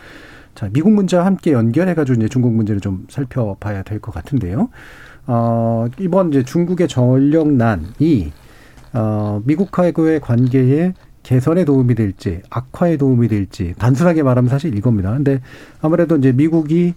자 0.55 0.69
미국 0.73 0.93
문제와 0.93 1.27
함께 1.27 1.51
연결해가지고 1.53 2.19
이제 2.19 2.29
중국 2.29 2.53
문제를 2.53 2.81
좀 2.81 3.07
살펴봐야 3.09 3.83
될 3.83 3.99
것 4.01 4.15
같은데요. 4.15 4.69
어, 5.27 5.87
이번 5.99 6.29
이제 6.29 6.45
중국의 6.45 6.87
전력난이 6.87 8.33
어, 8.93 9.43
미국하고의 9.45 10.21
관계에 10.21 10.95
개선에 11.23 11.65
도움이 11.65 11.95
될지 11.95 12.43
악화에 12.51 12.97
도움이 12.97 13.29
될지 13.29 13.75
단순하게 13.79 14.23
말하면 14.23 14.49
사실 14.49 14.77
이겁니다. 14.77 15.13
근데 15.13 15.41
아무래도 15.81 16.17
이제 16.17 16.33
미국이 16.33 16.95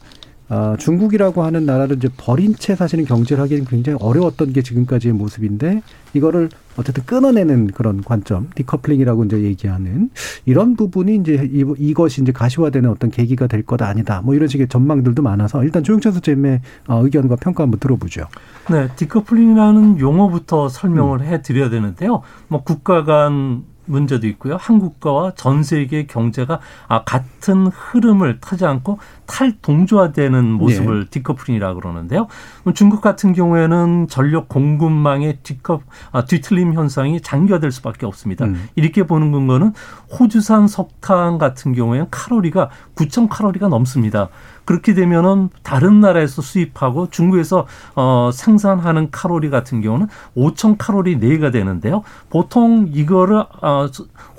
어, 0.49 0.75
중국이라고 0.77 1.41
하는 1.43 1.65
나라를 1.65 1.95
이제 1.95 2.09
버린 2.17 2.53
채 2.53 2.75
사실은 2.75 3.05
경제를 3.05 3.41
하기는 3.43 3.65
굉장히 3.65 3.97
어려웠던 4.01 4.53
게 4.53 4.61
지금까지의 4.61 5.13
모습인데 5.13 5.81
이거를 6.13 6.49
어쨌든 6.77 7.03
끊어내는 7.05 7.67
그런 7.67 8.03
관점, 8.03 8.49
decoupling이라고 8.53 9.23
이제 9.25 9.41
얘기하는 9.41 10.09
이런 10.45 10.75
부분이 10.75 11.15
이제 11.15 11.49
이것이 11.51 12.21
이제 12.21 12.31
가시화되는 12.31 12.89
어떤 12.89 13.09
계기가 13.09 13.47
될 13.47 13.63
거다 13.63 13.87
아니다. 13.87 14.21
뭐 14.21 14.35
이런 14.35 14.47
식의 14.47 14.67
전망들도 14.67 15.23
많아서 15.23 15.63
일단 15.63 15.83
조용찬 15.83 16.11
소장님의 16.11 16.61
어, 16.87 17.03
의견과 17.03 17.37
평가 17.37 17.63
한번 17.63 17.79
들어보죠. 17.79 18.25
네, 18.69 18.89
decoupling이라는 18.95 19.99
용어부터 19.99 20.69
설명을 20.69 21.21
음. 21.21 21.25
해드려야 21.25 21.69
되는데요. 21.69 22.21
뭐 22.47 22.63
국가 22.63 23.03
간 23.05 23.63
문제도 23.85 24.25
있고요. 24.27 24.57
한국과와 24.59 25.33
전 25.35 25.63
세계 25.63 26.05
경제가 26.05 26.59
아, 26.87 27.03
같은 27.03 27.67
흐름을 27.67 28.39
타지 28.39 28.65
않고 28.65 28.99
탈동조화되는 29.25 30.45
모습을 30.45 31.05
네. 31.05 31.09
디커플링이라 31.09 31.73
고 31.73 31.79
그러는데요. 31.79 32.27
중국 32.75 33.01
같은 33.01 33.33
경우에는 33.33 34.07
전력 34.09 34.47
공급망의 34.47 35.39
뒤커, 35.43 35.81
아, 36.11 36.25
뒤틀림 36.25 36.73
현상이 36.73 37.21
장기화될 37.21 37.71
수밖에 37.71 38.05
없습니다. 38.05 38.45
음. 38.45 38.69
이렇게 38.75 39.05
보는 39.05 39.31
근거는 39.31 39.73
호주산 40.19 40.67
석탄 40.67 41.37
같은 41.37 41.73
경우에는 41.73 42.07
칼로리가 42.11 42.69
9천 42.95 43.27
칼로리가 43.29 43.67
넘습니다. 43.67 44.29
그렇게 44.65 44.93
되면은 44.93 45.49
다른 45.61 45.99
나라에서 45.99 46.41
수입하고 46.41 47.09
중국에서 47.09 47.67
어 47.95 48.29
생산하는 48.33 49.11
칼로리 49.11 49.49
같은 49.49 49.81
경우는 49.81 50.07
5천 50.37 50.75
칼로리 50.77 51.19
내가 51.19 51.51
되는데요. 51.51 52.03
보통 52.29 52.89
이거를 52.93 53.43
어 53.61 53.87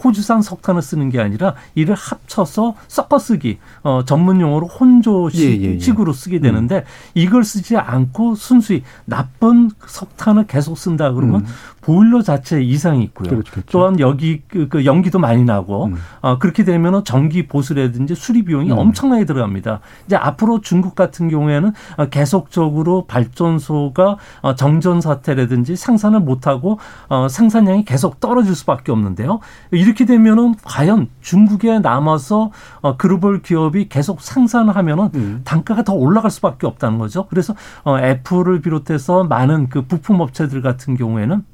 호주산 0.03 0.43
석탄을 0.43 0.83
쓰는 0.83 1.11
게 1.11 1.21
아니라 1.21 1.55
이를 1.75 1.95
합쳐서 1.95 2.75
섞어 2.89 3.19
쓰기 3.19 3.59
어 3.83 4.05
전문 4.05 4.41
용어로 4.41 4.67
혼조식으로 4.67 5.43
예, 5.43 5.61
예, 5.63 5.75
예. 5.77 6.13
쓰게 6.13 6.41
되는데 6.41 6.77
음. 6.77 6.83
이걸 7.15 7.45
쓰지 7.45 7.77
않고 7.77 8.35
순수히 8.35 8.83
나쁜 9.05 9.71
석탄을 9.87 10.47
계속 10.47 10.79
쓴다 10.79 11.13
그러면 11.13 11.43
음. 11.43 11.47
보일러 11.85 12.23
자체에 12.23 12.63
이상이 12.63 13.05
있고요. 13.05 13.29
그렇죠, 13.29 13.53
그렇죠. 13.53 13.69
또한 13.71 14.01
여기 14.01 14.41
그, 14.49 14.69
그 14.69 14.87
연기도 14.87 15.19
많이 15.19 15.45
나고 15.45 15.87
음. 15.87 15.97
어, 16.23 16.39
그렇게 16.39 16.65
되면은 16.65 17.05
전기 17.05 17.47
보수라든지 17.47 18.15
수리 18.15 18.43
비용이 18.43 18.73
음. 18.73 18.79
엄청나게 18.79 19.27
들어갑니다. 19.27 19.81
이제 20.07 20.17
앞으로 20.17 20.63
중국 20.63 20.95
같은 20.95 21.29
경우에는 21.29 21.73
어, 21.99 22.07
계속적으로 22.07 23.05
발전소가 23.07 24.17
어, 24.41 24.55
정전 24.55 25.03
사태라든지 25.03 25.77
생산을 25.77 26.21
못하고 26.21 26.79
어, 27.09 27.29
생산량이 27.29 27.85
계속 27.85 28.19
떨어질 28.19 28.55
수밖에 28.55 28.91
없는데요. 28.91 29.41
이렇게 29.71 30.07
되면은 30.07 30.55
과연 30.65 31.09
중국에 31.21 31.81
남아서 31.81 32.51
어, 32.81 32.97
글로벌 32.97 33.43
기업이 33.43 33.91
계속 33.91 34.23
생산하면은 34.23 35.11
음. 35.15 35.41
단가가 35.45 35.83
더 35.83 35.93
올라갈 35.93 36.31
수밖에 36.31 36.67
없다는 36.67 36.99
거죠. 36.99 37.27
그래서 37.27 37.55
어, 37.85 37.99
애플을 37.99 38.63
비롯해서 38.63 39.25
많은 39.25 39.69
그 39.69 39.83
부품 39.83 40.21
업체들 40.21 40.63
같은 40.63 40.97
경우에는 40.97 41.45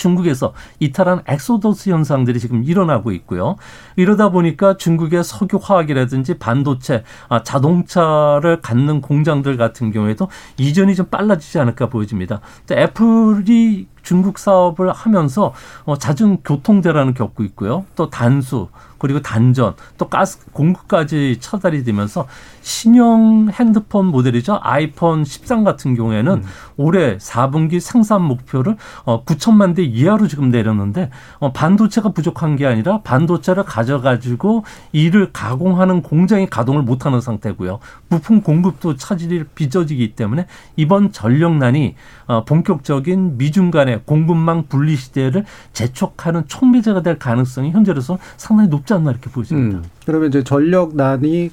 중국에서 0.00 0.54
이탈한 0.80 1.22
엑소더스 1.26 1.90
현상들이 1.90 2.40
지금 2.40 2.64
일어나고 2.64 3.12
있고요. 3.12 3.56
이러다 3.96 4.30
보니까 4.30 4.76
중국의 4.76 5.22
석유 5.22 5.58
화학이라든지 5.62 6.38
반도체, 6.38 7.04
아, 7.28 7.42
자동차를 7.42 8.62
갖는 8.62 9.02
공장들 9.02 9.56
같은 9.56 9.92
경우에도 9.92 10.28
이전이 10.56 10.94
좀 10.94 11.06
빨라지지 11.06 11.58
않을까 11.58 11.88
보여집니다. 11.88 12.40
애플이 12.72 13.86
중국 14.10 14.40
사업을 14.40 14.90
하면서 14.90 15.54
어, 15.84 15.96
잦은 15.96 16.38
교통대란을 16.42 17.14
겪고 17.14 17.44
있고요. 17.44 17.84
또 17.94 18.10
단수, 18.10 18.66
그리고 19.00 19.22
단전 19.22 19.74
또 19.96 20.08
가스 20.08 20.38
공급까지 20.52 21.38
차달이 21.40 21.84
되면서 21.84 22.26
신형 22.60 23.48
핸드폰 23.50 24.04
모델이죠. 24.06 24.60
아이폰 24.62 25.24
13 25.24 25.64
같은 25.64 25.96
경우에는 25.96 26.32
음. 26.34 26.42
올해 26.76 27.16
4분기 27.16 27.80
생산 27.80 28.22
목표를 28.22 28.76
어 29.06 29.24
9천만 29.24 29.74
대 29.74 29.82
이하로 29.82 30.28
지금 30.28 30.50
내렸는데 30.50 31.08
어 31.38 31.50
반도체가 31.50 32.10
부족한 32.10 32.56
게 32.56 32.66
아니라 32.66 33.00
반도체를 33.00 33.64
가져가지고 33.64 34.64
이를 34.92 35.32
가공하는 35.32 36.02
공장이 36.02 36.50
가동을 36.50 36.82
못하는 36.82 37.22
상태고요. 37.22 37.78
부품 38.10 38.42
공급도 38.42 38.96
차질이 38.96 39.44
빚어지기 39.54 40.14
때문에 40.14 40.46
이번 40.76 41.10
전력난이 41.10 41.94
어 42.26 42.44
본격적인 42.44 43.38
미중 43.38 43.70
간의 43.70 43.99
공급망 44.04 44.64
분리 44.68 44.96
시대를 44.96 45.44
재촉하는 45.72 46.46
촉매제가 46.46 47.02
될 47.02 47.18
가능성이 47.18 47.70
현재로서 47.70 48.18
상당히 48.36 48.68
높지 48.68 48.94
않나 48.94 49.10
이렇게 49.10 49.30
보입니다. 49.30 49.78
음. 49.78 49.84
그러면 50.06 50.28
이제 50.28 50.42
전력난이 50.44 51.50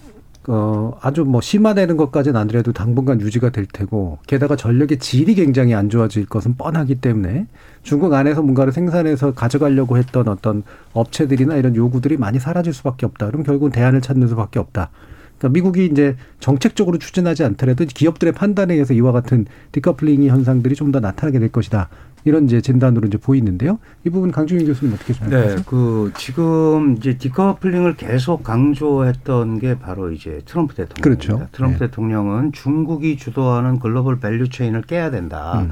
어, 0.49 0.97
아주 1.01 1.25
뭐 1.25 1.41
심화되는 1.41 1.97
것까지는 1.97 2.39
아니래도 2.39 2.71
당분간 2.71 3.19
유지가 3.19 3.49
될 3.49 3.65
테고, 3.65 4.19
게다가 4.27 4.55
전력의 4.55 4.99
질이 4.99 5.35
굉장히 5.35 5.73
안 5.73 5.89
좋아질 5.89 6.25
것은 6.25 6.55
뻔하기 6.55 6.95
때문에 7.01 7.47
중국 7.83 8.13
안에서 8.13 8.41
뭔가를 8.41 8.71
생산해서 8.71 9.33
가져가려고 9.33 9.97
했던 9.97 10.29
어떤 10.29 10.63
업체들이나 10.93 11.57
이런 11.57 11.75
요구들이 11.75 12.15
많이 12.15 12.39
사라질 12.39 12.73
수밖에 12.73 13.05
없다. 13.05 13.27
그럼 13.27 13.43
결국은 13.43 13.71
대안을 13.71 13.99
찾는 13.99 14.29
수밖에 14.29 14.57
없다. 14.59 14.89
그러니까 15.37 15.53
미국이 15.53 15.85
이제 15.85 16.15
정책적으로 16.39 16.97
추진하지 16.97 17.43
않더라도 17.43 17.83
기업들의 17.85 18.33
판단에 18.33 18.73
의해서 18.73 18.93
이와 18.93 19.11
같은 19.11 19.45
디커플링 19.73 20.25
현상들이 20.27 20.75
좀 20.75 20.93
더 20.93 21.01
나타나게 21.01 21.39
될 21.39 21.51
것이다. 21.51 21.89
이런 22.27 22.43
이제 22.43 22.59
진단으로 22.59 23.07
이제 23.07 23.17
보이는데요. 23.17 23.79
이 24.05 24.09
부분 24.09 24.31
강준희 24.31 24.65
교수님 24.65 24.93
어떻게 24.93 25.13
생각하세요? 25.13 25.55
네, 25.55 25.63
그 25.65 26.11
지금 26.17 26.97
이제 26.97 27.17
decoupling을 27.17 27.95
계속 27.95 28.43
강조했던 28.43 29.59
게 29.59 29.79
바로 29.79 30.11
이제 30.11 30.41
트럼프 30.45 30.75
대통령입니다. 30.75 31.01
그렇죠. 31.01 31.47
트럼프 31.53 31.79
네. 31.79 31.85
대통령은 31.85 32.51
중국이 32.51 33.15
주도하는 33.15 33.79
global 33.79 34.19
value 34.19 34.49
chain을 34.49 34.81
깨야 34.81 35.09
된다. 35.09 35.61
음. 35.61 35.71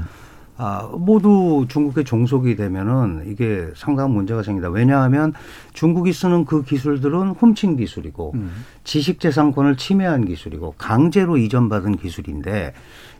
아, 0.56 0.90
모두 0.96 1.66
중국에 1.68 2.02
종속이 2.04 2.56
되면은 2.56 3.24
이게 3.26 3.68
상당한 3.76 4.12
문제가 4.12 4.42
생긴다. 4.42 4.70
왜냐하면 4.70 5.34
중국이 5.74 6.14
쓰는 6.14 6.46
그 6.46 6.62
기술들은 6.62 7.32
훔친 7.32 7.76
기술이고 7.76 8.32
음. 8.34 8.64
지식재산권을 8.84 9.76
침해한 9.76 10.24
기술이고 10.24 10.76
강제로 10.78 11.36
이전받은 11.36 11.98
기술인데 11.98 12.72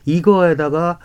이거에다가 0.05 0.97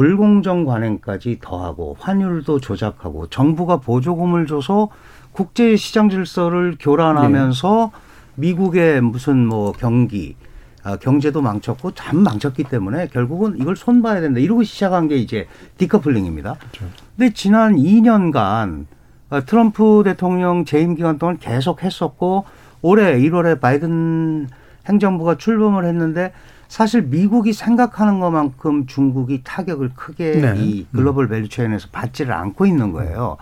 불공정 0.00 0.64
관행까지 0.64 1.40
더하고 1.42 1.94
환율도 2.00 2.60
조작하고 2.60 3.26
정부가 3.26 3.80
보조금을 3.80 4.46
줘서 4.46 4.88
국제 5.30 5.76
시장 5.76 6.08
질서를 6.08 6.76
교란하면서 6.80 7.90
네. 7.92 8.00
미국의 8.36 9.02
무슨 9.02 9.46
뭐 9.46 9.72
경기 9.72 10.36
아, 10.82 10.96
경제도 10.96 11.42
망쳤고 11.42 11.90
참 11.90 12.20
망쳤기 12.20 12.64
때문에 12.64 13.08
결국은 13.08 13.58
이걸 13.58 13.76
손봐야 13.76 14.22
된다. 14.22 14.40
이러고 14.40 14.62
시작한 14.62 15.06
게 15.06 15.16
이제 15.16 15.46
디커플링입니다. 15.76 16.54
그렇죠. 16.54 16.86
근데 17.18 17.34
지난 17.34 17.76
2년간 17.76 18.86
아, 19.28 19.40
트럼프 19.42 20.00
대통령 20.02 20.64
재임 20.64 20.94
기간 20.94 21.18
동안 21.18 21.36
계속 21.36 21.82
했었고 21.82 22.46
올해 22.80 23.20
1월에 23.20 23.60
바이든 23.60 24.48
행정부가 24.88 25.36
출범을 25.36 25.84
했는데 25.84 26.32
사실 26.70 27.02
미국이 27.02 27.52
생각하는 27.52 28.20
것만큼 28.20 28.86
중국이 28.86 29.40
타격을 29.42 29.90
크게 29.96 30.36
네. 30.36 30.54
이 30.56 30.86
global 30.92 31.26
value 31.26 31.48
chain에서 31.48 31.88
받지를 31.90 32.32
않고 32.32 32.64
있는 32.64 32.92
거예요. 32.92 33.38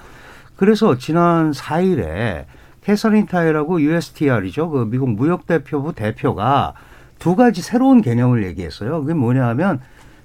그래서 0.57 0.97
지난 0.97 1.51
4일에 1.51 2.47
캐서린 2.83 3.27
타이라고 3.27 3.83
USTR이죠. 3.83 4.71
그 4.71 4.89
미국 4.91 5.11
무역대표부 5.11 5.93
대표가 5.93 6.73
두 7.19 7.37
가지 7.37 7.61
새로운 7.61 8.01
개념을 8.01 8.45
얘기했어요. 8.45 9.03
그게 9.03 9.13
뭐냐 9.13 9.47
하면 9.49 9.81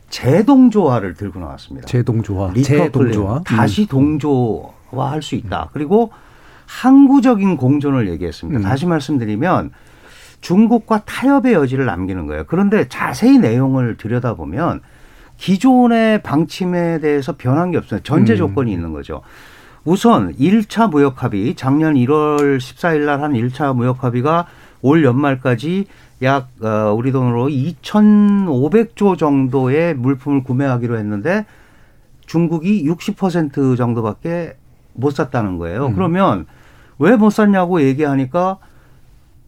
재동조화를 0.09 1.15
들고 1.15 1.41
나왔습니다. 1.41 1.87
재동조화. 1.87 2.53
재동조화. 2.53 3.41
다시 3.43 3.81
음. 3.81 3.87
동조화할 3.87 5.21
수 5.21 5.35
있다. 5.35 5.71
그리고 5.73 6.11
항구적인 6.67 7.57
공존을 7.57 8.07
얘기했습니다. 8.11 8.61
음. 8.61 8.63
다시 8.63 8.85
말씀드리면 8.85 9.71
중국과 10.43 11.05
타협의 11.05 11.53
여지를 11.53 11.85
남기는 11.85 12.27
거예요. 12.27 12.43
그런데 12.47 12.87
자세히 12.89 13.39
내용을 13.39 13.95
들여다보면 13.95 14.81
기존의 15.37 16.21
방침에 16.21 16.99
대해서 16.99 17.35
변한 17.37 17.71
게 17.71 17.77
없어요. 17.77 18.01
전제 18.01 18.33
음. 18.33 18.37
조건이 18.37 18.71
음. 18.71 18.75
있는 18.75 18.91
거죠. 18.91 19.21
우선 19.85 20.33
1차 20.35 20.89
무역 20.89 21.23
합의 21.23 21.55
작년 21.55 21.93
1월 21.95 22.57
14일 22.57 23.05
날 23.05 23.21
한 23.21 23.33
1차 23.33 23.73
무역 23.75 24.03
합의가 24.03 24.47
올 24.81 25.03
연말까지 25.05 25.85
약 26.21 26.49
어, 26.61 26.93
우리 26.93 27.11
돈으로 27.13 27.47
2,500조 27.47 29.17
정도의 29.17 29.93
물품을 29.95 30.43
구매하기로 30.43 30.97
했는데 30.97 31.45
중국이 32.25 32.85
60% 32.89 33.77
정도밖에 33.77 34.57
못 34.93 35.11
샀다는 35.11 35.57
거예요. 35.57 35.87
음. 35.87 35.95
그러면 35.95 36.45
왜 36.99 37.15
못 37.15 37.29
샀냐고 37.29 37.81
얘기하니까 37.81 38.57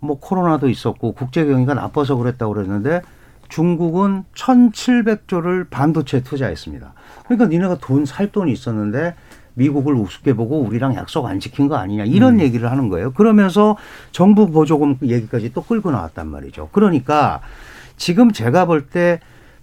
뭐 0.05 0.19
코로나도 0.19 0.69
있었고 0.69 1.13
국제 1.13 1.45
경기가 1.45 1.73
나빠서 1.73 2.15
그랬다고 2.15 2.53
그랬는데 2.53 3.01
중국은 3.49 4.23
1,700조를 4.35 5.69
반도체에 5.69 6.21
투자했습니다. 6.23 6.93
그러니까 7.25 7.47
니네가 7.47 7.77
돈 7.79 8.05
살 8.05 8.31
돈이 8.31 8.51
있었는데 8.51 9.15
미국을 9.55 9.93
우습게 9.95 10.33
보고 10.33 10.59
우리랑 10.59 10.95
약속 10.95 11.25
안 11.25 11.39
지킨 11.39 11.67
거 11.67 11.75
아니냐 11.75 12.03
이런 12.05 12.35
음. 12.35 12.39
얘기를 12.41 12.69
하는 12.71 12.89
거예요. 12.89 13.13
그러면서 13.13 13.77
정부 14.11 14.51
보조금 14.51 14.97
얘기까지 15.01 15.53
또 15.53 15.61
끌고 15.61 15.91
나왔단 15.91 16.27
말이죠. 16.27 16.69
그러니까 16.71 17.41
지금 17.97 18.31
제가 18.31 18.65
볼 18.65 18.89
때 18.89 19.19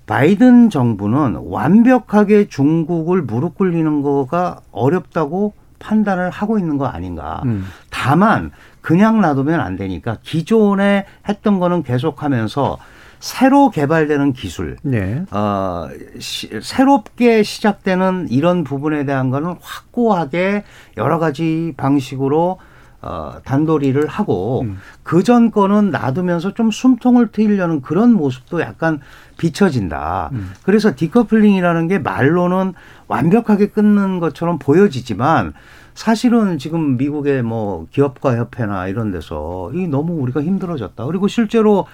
바이든 0.06 0.70
정부는 0.70 1.36
완벽하게 1.44 2.48
중국을 2.48 3.22
무릎 3.22 3.56
꿇리는 3.56 4.02
거가 4.02 4.60
어렵다고 4.72 5.54
판단을 5.78 6.30
하고 6.30 6.58
있는 6.58 6.76
거 6.78 6.86
아닌가. 6.86 7.40
음. 7.44 7.66
다만 7.90 8.50
그냥 8.82 9.20
놔두면 9.20 9.60
안 9.60 9.76
되니까 9.76 10.18
기존에 10.22 11.06
했던 11.28 11.58
거는 11.58 11.82
계속하면서 11.82 12.78
새로 13.20 13.70
개발되는 13.70 14.32
기술, 14.32 14.76
네. 14.82 15.24
어, 15.30 15.88
시, 16.18 16.50
새롭게 16.60 17.44
시작되는 17.44 18.26
이런 18.30 18.64
부분에 18.64 19.04
대한 19.04 19.30
거는 19.30 19.54
확고하게 19.60 20.64
여러 20.96 21.20
가지 21.20 21.72
방식으로 21.76 22.58
어, 23.00 23.34
단도리를 23.44 24.06
하고 24.06 24.62
음. 24.62 24.78
그전 25.04 25.52
거는 25.52 25.90
놔두면서 25.90 26.54
좀 26.54 26.70
숨통을 26.70 27.28
트이려는 27.28 27.80
그런 27.80 28.12
모습도 28.12 28.60
약간 28.60 29.00
비춰진다. 29.36 30.30
음. 30.32 30.52
그래서 30.64 30.94
디커플링이라는 30.94 31.88
게 31.88 31.98
말로는 31.98 32.74
완벽하게 33.06 33.68
끊는 33.68 34.18
것처럼 34.20 34.58
보여지지만 34.58 35.52
사실은 35.94 36.58
지금 36.58 36.96
미국의 36.96 37.42
뭐 37.42 37.86
기업가 37.90 38.36
협회나 38.36 38.88
이런 38.88 39.10
데서 39.10 39.70
이 39.74 39.86
너무 39.86 40.14
우리가 40.22 40.42
힘들어졌다. 40.42 41.04
그리고 41.04 41.28
실제로 41.28 41.86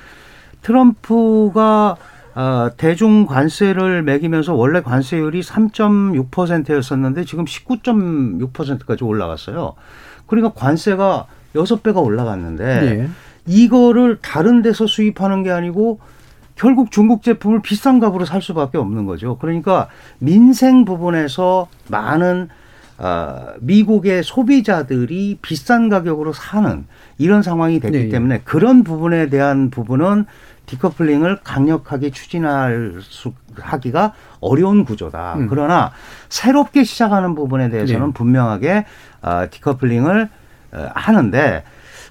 트럼프가 0.62 1.96
어, 2.34 2.70
대중 2.76 3.26
관세를 3.26 4.02
매기면서 4.02 4.54
원래 4.54 4.80
관세율이 4.80 5.40
3.6%였었는데 5.40 7.24
지금 7.24 7.44
19.6%까지 7.44 9.02
올라갔어요. 9.02 9.74
그러니까 10.26 10.52
관세가 10.52 11.26
6배가 11.54 12.04
올라갔는데 12.04 12.80
네. 12.80 13.08
이거를 13.46 14.18
다른 14.22 14.62
데서 14.62 14.86
수입하는 14.86 15.42
게 15.42 15.50
아니고 15.50 15.98
결국 16.54 16.90
중국 16.90 17.22
제품을 17.22 17.62
비싼 17.62 17.98
값으로 17.98 18.24
살 18.24 18.42
수밖에 18.42 18.78
없는 18.78 19.06
거죠. 19.06 19.38
그러니까 19.38 19.88
민생 20.18 20.84
부분에서 20.84 21.68
많은 21.88 22.48
어, 22.98 23.52
미국의 23.60 24.24
소비자들이 24.24 25.38
비싼 25.40 25.88
가격으로 25.88 26.32
사는 26.32 26.84
이런 27.16 27.42
상황이 27.42 27.78
됐기 27.78 27.96
네. 27.96 28.08
때문에 28.08 28.40
그런 28.44 28.82
부분에 28.82 29.28
대한 29.28 29.70
부분은 29.70 30.26
디커플링을 30.66 31.38
강력하게 31.44 32.10
추진할 32.10 32.98
수 33.00 33.32
하기가 33.56 34.12
어려운 34.40 34.84
구조다. 34.84 35.34
음. 35.36 35.46
그러나 35.48 35.92
새롭게 36.28 36.84
시작하는 36.84 37.34
부분에 37.34 37.70
대해서는 37.70 38.08
네. 38.08 38.12
분명하게 38.12 38.84
어, 39.22 39.46
디커플링을 39.50 40.28
어, 40.72 40.88
하는데 40.94 41.64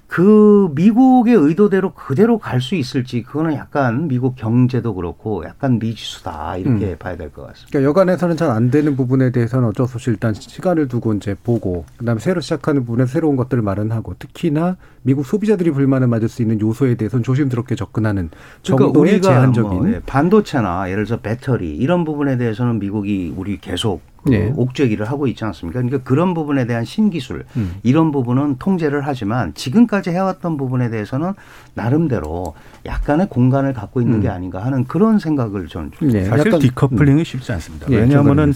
그 0.07 0.69
미국의 0.73 1.35
의도대로 1.35 1.91
그대로 1.93 2.37
갈 2.39 2.61
수 2.61 2.75
있을지 2.75 3.21
그거는 3.23 3.53
약간 3.53 4.07
미국 4.07 4.35
경제도 4.35 4.93
그렇고 4.95 5.43
약간 5.45 5.77
미지수다 5.79 6.57
이렇게 6.57 6.91
음. 6.91 6.95
봐야 6.97 7.15
될 7.15 7.29
것 7.29 7.43
같습니다. 7.47 7.69
그러니까 7.69 7.89
여간에서는 7.89 8.35
잘 8.37 8.49
안 8.49 8.71
되는 8.71 8.95
부분에 8.95 9.31
대해서는 9.31 9.67
어쩔 9.69 9.87
수 9.87 9.97
없이 9.97 10.09
일단 10.09 10.33
시간을 10.33 10.87
두고 10.87 11.13
이제 11.13 11.35
보고 11.43 11.85
그다음에 11.97 12.19
새로 12.19 12.41
시작하는 12.41 12.85
부분에 12.85 13.05
새로운 13.05 13.35
것들을 13.35 13.61
마련하고 13.61 14.15
특히나 14.17 14.77
미국 15.03 15.25
소비자들이 15.25 15.71
불만을 15.71 16.07
맞을 16.07 16.29
수 16.29 16.41
있는 16.41 16.59
요소에 16.59 16.95
대해서는 16.95 17.23
조심스럽게 17.23 17.75
접근하는 17.75 18.29
그러니까 18.65 18.85
정도의 18.85 19.21
제한적인 19.21 19.77
뭐, 19.77 19.89
예, 19.89 19.99
반도체나 20.05 20.89
예를 20.89 21.05
들어서 21.05 21.21
배터리 21.21 21.75
이런 21.75 22.03
부분에 22.05 22.37
대해서는 22.37 22.79
미국이 22.79 23.33
우리 23.37 23.57
계속 23.59 24.01
그 24.27 24.31
네. 24.35 24.53
옥죄기를 24.55 25.05
하고 25.09 25.27
있지 25.27 25.43
않습니까? 25.45 25.81
그러니까 25.81 26.03
그런 26.07 26.33
부분에 26.33 26.65
대한 26.67 26.83
신기술 26.85 27.45
음. 27.55 27.75
이런 27.83 28.11
부분은 28.11 28.57
통제를 28.59 29.01
하지만 29.05 29.53
지금까지 29.53 30.09
해왔던 30.11 30.57
부분에 30.57 30.89
대해서는 30.89 31.33
나름대로 31.73 32.53
약간의 32.85 33.29
공간을 33.29 33.73
갖고 33.73 34.01
있는 34.01 34.21
게 34.21 34.29
아닌가 34.29 34.63
하는 34.63 34.83
그런 34.85 35.19
생각을 35.19 35.67
저는 35.67 35.91
좀 35.97 36.09
네. 36.11 36.25
사실 36.25 36.47
약간- 36.47 36.59
디커플링이 36.59 37.23
쉽지 37.23 37.51
않습니다. 37.53 37.87
예, 37.91 37.97
왜냐하면은. 37.97 38.53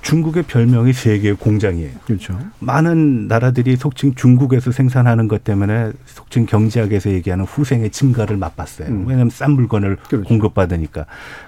중국의 0.00 0.44
별명이 0.44 0.92
세계의 0.92 1.34
공장이에요. 1.36 1.90
그렇죠. 2.06 2.38
많은 2.60 3.26
나라들이 3.26 3.76
속칭 3.76 4.14
중국에서 4.14 4.70
생산하는 4.70 5.26
것 5.28 5.42
때문에 5.42 5.90
속칭 6.06 6.46
경제학에서 6.46 7.10
얘기하는 7.10 7.44
후생의 7.44 7.90
증가를 7.90 8.36
맛봤어요. 8.36 8.88
음. 8.88 9.00
왜냐하면 9.06 9.28
싼 9.28 9.52
물건을 9.52 9.96
그렇죠. 10.08 10.22
공급받으니까. 10.26 11.04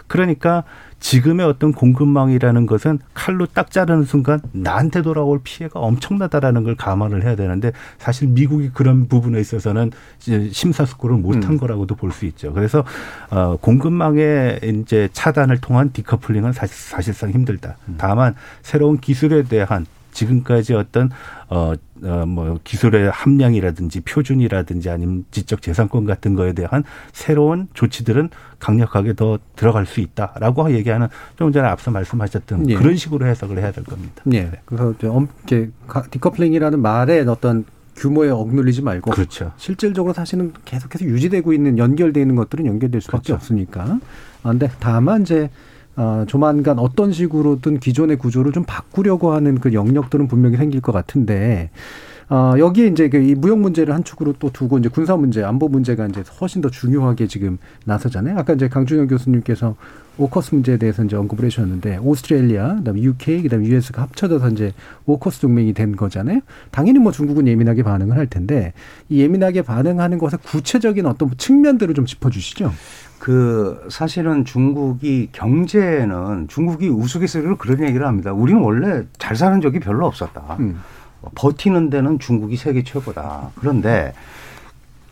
그러니까 0.09 0.64
지금의 1.01 1.46
어떤 1.46 1.72
공급망이라는 1.72 2.66
것은 2.66 2.98
칼로 3.14 3.46
딱 3.46 3.70
자르는 3.70 4.05
순간 4.05 4.40
나한테 4.53 5.03
돌아올 5.03 5.40
피해가 5.42 5.80
엄청나다라는 5.80 6.62
걸 6.62 6.76
감안을 6.76 7.24
해야 7.24 7.34
되는데 7.34 7.72
사실 7.98 8.28
미국이 8.28 8.70
그런 8.72 9.09
부분에 9.09 9.40
있어서는 9.40 9.90
심사숙고를 10.20 11.16
못한 11.16 11.53
음. 11.53 11.59
거라고도 11.59 11.94
볼 11.96 12.11
수 12.11 12.26
있죠. 12.26 12.53
그래서 12.53 12.84
어, 13.30 13.57
공급망의 13.61 14.61
이제 14.82 15.09
차단을 15.12 15.59
통한 15.59 15.92
디커플링은 15.92 16.53
사실, 16.53 16.76
사실상 16.76 17.30
힘들다. 17.30 17.76
음. 17.88 17.94
다만 17.98 18.34
새로운 18.62 18.98
기술에 18.98 19.44
대한 19.44 19.86
지금까지 20.13 20.75
어떤 20.75 21.11
어, 21.49 21.73
어, 22.03 22.25
뭐 22.27 22.59
기술의 22.65 23.11
함량이라든지 23.11 24.01
표준이라든지 24.03 24.91
아니면 24.91 25.25
지적 25.31 25.63
재산권 25.63 26.05
같은 26.07 26.35
거에 26.35 26.53
대한 26.53 26.85
새로운 27.13 27.69
조치들은 27.75 28.31
강력하게 28.59 29.15
더 29.15 29.39
들어갈 29.57 29.87
수 29.87 30.01
있다라고 30.01 30.73
얘기하는 30.73 31.09
좀 31.37 31.53
전에 31.53 31.69
앞서 31.69 31.91
말씀하셨던 31.91 32.71
예. 32.71 32.75
그런 32.75 32.97
식으로 32.97 33.27
해석을 33.27 33.59
해야 33.59 33.73
될 33.73 33.85
겁니다. 33.85 34.23
예. 34.33 34.51
그래서 34.65 34.93
이제 34.93 35.07
엄- 35.07 35.29
이제 35.45 35.71
가- 35.87 36.03
디커플링이라는 36.03 36.81
말에 36.81 37.21
어떤 37.21 37.65
규모에 37.97 38.31
억눌리지 38.31 38.81
말고 38.83 39.11
그렇죠. 39.11 39.53
실질적으로 39.59 40.15
사실은 40.15 40.53
계속해서 40.65 41.05
유지되고 41.05 41.53
있는 41.53 41.77
연결돼 41.77 42.21
있는 42.21 42.35
것들은 42.37 42.65
연결될 42.67 43.01
수밖에 43.03 43.25
그렇죠. 43.25 43.35
없으니까. 43.35 43.99
아, 44.43 44.49
근데 44.49 44.71
다만 44.81 45.23
이제 45.23 45.51
어, 45.97 46.24
조만간 46.26 46.78
어떤 46.78 47.12
식으로든 47.12 47.80
기존의 47.80 48.16
구조를 48.16 48.53
좀 48.53 48.64
바꾸려고 48.64 49.32
하는 49.32 49.59
그 49.59 49.72
영역들은 49.72 50.28
분명히 50.28 50.57
생길 50.57 50.80
것 50.80 50.93
같은데 50.93 51.70
어, 52.30 52.55
여기에 52.57 52.86
이제 52.86 53.09
그 53.09 53.18
이 53.18 53.34
무역 53.34 53.59
문제를 53.59 53.93
한 53.93 54.05
축으로 54.05 54.34
또 54.38 54.51
두고 54.53 54.78
이제 54.78 54.88
군사 54.88 55.16
문제, 55.16 55.43
안보 55.43 55.68
문제가 55.68 56.07
이제 56.07 56.22
훨씬 56.41 56.62
더 56.62 56.70
중요하게 56.70 57.26
지금 57.26 57.59
나서잖아요. 57.84 58.38
아까 58.38 58.53
이제 58.53 58.68
강준영 58.68 59.09
교수님께서 59.09 59.74
오커스 60.16 60.55
문제에 60.55 60.76
대해서 60.76 61.03
이제 61.05 61.16
언급을 61.16 61.45
해주셨는데 61.47 61.99
오스트레일리아, 61.99 62.76
그다음에 62.76 63.01
UK, 63.03 63.43
그다음에 63.43 63.66
US가 63.66 64.03
합쳐져서 64.03 64.51
이제 64.51 64.72
오커스 65.07 65.41
동맹이 65.41 65.72
된 65.72 65.97
거잖아요. 65.97 66.41
당연히 66.70 66.99
뭐 67.01 67.11
중국은 67.11 67.49
예민하게 67.49 67.82
반응을 67.82 68.16
할 68.16 68.26
텐데 68.26 68.74
이 69.09 69.20
예민하게 69.20 69.62
반응하는 69.62 70.18
것의 70.18 70.38
구체적인 70.45 71.07
어떤 71.07 71.30
측면들을 71.36 71.95
좀 71.95 72.07
짚어주시죠. 72.07 72.70
그 73.21 73.87
사실은 73.91 74.47
중국이 74.47 75.29
경제는 75.33 76.49
중국이 76.49 76.89
우스갯소리로 76.89 77.59
그런 77.59 77.83
얘기를 77.83 78.07
합니다. 78.07 78.33
우리는 78.33 78.62
원래 78.62 79.05
잘 79.18 79.37
사는 79.37 79.61
적이 79.61 79.79
별로 79.79 80.07
없었다. 80.07 80.57
음. 80.59 80.81
버티는 81.35 81.91
데는 81.91 82.18
중국이 82.18 82.57
세계 82.57 82.83
최고다. 82.83 83.51
그런데 83.57 84.14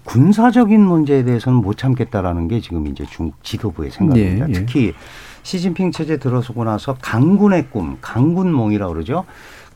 군사적인 0.04 0.80
문제에 0.80 1.22
대해서는 1.22 1.58
못 1.58 1.76
참겠다라는 1.76 2.48
게 2.48 2.60
지금 2.60 2.86
이제 2.86 3.04
중국 3.10 3.44
지도부의 3.44 3.90
생각입니다. 3.90 4.48
예, 4.48 4.48
예. 4.48 4.52
특히 4.54 4.94
시진핑 5.42 5.92
체제 5.92 6.16
들어서고 6.16 6.64
나서 6.64 6.96
강군의 7.02 7.68
꿈, 7.68 7.98
강군몽이라고 8.00 8.90
그러죠. 8.94 9.26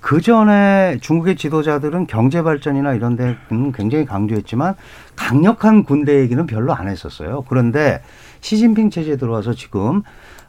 그 0.02 0.20
전에 0.20 0.98
중국의 1.00 1.36
지도자들은 1.36 2.08
경제 2.08 2.42
발전이나 2.42 2.92
이런 2.94 3.14
데는 3.16 3.70
굉장히 3.72 4.04
강조했지만 4.04 4.74
강력한 5.14 5.84
군대 5.84 6.18
얘기는 6.20 6.44
별로 6.46 6.74
안 6.74 6.88
했었어요. 6.88 7.44
그런데 7.48 8.02
시진핑 8.40 8.90
체제 8.90 9.16
들어와서 9.16 9.54
지금 9.54 10.02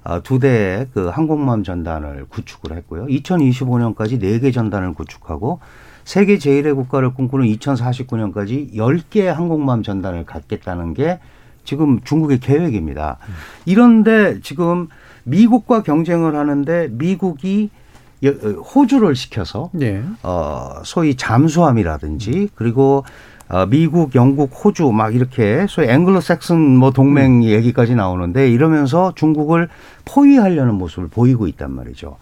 아, 0.04 0.20
두 0.22 0.40
대의 0.40 0.88
그 0.94 1.08
항공모함 1.08 1.64
전단을 1.64 2.26
구축을 2.30 2.76
했고요. 2.78 3.06
2025년까지 3.06 4.20
네 4.20 4.40
개 4.40 4.52
전단을 4.52 4.96
구축하고 4.96 5.60
세계 6.04 6.40
제일의 6.40 6.74
국가를 6.74 7.14
꿈꾸는 7.14 7.46
2049년까지 7.46 8.74
10개의 8.74 9.26
항공모함 9.28 9.84
전단을 9.84 10.26
갖겠다는 10.26 10.96
게 10.96 11.20
지금 11.64 12.02
중국의 12.04 12.40
계획입니다. 12.40 13.20
이런데 13.66 14.42
지금 14.42 14.88
미국과 15.24 15.84
경쟁을 15.84 16.36
하는데 16.36 16.90
미국이 16.92 17.70
여- 17.70 17.70
어, 17.70 17.83
호주를 18.30 19.16
시켜서 19.16 19.70
예. 19.82 20.04
어, 20.24 20.82
소위 20.84 21.16
잠수함이라든지 21.16 22.50
그리고 22.56 23.04
어, 23.50 23.66
미국, 23.68 24.16
영국, 24.16 24.52
호주 24.64 24.92
막 24.92 25.14
이렇게 25.14 25.66
소위 25.68 25.88
앵글로색슨 25.90 26.58
뭐 26.78 26.92
동맹 26.92 27.44
얘기까지 27.44 27.94
나오는데 27.94 28.50
이러면서 28.50 29.14
중국을 29.16 29.70
포위하려는 30.06 30.76
모습을 30.76 31.10
보이고 31.10 31.48
있단 31.48 31.72
말이죠. 31.72 32.18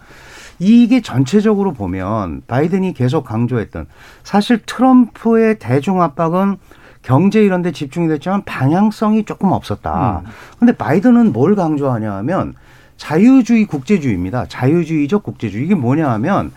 이게 0.58 1.00
전체적으로 1.00 1.72
보면 1.72 2.42
바이든이 2.46 2.94
계속 2.94 3.24
강조했던 3.24 3.86
사실 4.22 4.60
트럼프의 4.64 5.58
대중 5.58 6.02
압박은 6.02 6.58
경제 7.02 7.42
이런 7.42 7.62
데 7.62 7.72
집중이 7.72 8.08
됐지만 8.08 8.44
방향성이 8.44 9.24
조금 9.24 9.50
없었다. 9.50 10.22
근데 10.58 10.72
바이든은 10.76 11.32
뭘 11.32 11.56
강조하냐 11.56 12.12
하면 12.12 12.54
자유주의 12.96 13.64
국제주의입니다. 13.66 14.46
자유주의적 14.48 15.22
국제주의. 15.22 15.64
이게 15.64 15.74
뭐냐 15.74 16.10
하면 16.12 16.52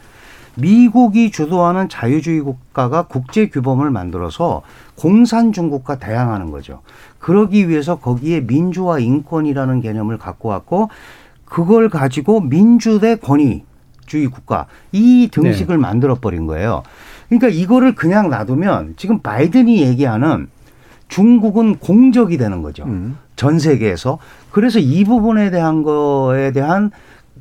미국이 0.55 1.31
주도하는 1.31 1.89
자유주의 1.89 2.39
국가가 2.41 3.03
국제 3.03 3.49
규범을 3.49 3.91
만들어서 3.91 4.61
공산 4.95 5.51
중국과 5.51 5.99
대항하는 5.99 6.51
거죠. 6.51 6.81
그러기 7.19 7.67
위해서 7.67 7.97
거기에 7.97 8.41
민주화 8.41 8.99
인권이라는 8.99 9.81
개념을 9.81 10.17
갖고 10.17 10.49
왔고 10.49 10.89
그걸 11.43 11.89
가지고 11.89 12.41
민주 12.41 12.99
대 12.99 13.15
권위주의 13.15 14.27
국가 14.31 14.67
이 14.91 15.29
등식을 15.31 15.77
만들어 15.77 16.15
버린 16.15 16.47
거예요. 16.47 16.83
그러니까 17.27 17.49
이거를 17.49 17.95
그냥 17.95 18.29
놔두면 18.29 18.93
지금 18.97 19.19
바이든이 19.19 19.81
얘기하는 19.81 20.47
중국은 21.07 21.77
공적이 21.77 22.37
되는 22.37 22.61
거죠. 22.61 22.85
전 23.35 23.59
세계에서. 23.59 24.19
그래서 24.51 24.79
이 24.79 25.03
부분에 25.03 25.51
대한 25.51 25.83
거에 25.83 26.51
대한 26.51 26.91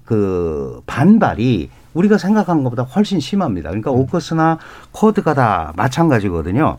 그 0.04 0.80
반발이 0.86 1.70
우리가 1.94 2.18
생각한 2.18 2.64
것보다 2.64 2.82
훨씬 2.82 3.20
심합니다. 3.20 3.70
그러니까 3.70 3.90
오커스나 3.90 4.58
코드가 4.92 5.34
다 5.34 5.72
마찬가지거든요. 5.76 6.78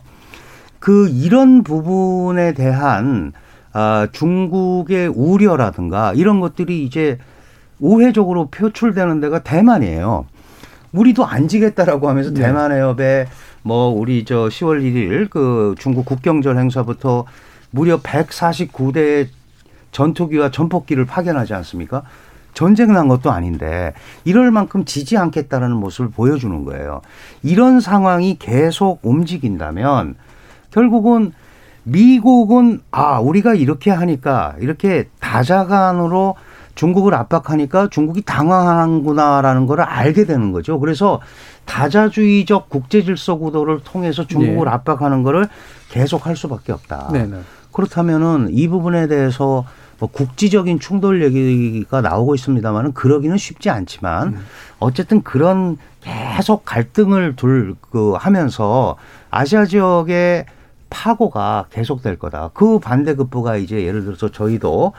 그 0.78 1.08
이런 1.08 1.62
부분에 1.62 2.52
대한 2.52 3.32
아, 3.72 4.06
중국의 4.10 5.08
우려라든가 5.08 6.12
이런 6.14 6.40
것들이 6.40 6.84
이제 6.84 7.18
우회적으로 7.78 8.48
표출되는 8.48 9.20
데가 9.20 9.40
대만이에요. 9.40 10.26
우리도 10.92 11.26
안 11.26 11.48
지겠다라고 11.48 12.08
하면서 12.08 12.30
네. 12.32 12.40
대만 12.40 12.72
해협에 12.72 13.26
뭐 13.62 13.88
우리 13.88 14.24
저 14.24 14.46
10월 14.46 14.80
1일 14.80 15.28
그 15.28 15.74
중국 15.78 16.06
국경절 16.06 16.56
행사부터 16.56 17.26
무려 17.76 18.00
149대 18.00 19.28
전투기와 19.92 20.50
전폭기를 20.50 21.04
파견하지 21.04 21.52
않습니까? 21.54 22.02
전쟁 22.54 22.94
난 22.94 23.06
것도 23.06 23.30
아닌데 23.30 23.92
이럴 24.24 24.50
만큼 24.50 24.86
지지 24.86 25.18
않겠다라는 25.18 25.76
모습을 25.76 26.10
보여주는 26.10 26.64
거예요. 26.64 27.02
이런 27.42 27.80
상황이 27.80 28.38
계속 28.38 29.00
움직인다면 29.02 30.14
결국은 30.70 31.32
미국은 31.82 32.80
아 32.90 33.20
우리가 33.20 33.54
이렇게 33.54 33.90
하니까 33.90 34.54
이렇게 34.58 35.08
다자간으로 35.20 36.34
중국을 36.74 37.14
압박하니까 37.14 37.88
중국이 37.90 38.22
당황하는구나라는 38.22 39.66
걸 39.66 39.82
알게 39.82 40.24
되는 40.24 40.52
거죠. 40.52 40.80
그래서 40.80 41.20
다자주의적 41.66 42.70
국제 42.70 43.02
질서 43.02 43.36
구도를 43.36 43.80
통해서 43.84 44.26
중국을 44.26 44.64
네. 44.64 44.70
압박하는 44.70 45.22
거를 45.22 45.48
계속 45.90 46.26
할 46.26 46.36
수밖에 46.36 46.72
없다. 46.72 47.10
네 47.12 47.26
네. 47.26 47.38
그렇다면은 47.80 48.48
이 48.52 48.68
부분에 48.68 49.06
대해서 49.06 49.66
뭐 49.98 50.08
국지적인 50.10 50.80
충돌 50.80 51.22
얘기가 51.22 52.00
나오고 52.00 52.34
있습니다만은 52.34 52.94
그러기는 52.94 53.36
쉽지 53.36 53.68
않지만 53.70 54.38
어쨌든 54.78 55.22
그런 55.22 55.76
계속 56.00 56.64
갈등을 56.64 57.36
둘 57.36 57.74
그 57.90 58.12
하면서 58.12 58.96
아시아 59.30 59.64
지역의 59.66 60.46
파고가 60.88 61.66
계속될 61.70 62.18
거다. 62.18 62.50
그 62.54 62.78
반대급부가 62.78 63.56
이제 63.56 63.82
예를 63.84 64.04
들어서 64.04 64.30
저희도 64.30 64.92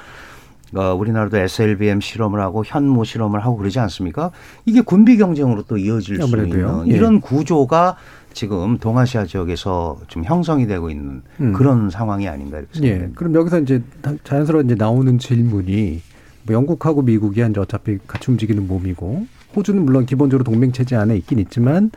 어, 0.76 0.94
우리나라도 0.94 1.38
SLBM 1.38 2.02
실험을 2.02 2.42
하고 2.42 2.64
현무 2.66 3.06
실험을 3.06 3.40
하고 3.40 3.56
그러지 3.58 3.80
않습니까? 3.80 4.32
이게 4.66 4.82
군비 4.82 5.18
경쟁으로 5.18 5.64
또 5.64 5.78
이어질 5.78 6.18
수 6.18 6.24
아무래도요. 6.24 6.68
있는 6.84 6.90
예. 6.90 6.96
이런 6.98 7.22
구조가 7.22 7.96
지금 8.34 8.78
동아시아 8.78 9.26
지역에서 9.26 10.00
좀 10.08 10.24
형성이 10.24 10.68
되고 10.68 10.90
있는 10.90 11.22
음. 11.40 11.54
그런 11.54 11.90
상황이 11.90 12.28
아닌가 12.28 12.60
이렇게 12.60 12.80
예. 12.82 12.88
생각합니다. 12.90 13.18
그럼 13.20 13.36
여기서 13.36 13.60
이제 13.60 13.82
자연스러워 14.24 14.64
이제 14.64 14.76
나오는 14.76 15.18
질문이 15.18 16.02
뭐 16.44 16.56
영국하고 16.56 17.02
미국이 17.02 17.42
이제 17.42 17.60
어차피 17.60 17.98
같이 18.08 18.32
움직이는 18.32 18.68
몸이고 18.68 19.26
호주는 19.56 19.84
물론 19.84 20.06
기본적으로 20.06 20.44
동맹 20.44 20.72
체제 20.72 20.96
안에 20.96 21.16
있긴 21.18 21.40
있지만 21.40 21.92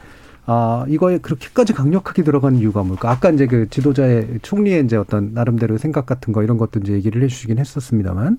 아, 0.47 0.85
이거에 0.89 1.19
그렇게까지 1.19 1.75
강력하게 1.75 2.25
들어가는 2.25 2.59
이유가 2.59 2.83
뭘까? 2.83 3.11
아까 3.11 3.31
이제 3.31 3.47
그 3.47 3.69
지도자의 3.69 4.41
총리의 4.43 4.85
이제 4.85 4.97
어떤 4.97 5.33
나름대로 5.33 5.79
생각 5.79 6.07
같은 6.07 6.33
거 6.33 6.43
이런 6.43 6.57
것도 6.57 6.81
이제 6.81 6.95
얘기를 6.95 7.23
해 7.23 7.29
주시긴 7.29 7.59
했었습니다만 7.59 8.39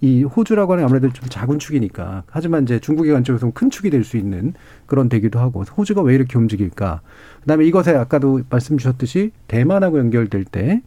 이 0.00 0.22
호주라고 0.22 0.72
하는 0.72 0.84
아무래도 0.84 1.12
좀 1.12 1.28
작은 1.28 1.58
축이니까 1.58 2.22
하지만 2.30 2.62
이제 2.62 2.78
중국의 2.78 3.12
관점에서 3.12 3.50
큰 3.52 3.68
축이 3.68 3.90
될 3.90 4.04
수 4.04 4.16
있는 4.16 4.54
그런 4.86 5.10
되기도 5.10 5.38
하고 5.38 5.62
호주가 5.62 6.00
왜 6.00 6.14
이렇게 6.14 6.38
움직일까? 6.38 7.02
그다음에 7.40 7.64
이것에 7.66 7.94
아까도 7.94 8.40
말씀 8.50 8.78
주셨듯이 8.78 9.32
대만하고 9.48 9.98
연결될 9.98 10.44
때 10.44 10.82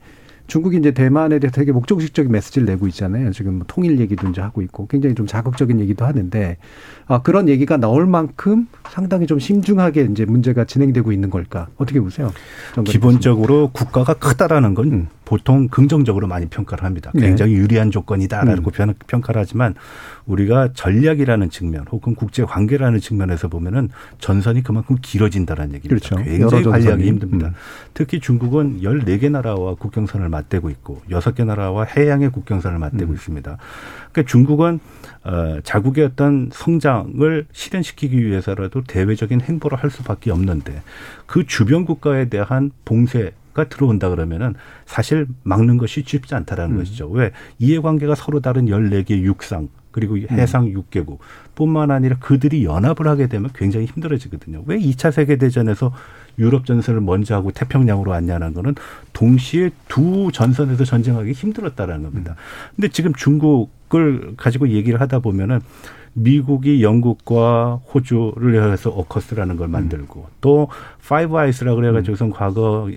중국이 0.47 0.77
이제 0.77 0.91
대만에 0.91 1.39
대해서 1.39 1.55
되게 1.55 1.71
목적식적인 1.71 2.31
메시지를 2.31 2.65
내고 2.65 2.87
있잖아요. 2.87 3.31
지금 3.31 3.55
뭐 3.55 3.65
통일 3.67 3.99
얘기도 3.99 4.27
이제 4.27 4.41
하고 4.41 4.61
있고 4.61 4.87
굉장히 4.87 5.15
좀 5.15 5.25
자극적인 5.25 5.79
얘기도 5.79 6.05
하는데 6.05 6.57
아, 7.07 7.21
그런 7.21 7.47
얘기가 7.47 7.77
나올 7.77 8.05
만큼 8.05 8.67
상당히 8.89 9.25
좀 9.25 9.39
심중하게 9.39 10.09
이제 10.11 10.25
문제가 10.25 10.65
진행되고 10.65 11.11
있는 11.11 11.29
걸까? 11.29 11.69
어떻게 11.77 11.99
보세요? 12.01 12.31
기본적으로 12.85 13.69
국가가 13.71 14.13
크다라는 14.13 14.73
건 14.73 14.91
음. 14.91 15.07
보통 15.33 15.67
긍정적으로 15.67 16.27
많이 16.27 16.45
평가를 16.45 16.83
합니다. 16.83 17.09
네. 17.15 17.21
굉장히 17.21 17.53
네. 17.53 17.57
유리한 17.57 17.89
조건이다라고 17.89 18.71
음. 18.79 18.93
평가를 19.07 19.41
하지만 19.41 19.73
우리가 20.27 20.73
전략이라는 20.75 21.49
측면 21.49 21.85
혹은 21.91 22.13
국제 22.13 22.43
관계라는 22.43 22.99
측면에서 22.99 23.47
보면은 23.47 23.89
전선이 24.19 24.61
그만큼 24.61 24.95
길어진다는 25.01 25.73
얘기입니다. 25.73 26.07
그렇죠. 26.07 26.23
굉장히 26.23 26.63
관리하기 26.65 27.03
힘듭니다. 27.07 27.47
음. 27.47 27.53
특히 27.95 28.19
중국은 28.19 28.81
14개 28.83 29.31
나라와 29.31 29.73
국경선을 29.73 30.29
맞대고 30.29 30.69
있고 30.69 31.01
6개 31.09 31.43
나라와 31.45 31.85
해양의 31.85 32.29
국경선을 32.29 32.77
맞대고 32.77 33.11
음. 33.11 33.15
있습니다. 33.15 33.57
그러니까 34.11 34.29
중국은 34.29 34.79
어, 35.23 35.59
자국의 35.63 36.05
어떤 36.05 36.51
성장을 36.53 37.47
실현시키기 37.51 38.23
위해서라도 38.23 38.83
대외적인 38.83 39.41
행보를 39.41 39.79
할 39.79 39.89
수밖에 39.89 40.29
없는데 40.29 40.83
그 41.25 41.47
주변 41.47 41.85
국가에 41.85 42.29
대한 42.29 42.69
봉쇄 42.85 43.31
가 43.53 43.65
들어온다 43.65 44.09
그러면은 44.09 44.55
사실 44.85 45.27
막는 45.43 45.77
것이 45.77 46.03
쉽지 46.05 46.33
않다라는 46.33 46.75
음. 46.75 46.79
것이죠. 46.79 47.07
왜 47.09 47.31
이해관계가 47.59 48.15
서로 48.15 48.39
다른 48.39 48.67
열네 48.67 49.03
개 49.03 49.19
육상 49.21 49.69
그리고 49.91 50.15
음. 50.15 50.27
해상 50.31 50.67
육개국 50.67 51.19
뿐만 51.53 51.91
아니라 51.91 52.17
그들이 52.19 52.65
연합을 52.65 53.07
하게 53.07 53.27
되면 53.27 53.51
굉장히 53.53 53.85
힘들어지거든요. 53.85 54.63
왜 54.65 54.77
2차 54.79 55.11
세계대전에서 55.11 55.93
유럽 56.39 56.65
전선을 56.65 56.99
먼저 56.99 57.35
하고 57.35 57.51
태평양으로 57.51 58.09
왔냐는 58.09 58.55
거는 58.55 58.73
동시에 59.13 59.69
두 59.87 60.31
전선에서 60.33 60.83
전쟁하기 60.83 61.31
힘들었다라는 61.31 62.03
겁니다. 62.03 62.31
음. 62.31 62.71
근데 62.75 62.87
지금 62.87 63.13
중국을 63.13 64.33
가지고 64.35 64.69
얘기를 64.69 64.99
하다 64.99 65.19
보면은 65.19 65.61
미국이 66.13 66.83
영국과 66.83 67.81
호주를 67.93 68.71
해서 68.71 68.91
오커스라는 68.91 69.57
걸 69.57 69.67
만들고 69.67 70.19
음. 70.21 70.33
또 70.41 70.67
Five 71.07 71.35
Eyes라 71.35 71.75
그래가지고선 71.75 72.29
음. 72.29 72.31
과거 72.33 72.89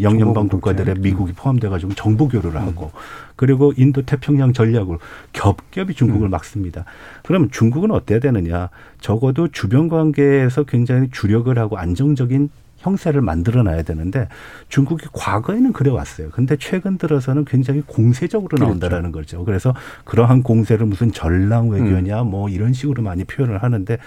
영연방 0.00 0.48
국가들의 0.48 0.96
미국이 1.00 1.32
포함돼가지고 1.32 1.94
정보 1.94 2.28
교류를 2.28 2.60
음. 2.60 2.68
하고 2.68 2.92
그리고 3.34 3.72
인도 3.76 4.02
태평양 4.02 4.52
전략을 4.52 4.98
겹겹이 5.32 5.94
중국을 5.94 6.28
음. 6.28 6.30
막습니다. 6.30 6.84
그럼 7.24 7.50
중국은 7.50 7.90
어때야 7.90 8.20
되느냐? 8.20 8.70
적어도 9.00 9.48
주변 9.48 9.88
관계에서 9.88 10.62
굉장히 10.64 11.08
주력을 11.10 11.56
하고 11.58 11.76
안정적인 11.76 12.50
형세를 12.80 13.20
만들어 13.20 13.62
놔야 13.62 13.82
되는데 13.82 14.28
중국이 14.68 15.06
과거에는 15.12 15.72
그래 15.72 15.90
왔어요. 15.90 16.30
근데 16.30 16.56
최근 16.58 16.98
들어서는 16.98 17.44
굉장히 17.44 17.82
공세적으로 17.86 18.48
그렇죠. 18.48 18.64
나온다라는 18.64 19.12
그렇죠. 19.12 19.38
거죠. 19.38 19.44
그래서 19.44 19.74
그러한 20.04 20.42
공세를 20.42 20.86
무슨 20.86 21.12
전랑 21.12 21.68
외교냐 21.68 22.22
음. 22.22 22.30
뭐 22.30 22.48
이런 22.48 22.72
식으로 22.72 23.02
많이 23.02 23.24
표현을 23.24 23.62
하는데 23.62 23.98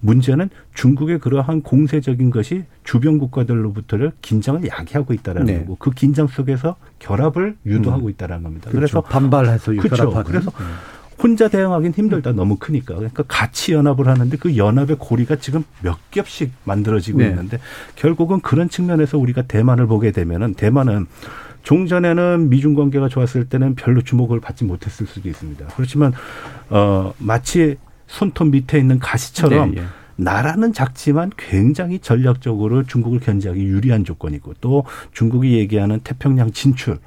문제는 0.00 0.50
중국의 0.74 1.18
그러한 1.18 1.62
공세적인 1.62 2.30
것이 2.30 2.64
주변 2.84 3.18
국가들로부터를 3.18 4.12
긴장을 4.22 4.66
야기하고 4.66 5.12
있다라는 5.12 5.46
네. 5.46 5.58
거고 5.60 5.76
그 5.76 5.90
긴장 5.90 6.26
속에서 6.26 6.76
결합을 6.98 7.56
유도하고 7.66 8.06
음. 8.06 8.10
있다라는 8.10 8.44
겁니다. 8.44 8.70
그렇죠. 8.70 8.78
그래서 8.78 9.00
반발해서 9.02 9.72
그렇죠. 9.72 9.88
결합하는. 9.88 10.24
그래서 10.24 10.50
네. 10.50 10.64
혼자 11.22 11.48
대응하기는 11.48 11.92
힘들다. 11.92 12.32
너무 12.32 12.56
크니까. 12.56 12.94
그러니까 12.94 13.22
같이 13.24 13.72
연합을 13.72 14.08
하는데 14.08 14.36
그 14.36 14.56
연합의 14.56 14.96
고리가 14.98 15.36
지금 15.36 15.64
몇 15.82 15.98
겹씩 16.10 16.52
만들어지고 16.64 17.18
네. 17.18 17.28
있는데 17.28 17.58
결국은 17.96 18.40
그런 18.40 18.68
측면에서 18.68 19.18
우리가 19.18 19.42
대만을 19.42 19.86
보게 19.86 20.12
되면은 20.12 20.54
대만은 20.54 21.06
종전에는 21.62 22.48
미중 22.48 22.74
관계가 22.74 23.08
좋았을 23.08 23.48
때는 23.48 23.74
별로 23.74 24.00
주목을 24.02 24.40
받지 24.40 24.64
못했을 24.64 25.06
수도 25.06 25.28
있습니다. 25.28 25.66
그렇지만 25.76 26.12
어 26.70 27.12
마치 27.18 27.76
손톱 28.06 28.48
밑에 28.48 28.78
있는 28.78 28.98
가시처럼 28.98 29.74
네, 29.74 29.82
예. 29.82 29.84
나라는 30.16 30.72
작지만 30.72 31.30
굉장히 31.36 31.98
전략적으로 31.98 32.84
중국을 32.84 33.20
견제하기 33.20 33.62
유리한 33.62 34.04
조건이고 34.04 34.54
또 34.60 34.84
중국이 35.12 35.52
얘기하는 35.58 36.00
태평양 36.00 36.52
진출 36.52 36.94
의 36.94 36.98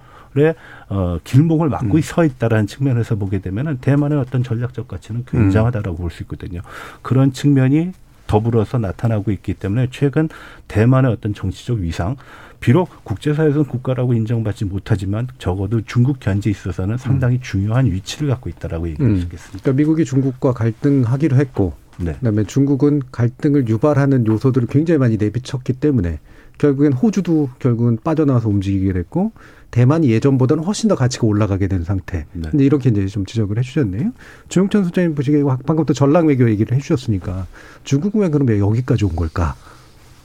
어, 0.90 1.18
길목을 1.24 1.70
막고 1.70 1.98
음. 1.98 2.02
서 2.02 2.26
있다라는 2.26 2.68
측면에서 2.68 3.16
보게 3.16 3.40
되면은 3.40 3.78
대만의 3.80 4.18
어떤 4.20 4.44
전략적 4.44 4.88
가치는 4.88 5.26
굉장하다라고 5.28 5.98
음. 5.98 6.02
볼수 6.02 6.24
있거든요. 6.24 6.62
그런 7.02 7.32
측면이 7.32 7.94
더불어서 8.28 8.78
나타나고 8.78 9.32
있기 9.32 9.54
때문에 9.54 9.88
최근 9.92 10.30
대만의 10.68 11.12
어떤 11.12 11.34
정치적 11.34 11.80
위상 11.80 12.16
비록 12.60 13.04
국제사회에서는 13.04 13.66
국가라고 13.66 14.14
인정받지 14.14 14.64
못하지만 14.66 15.28
적어도 15.38 15.82
중국 15.82 16.22
견제에 16.22 16.52
있어서는 16.52 16.98
상당히 16.98 17.36
음. 17.36 17.42
중요한 17.42 17.88
위치를 17.88 18.30
갖고 18.30 18.50
있다라고 18.50 18.88
얘기할 18.90 19.12
음. 19.12 19.18
수 19.18 19.24
있겠습니다. 19.24 19.60
그러니까 19.62 19.78
미국이 19.78 20.06
중국과 20.06 20.54
갈등하기로 20.54 21.36
했고 21.36 21.74
네. 21.98 22.14
그다음에 22.14 22.46
중국은 22.46 23.02
갈등을 23.12 23.68
유발하는 23.68 24.26
요소들을 24.26 24.68
굉장히 24.70 24.98
많이 24.98 25.18
내비쳤기 25.18 25.74
때문에 25.74 26.20
결국엔 26.58 26.94
호주도 26.94 27.50
결국은 27.60 27.98
빠져나와서 28.04 28.50
움직이게 28.50 28.94
됐고 28.94 29.32
대만이 29.72 30.10
예전보다는 30.12 30.64
훨씬 30.64 30.88
더 30.88 30.96
가치가 30.96 31.26
올라가게 31.26 31.68
된 31.68 31.84
상태. 31.84 32.26
네. 32.34 32.50
근데 32.50 32.64
이렇게 32.64 32.90
이제 32.90 33.08
좀 33.08 33.26
지적을 33.26 33.58
해주셨네요. 33.58 34.12
조영천 34.50 34.84
소장님 34.84 35.16
보시기에 35.16 35.44
방금 35.66 35.86
또 35.86 35.94
전략 35.94 36.28
외교 36.28 36.48
얘기를 36.50 36.78
해주셨으니까 36.78 37.48
중국은 37.84 38.22
왜 38.22 38.30
그러면 38.30 38.60
여기까지 38.60 39.06
온 39.06 39.16
걸까? 39.16 39.56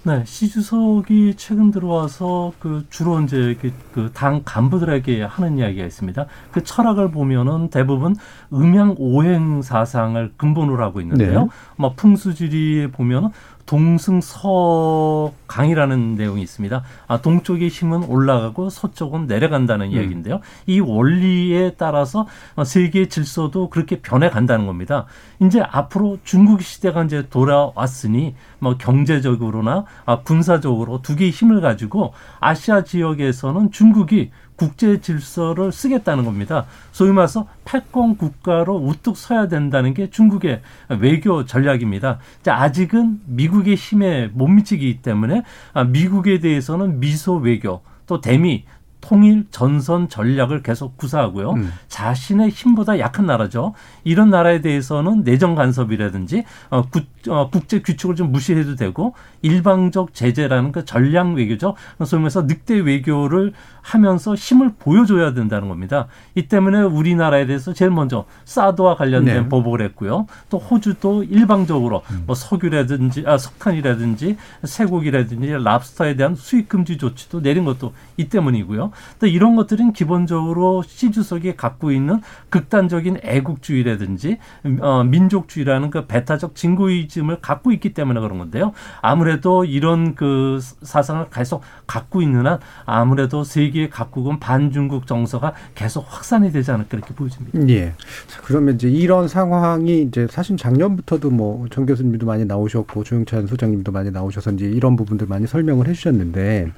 네, 0.04 0.22
시 0.24 0.48
주석이 0.48 1.34
최근 1.36 1.70
들어와서 1.70 2.52
그 2.58 2.84
주로 2.88 3.20
이제 3.20 3.56
그당 3.92 4.42
간부들에게 4.44 5.22
하는 5.22 5.58
이야기가 5.58 5.84
있습니다. 5.84 6.26
그 6.52 6.62
철학을 6.62 7.10
보면은 7.10 7.68
대부분 7.68 8.16
음양 8.52 8.94
오행 8.98 9.60
사상을 9.60 10.32
근본으로 10.36 10.82
하고 10.82 11.00
있는데요. 11.00 11.42
네. 11.42 11.48
뭐 11.76 11.94
풍수지리에 11.94 12.86
보면 12.88 13.32
동승서강이라는 13.68 16.16
내용이 16.16 16.42
있습니다. 16.42 16.82
아, 17.06 17.20
동쪽의 17.20 17.68
힘은 17.68 18.02
올라가고 18.04 18.70
서쪽은 18.70 19.26
내려간다는 19.26 19.88
음. 19.88 19.92
이야기인데요. 19.92 20.40
이 20.66 20.80
원리에 20.80 21.74
따라서 21.76 22.26
세계 22.64 23.08
질서도 23.08 23.68
그렇게 23.68 24.00
변해간다는 24.00 24.64
겁니다. 24.66 25.04
이제 25.40 25.60
앞으로 25.60 26.16
중국 26.24 26.62
시대가 26.62 27.04
이제 27.04 27.28
돌아왔으니 27.28 28.34
뭐 28.58 28.78
경제적으로나 28.78 29.84
아, 30.06 30.22
군사적으로 30.22 31.02
두 31.02 31.14
개의 31.14 31.30
힘을 31.30 31.60
가지고 31.60 32.14
아시아 32.40 32.84
지역에서는 32.84 33.70
중국이 33.70 34.30
국제 34.58 35.00
질서를 35.00 35.70
쓰겠다는 35.70 36.24
겁니다. 36.24 36.66
소위 36.90 37.12
말해서 37.12 37.46
패권 37.64 38.16
국가로 38.16 38.76
우뚝 38.76 39.16
서야 39.16 39.46
된다는 39.46 39.94
게 39.94 40.10
중국의 40.10 40.60
외교 40.98 41.44
전략입니다. 41.44 42.18
아직은 42.44 43.20
미국의 43.26 43.76
힘에 43.76 44.26
못 44.34 44.48
미치기 44.48 45.00
때문에 45.00 45.44
아, 45.72 45.84
미국에 45.84 46.40
대해서는 46.40 46.98
미소 46.98 47.36
외교 47.36 47.82
또 48.06 48.20
대미 48.20 48.64
통일 49.00 49.46
전선 49.50 50.08
전략을 50.08 50.62
계속 50.62 50.96
구사하고요. 50.96 51.52
음. 51.52 51.72
자신의 51.88 52.50
힘보다 52.50 52.98
약한 52.98 53.26
나라죠. 53.26 53.74
이런 54.04 54.28
나라에 54.28 54.60
대해서는 54.60 55.22
내정 55.22 55.54
간섭이라든지 55.54 56.44
어, 56.70 56.82
구, 56.82 57.02
어, 57.28 57.48
국제 57.48 57.80
규칙을 57.80 58.16
좀 58.16 58.32
무시해도 58.32 58.74
되고 58.74 59.14
일방적 59.42 60.14
제재라는 60.14 60.72
그 60.72 60.84
전략 60.84 61.32
외교죠. 61.34 61.74
소위 62.04 62.20
말해서 62.20 62.42
늑대 62.42 62.80
외교를 62.80 63.52
하면서 63.88 64.34
힘을 64.34 64.72
보여줘야 64.78 65.32
된다는 65.32 65.68
겁니다. 65.68 66.08
이 66.34 66.46
때문에 66.46 66.82
우리나라에 66.82 67.46
대해서 67.46 67.72
제일 67.72 67.90
먼저 67.90 68.26
사드와 68.44 68.96
관련된 68.96 69.42
네. 69.42 69.48
보복을 69.48 69.80
했고요. 69.80 70.26
또 70.50 70.58
호주도 70.58 71.24
일방적으로 71.24 72.02
음. 72.10 72.24
뭐 72.26 72.34
석유라든지 72.34 73.24
아, 73.26 73.38
석탄이라든지 73.38 74.36
쇠고기라든지 74.64 75.52
랍스터에 75.52 76.16
대한 76.16 76.34
수입 76.34 76.68
금지 76.68 76.98
조치도 76.98 77.40
내린 77.40 77.64
것도 77.64 77.94
이 78.18 78.28
때문이고요. 78.28 78.90
근데 79.18 79.32
이런 79.32 79.56
것들은 79.56 79.94
기본적으로 79.94 80.82
시 80.82 81.10
주석이 81.10 81.56
갖고 81.56 81.90
있는 81.90 82.20
극단적인 82.50 83.20
애국주의라든지 83.22 84.36
어, 84.80 85.02
민족주의라는 85.04 85.88
그 85.88 86.06
배타적 86.06 86.54
진고이즘을 86.54 87.40
갖고 87.40 87.72
있기 87.72 87.94
때문에 87.94 88.20
그런 88.20 88.36
건데요. 88.36 88.72
아무래도 89.00 89.64
이런 89.64 90.14
그 90.14 90.60
사상을 90.82 91.26
계속 91.32 91.62
갖고 91.86 92.20
있는 92.20 92.46
한 92.46 92.58
아무래도 92.84 93.44
세계 93.44 93.77
각국은 93.86 94.40
반중국 94.40 95.06
정서가 95.06 95.54
계속 95.74 96.04
확산이 96.08 96.50
되지 96.50 96.70
않을까 96.72 96.96
이렇게 96.96 97.14
보여집니다. 97.14 97.68
예. 97.68 97.92
자, 98.26 98.40
그러면 98.42 98.74
이제 98.74 98.90
이런 98.90 99.28
상황이 99.28 100.02
이제 100.02 100.26
사실 100.30 100.56
작년부터도 100.56 101.30
뭐 101.30 101.66
정 101.70 101.86
교수님도 101.86 102.26
많이 102.26 102.44
나오셨고 102.44 103.04
조영찬 103.04 103.46
소장님도 103.46 103.92
많이 103.92 104.10
나오셔서 104.10 104.52
이제 104.52 104.66
이런 104.66 104.96
부분들 104.96 105.26
많이 105.26 105.46
설명을 105.46 105.86
해주셨는데 105.88 106.72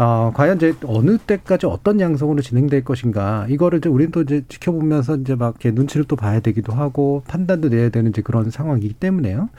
어, 0.00 0.32
과연 0.34 0.56
이제 0.56 0.74
어느 0.86 1.18
때까지 1.18 1.66
어떤 1.66 2.00
양성으로 2.00 2.40
진행될 2.40 2.84
것인가 2.84 3.44
이거를 3.50 3.80
이제 3.80 3.90
우리는 3.90 4.10
또 4.10 4.22
이제 4.22 4.42
지켜보면서 4.48 5.16
이제 5.16 5.34
막 5.34 5.56
이렇게 5.60 5.72
눈치를 5.72 6.06
또 6.06 6.16
봐야 6.16 6.40
되기도 6.40 6.72
하고 6.72 7.22
판단도 7.28 7.68
내야 7.68 7.90
되는 7.90 8.10
이제 8.10 8.22
그런 8.22 8.50
상황이기 8.50 8.94
때문에요. 8.94 9.50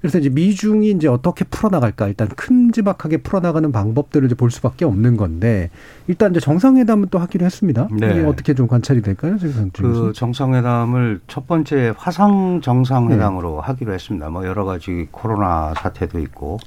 그래서 0.00 0.18
이제 0.18 0.28
미중이 0.30 0.90
이제 0.90 1.06
어떻게 1.06 1.44
풀어나갈까 1.44 2.08
일단 2.08 2.26
큼지막하게 2.28 3.18
풀어나가는 3.18 3.70
방법들을 3.70 4.26
이제 4.26 4.34
볼 4.34 4.50
수밖에 4.50 4.84
없는 4.84 5.16
건데 5.16 5.70
일단 6.08 6.32
이제 6.32 6.40
정상회담은 6.40 7.08
또 7.12 7.20
하기로 7.20 7.46
했습니다. 7.46 7.88
네. 7.92 8.10
이게 8.10 8.26
어떻게 8.26 8.52
좀 8.52 8.66
관찰이 8.66 9.00
될까요, 9.00 9.38
지금 9.38 9.70
그 9.72 10.12
정상회담을 10.12 11.20
첫 11.28 11.46
번째 11.46 11.94
화상 11.96 12.60
정상회담으로 12.60 13.60
하기로 13.60 13.94
했습니다. 13.94 14.28
뭐 14.28 14.44
여러 14.44 14.64
가지 14.64 15.06
코로나 15.12 15.72
사태도 15.74 16.18
있고 16.18 16.58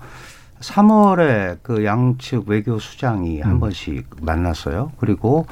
3월에 0.62 1.60
그 1.62 1.86
양측 1.86 2.48
외교 2.48 2.80
수장이 2.80 3.42
한 3.42 3.60
번씩 3.60 4.08
만났어요. 4.22 4.92
그리고 4.98 5.46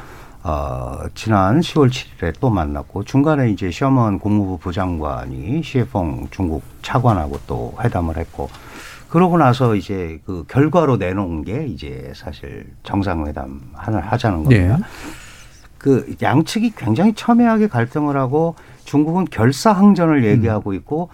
어, 0.44 1.00
지난 1.16 1.60
10월 1.60 1.90
7일에 1.90 2.34
또 2.40 2.50
만났고 2.50 3.04
중간에 3.04 3.50
이제 3.50 3.72
셔먼 3.72 4.20
국무부 4.20 4.60
부장관이 4.60 5.64
시에펑 5.64 6.28
중국 6.30 6.62
차관하고 6.84 7.40
또 7.48 7.74
회담을 7.82 8.18
했고 8.18 8.50
그러고 9.10 9.38
나서 9.38 9.76
이제 9.76 10.20
그 10.26 10.46
결과로 10.48 10.98
내놓은 10.98 11.44
게 11.44 11.66
이제 11.66 12.12
사실 12.16 12.68
정상회담 12.84 13.62
하나 13.74 14.00
하자는 14.00 14.44
겁니다. 14.44 14.78
네. 14.78 14.84
그 15.80 16.16
양측이 16.22 16.74
굉장히 16.76 17.14
첨예하게 17.14 17.68
갈등을 17.68 18.18
하고 18.18 18.56
중국은 18.84 19.26
결사항전을 19.26 20.26
얘기하고 20.26 20.74
있고 20.74 21.10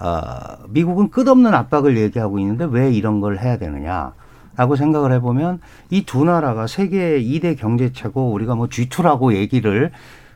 어, 0.00 0.56
미국은 0.68 1.10
끝없는 1.10 1.52
압박을 1.54 1.96
얘기하고 1.98 2.38
있는데 2.38 2.66
왜 2.70 2.90
이런 2.90 3.20
걸 3.20 3.38
해야 3.38 3.58
되느냐. 3.58 4.12
라고 4.56 4.76
생각을 4.76 5.12
해보면 5.12 5.60
이 5.90 6.04
두 6.04 6.24
나라가 6.24 6.66
세계 6.66 7.18
2대 7.22 7.58
경제체고 7.58 8.30
우리가 8.32 8.54
뭐 8.56 8.66
G2라고 8.66 9.32
얘기를 9.34 9.90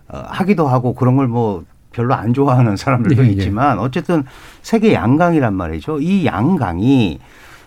어, 0.09 0.23
하기도 0.27 0.67
하고 0.69 0.95
그런 0.95 1.17
걸 1.17 1.27
뭐 1.29 1.65
별로 1.93 2.15
안 2.15 2.35
좋아하는 2.35 2.77
사람들도 2.77 3.23
예, 3.23 3.29
예. 3.29 3.33
있지만 3.33 3.79
어쨌든 3.79 4.25
세계 4.62 4.93
양강이란 4.95 5.55
말이죠. 5.55 6.01
이 6.01 6.27
양강이 6.27 7.21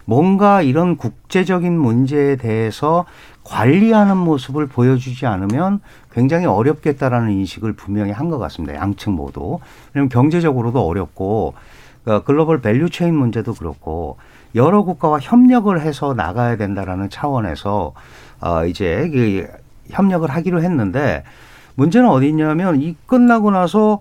뭔가 0.06 0.62
이런 0.62 0.98
국제적인 0.98 1.78
문제에 1.78 2.36
대해서 2.36 3.06
관리하는 3.46 4.18
모습을 4.18 4.68
보여주지 4.68 5.26
않으면 5.26 5.80
굉장히 6.12 6.46
어렵겠다라는 6.46 7.32
인식을 7.32 7.74
분명히 7.74 8.12
한 8.12 8.30
것 8.30 8.38
같습니다. 8.40 8.76
양측 8.76 9.14
모두. 9.14 9.60
왜냐하면 9.94 10.10
경제적으로도 10.10 10.86
어렵고 10.86 11.54
그러니까 12.08 12.26
global 12.26 12.62
value 12.62 12.90
chain 12.90 13.16
문제도 13.16 13.54
그렇고 13.54 14.18
여러 14.56 14.84
국가와 14.84 15.20
협력을 15.20 15.80
해서 15.82 16.14
나가야 16.14 16.56
된다라는 16.56 17.10
차원에서 17.10 17.94
어 18.40 18.66
이제 18.66 19.10
그 19.12 19.46
협력을 19.90 20.28
하기로 20.30 20.64
했는데 20.64 21.24
문제는 21.76 22.08
어디 22.10 22.30
있냐면 22.30 22.82
이 22.82 22.96
끝나고 23.06 23.52
나서 23.52 24.00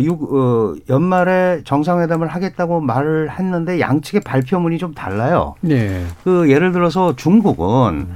유, 0.00 0.12
어, 0.12 0.74
연말에 0.90 1.62
정상회담을 1.64 2.28
하겠다고 2.28 2.82
말을 2.82 3.30
했는데 3.30 3.80
양측의 3.80 4.20
발표문이 4.20 4.76
좀 4.76 4.92
달라요. 4.92 5.54
네. 5.62 6.04
그 6.24 6.50
예를 6.50 6.72
들어서 6.72 7.16
중국은 7.16 8.06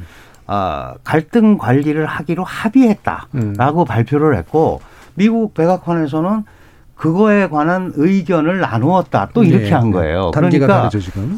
아, 0.47 0.95
갈등 1.03 1.57
관리를 1.57 2.05
하기로 2.05 2.45
합의했다라고 2.45 3.87
발표를 3.87 4.37
했고 4.37 4.83
미국 5.15 5.55
백악관에서는 5.55 6.45
그거에 7.01 7.49
관한 7.49 7.93
의견을 7.97 8.61
나누었다. 8.61 9.31
또 9.33 9.43
이렇게 9.43 9.65
네, 9.65 9.71
한 9.73 9.87
네. 9.87 9.93
거예요. 9.93 10.31
그러니까. 10.33 10.67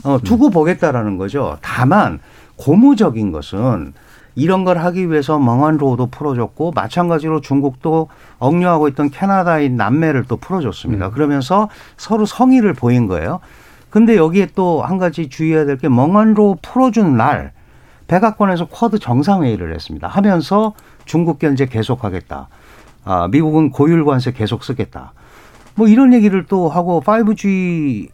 어, 0.03 0.19
두고 0.23 0.51
보겠다라는 0.51 1.19
거죠. 1.19 1.57
다만 1.63 2.19
고무적인 2.57 3.31
것은 3.31 3.93
이런 4.35 4.65
걸 4.65 4.79
하기 4.79 5.09
위해서 5.09 5.39
멍한로도 5.39 6.07
풀어줬고 6.07 6.73
마찬가지로 6.75 7.41
중국도 7.43 8.09
억류하고 8.41 8.89
있던 8.89 9.11
캐나다인 9.11 9.77
남매를 9.77 10.25
또 10.27 10.37
풀어줬습니다. 10.37 11.11
그러면서 11.11 11.69
서로 11.97 12.27
성의를 12.27 12.75
보인 12.75 13.07
거예요. 13.07 13.39
근데 13.89 14.17
여기에 14.17 14.49
또 14.57 14.83
한 14.83 14.99
가지 14.99 15.29
주의해야 15.29 15.65
될 15.65 15.77
게 15.77 15.89
멍한로 15.89 16.59
풀어준 16.61 17.17
날 17.17 17.53
백악관에서 18.09 18.67
쿼드 18.67 18.99
정상회의를 18.99 19.73
했습니다. 19.75 20.09
하면서 20.09 20.73
중국 21.05 21.39
견제 21.39 21.67
계속하겠다. 21.67 22.49
아, 23.05 23.29
미국은 23.31 23.71
고율 23.71 24.05
관세 24.05 24.33
계속 24.33 24.65
쓰겠다. 24.65 25.13
뭐 25.75 25.89
이런 25.89 26.13
얘기를 26.13 26.45
또 26.49 26.69
하고 26.69 27.03
5G 27.05 28.09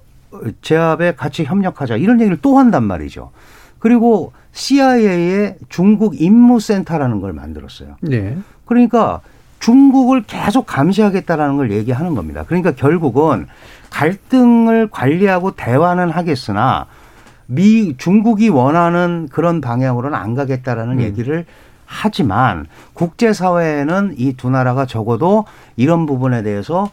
제압에 0.63 1.15
같이 1.15 1.45
협력하자 1.45 1.97
이런 1.97 2.21
얘기를 2.21 2.39
또 2.41 2.59
한단 2.59 2.85
말이죠. 2.85 3.31
그리고 3.79 4.33
CIA의 4.53 5.57
중국 5.69 6.21
임무센터라는 6.21 7.21
걸 7.21 7.33
만들었어요. 7.33 7.97
네. 8.01 8.37
그러니까 8.65 9.21
중국을 9.61 10.23
계속 10.23 10.67
감시하겠다라는 10.67 11.57
걸 11.57 11.71
얘기하는 11.73 12.15
겁니다. 12.15 12.45
그러니까 12.47 12.73
결국은 12.73 13.47
갈등을 13.91 14.89
관리하고 14.91 15.53
대화는 15.53 16.11
하겠으나 16.11 16.87
미 17.47 17.97
중국이 17.97 18.51
원하는 18.51 19.29
그런 19.33 19.61
방향으로는 19.61 20.17
안 20.17 20.35
가겠다라는 20.35 20.99
음. 20.99 21.01
얘기를 21.03 21.47
하지만 21.87 22.67
국제 22.93 23.33
사회에는 23.33 24.15
이 24.19 24.35
두 24.35 24.51
나라가 24.51 24.85
적어도 24.85 25.47
이런 25.77 26.05
부분에 26.05 26.43
대해서 26.43 26.85
아, 26.85 26.91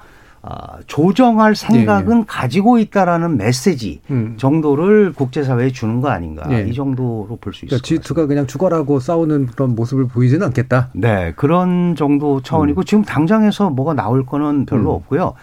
조정할 0.88 1.56
생각은 1.56 2.26
가지고 2.26 2.78
있다라는 2.78 3.38
메시지 3.38 4.02
네, 4.08 4.14
음. 4.14 4.36
정도를 4.38 5.14
국제사회에 5.14 5.72
주는 5.72 6.02
거 6.02 6.10
아닌가 6.10 6.48
네. 6.48 6.68
이 6.68 6.74
정도로 6.74 7.38
볼 7.42 7.54
수 7.54 7.66
있을 7.66 7.80
그러니까 7.82 8.04
G2가 8.04 8.28
그냥 8.28 8.46
죽어라고 8.46 9.00
싸우는 9.00 9.48
그런 9.48 9.76
모습을 9.76 10.08
보이지는 10.08 10.46
않겠다. 10.48 10.90
네, 10.94 11.34
그런 11.36 11.96
정도 11.96 12.42
차원이고 12.42 12.84
지금 12.84 13.04
당장에서 13.04 13.70
뭐가 13.70 13.94
나올 13.94 14.26
거는 14.26 14.66
별로 14.66 14.92
음. 14.92 14.96
없고요. 14.96 15.34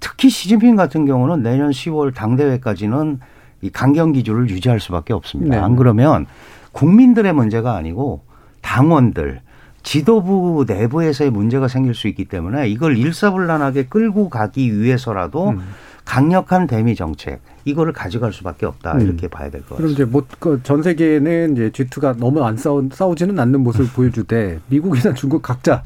특히 0.00 0.28
시진핑 0.28 0.76
같은 0.76 1.06
경우는 1.06 1.42
내년 1.42 1.70
10월 1.70 2.14
당대회까지는 2.14 3.20
이 3.62 3.70
강경 3.70 4.12
기조를 4.12 4.50
유지할 4.50 4.78
수밖에 4.78 5.14
없습니다. 5.14 5.56
네. 5.56 5.62
안 5.62 5.74
그러면 5.76 6.26
국민들의 6.72 7.32
문제가 7.32 7.76
아니고 7.76 8.22
당원들, 8.60 9.40
지도부 9.84 10.64
내부에서의 10.66 11.30
문제가 11.30 11.68
생길 11.68 11.94
수 11.94 12.08
있기 12.08 12.24
때문에 12.24 12.68
이걸 12.68 12.96
일사불란하게 12.96 13.84
끌고 13.84 14.30
가기 14.30 14.80
위해서라도 14.80 15.50
음. 15.50 15.60
강력한 16.04 16.66
대미 16.66 16.94
정책 16.94 17.40
이거를 17.64 17.92
가져갈 17.92 18.32
수밖에 18.32 18.66
없다 18.66 18.94
음. 18.94 19.00
이렇게 19.02 19.28
봐야 19.28 19.50
될것 19.50 19.76
그럼 19.76 19.92
같습니다. 19.94 20.18
이제 20.18 20.26
뭐전 20.40 20.82
세계는 20.82 21.52
이제 21.52 21.70
G2가 21.70 22.16
너무 22.18 22.42
안 22.42 22.56
싸우 22.56 22.88
싸우지는 22.92 23.38
않는 23.38 23.60
모습을 23.60 23.86
보여주되 23.94 24.58
미국이나 24.68 25.14
중국 25.14 25.42
각자 25.42 25.82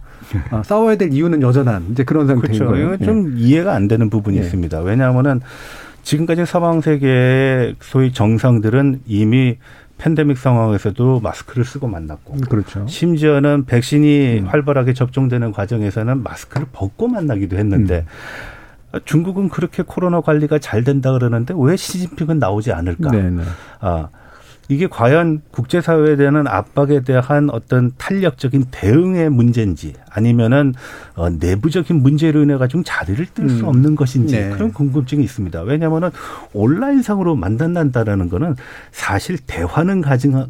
아, 0.51 0.63
싸워야 0.63 0.97
될 0.97 1.13
이유는 1.13 1.43
여전한 1.43 1.87
이제 1.91 2.05
그런 2.05 2.27
상태인 2.27 2.59
그렇죠. 2.59 2.67
거예요. 2.67 2.95
이건 2.95 3.07
좀 3.07 3.35
이해가 3.37 3.75
안 3.75 3.89
되는 3.89 4.11
부분이 4.11 4.39
예. 4.39 4.43
있습니다. 4.43 4.81
왜냐하면은 4.81 5.41
지금까지 6.03 6.47
서방 6.47 6.81
세계의 6.81 7.77
소위 7.81 8.13
정상들은 8.13 9.03
이미 9.07 9.59
팬데믹 9.99 10.39
상황에서도 10.39 11.21
마스크를 11.21 11.65
쓰고 11.65 11.89
만났고 11.89 12.37
예. 12.37 12.41
그렇죠. 12.49 12.87
심지어는 12.87 13.67
백신이 13.67 14.39
음. 14.41 14.47
활발하게 14.47 14.95
접종되는 14.95 15.53
과정에서는 15.53 16.23
마스크를 16.23 16.69
벗고 16.73 17.09
만나기도 17.09 17.57
했는데 17.57 18.07
음. 18.95 19.01
중국은 19.05 19.49
그렇게 19.51 19.83
코로나 19.83 20.21
관리가 20.21 20.59
잘 20.61 20.83
된다 20.83 21.13
그러는데 21.13 21.53
왜 21.57 21.77
시진핑은 21.77 22.39
나오지 22.39 22.73
않을까? 22.73 23.11
네네. 23.11 23.43
아, 23.81 24.09
이게 24.69 24.87
과연 24.87 25.41
국제사회에 25.51 26.17
대한 26.17 26.47
압박에 26.47 27.01
대한 27.01 27.49
어떤 27.51 27.93
탄력적인 27.97 28.67
대응의 28.71 29.31
문제인지 29.31 29.95
아니면은 30.11 30.75
어, 31.15 31.31
내부적인 31.31 31.97
문제로 31.97 32.43
인해 32.43 32.57
가지고 32.59 32.83
자리를 32.83 33.25
뜰수 33.33 33.61
음. 33.61 33.69
없는 33.69 33.97
것인지 33.97 34.37
네. 34.37 34.51
그런 34.51 34.73
궁금증이 34.73 35.25
있습니다. 35.25 35.63
왜냐하면은 35.63 36.11
온라인상으로 36.53 37.35
만난다는 37.35 38.29
거는 38.29 38.57
사실 38.93 39.39
대화는 39.39 40.03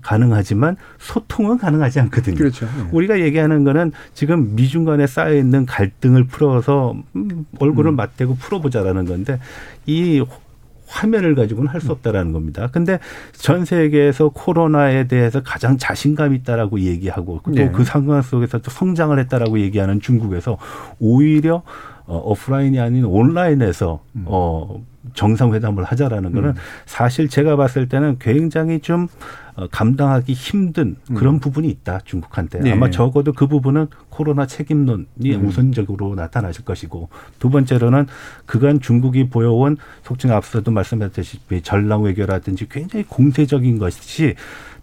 가능하지만 0.03 0.77
소통은 0.99 1.59
가능하지 1.59 2.01
않거든요. 2.01 2.37
그렇죠. 2.37 2.67
네. 2.67 2.89
우리가 2.91 3.21
얘기하는 3.21 3.63
거는 3.63 3.93
지금 4.15 4.57
미중 4.57 4.85
간에 4.85 5.07
쌓여 5.07 5.37
있는 5.37 5.65
갈등을 5.65 6.25
풀어서 6.25 6.97
음, 7.15 7.47
얼굴을 7.61 7.93
맞대고 7.93 8.37
풀어보자라는 8.37 9.05
건데 9.05 9.39
이 9.87 10.25
화면을 10.89 11.35
가지고는 11.35 11.71
할 11.71 11.79
수 11.81 11.93
없다라는 11.93 12.33
겁니다. 12.33 12.69
근데 12.73 12.99
전 13.33 13.65
세계에서 13.65 14.31
코로나에 14.31 15.07
대해서 15.07 15.43
가장 15.43 15.79
자신감 15.79 16.35
있다라고 16.35 16.81
얘기하고 16.81 17.41
또그 17.45 17.53
네. 17.55 17.85
상황 17.85 18.21
속에서 18.21 18.59
또 18.59 18.71
성장을 18.71 19.17
했다라고 19.17 19.61
얘기하는 19.61 20.01
중국에서 20.01 20.59
오히려 20.99 21.63
어, 22.07 22.17
오프라인이 22.25 22.81
아닌 22.81 23.05
온라인에서 23.05 24.01
음. 24.17 24.25
어 24.27 24.83
정상회담을 25.15 25.85
하자라는 25.85 26.33
거는 26.33 26.51
음. 26.51 26.55
사실 26.87 27.29
제가 27.29 27.57
봤을 27.57 27.89
때는 27.89 28.19
굉장히 28.19 28.81
좀 28.81 29.09
어, 29.57 29.67
감당하기 29.71 30.33
힘든 30.33 30.97
그런 31.15 31.35
음. 31.35 31.41
부분이 31.41 31.69
있다 31.69 32.01
중국한테 32.05 32.61
네. 32.61 32.73
아마 32.73 32.91
적어도 32.91 33.33
그 33.33 33.49
부분은 33.49 33.89
코로나 34.09 34.47
책임론이 34.47 35.05
음. 35.35 35.47
우선적으로 35.47 36.15
나타나실 36.15 36.65
것이고 36.65 37.09
두 37.41 37.51
번째로는 37.51 38.07
그간 38.47 38.81
중국이 38.81 39.29
보여온 39.29 39.77
속칭 40.05 40.33
앞서도 40.33 40.71
말씀하셨듯이 40.71 41.41
전랑 41.63 42.03
외교라든지 42.03 42.69
굉장히 42.69 43.05
공세적인 43.09 43.79
것이 43.79 44.35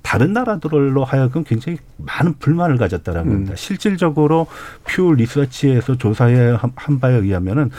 다른 0.02 0.34
나라들로 0.34 1.04
하여금 1.04 1.44
굉장히 1.44 1.80
많은 1.98 2.36
불만을 2.38 2.78
가졌다는 2.78 3.20
라 3.20 3.24
겁니다. 3.26 3.54
음. 3.54 3.56
실질적으로 3.56 4.46
퓨 4.84 5.14
리서치에서 5.14 5.98
조사에 5.98 6.58
한 6.76 7.00
바에 7.00 7.16
의하면은 7.16 7.72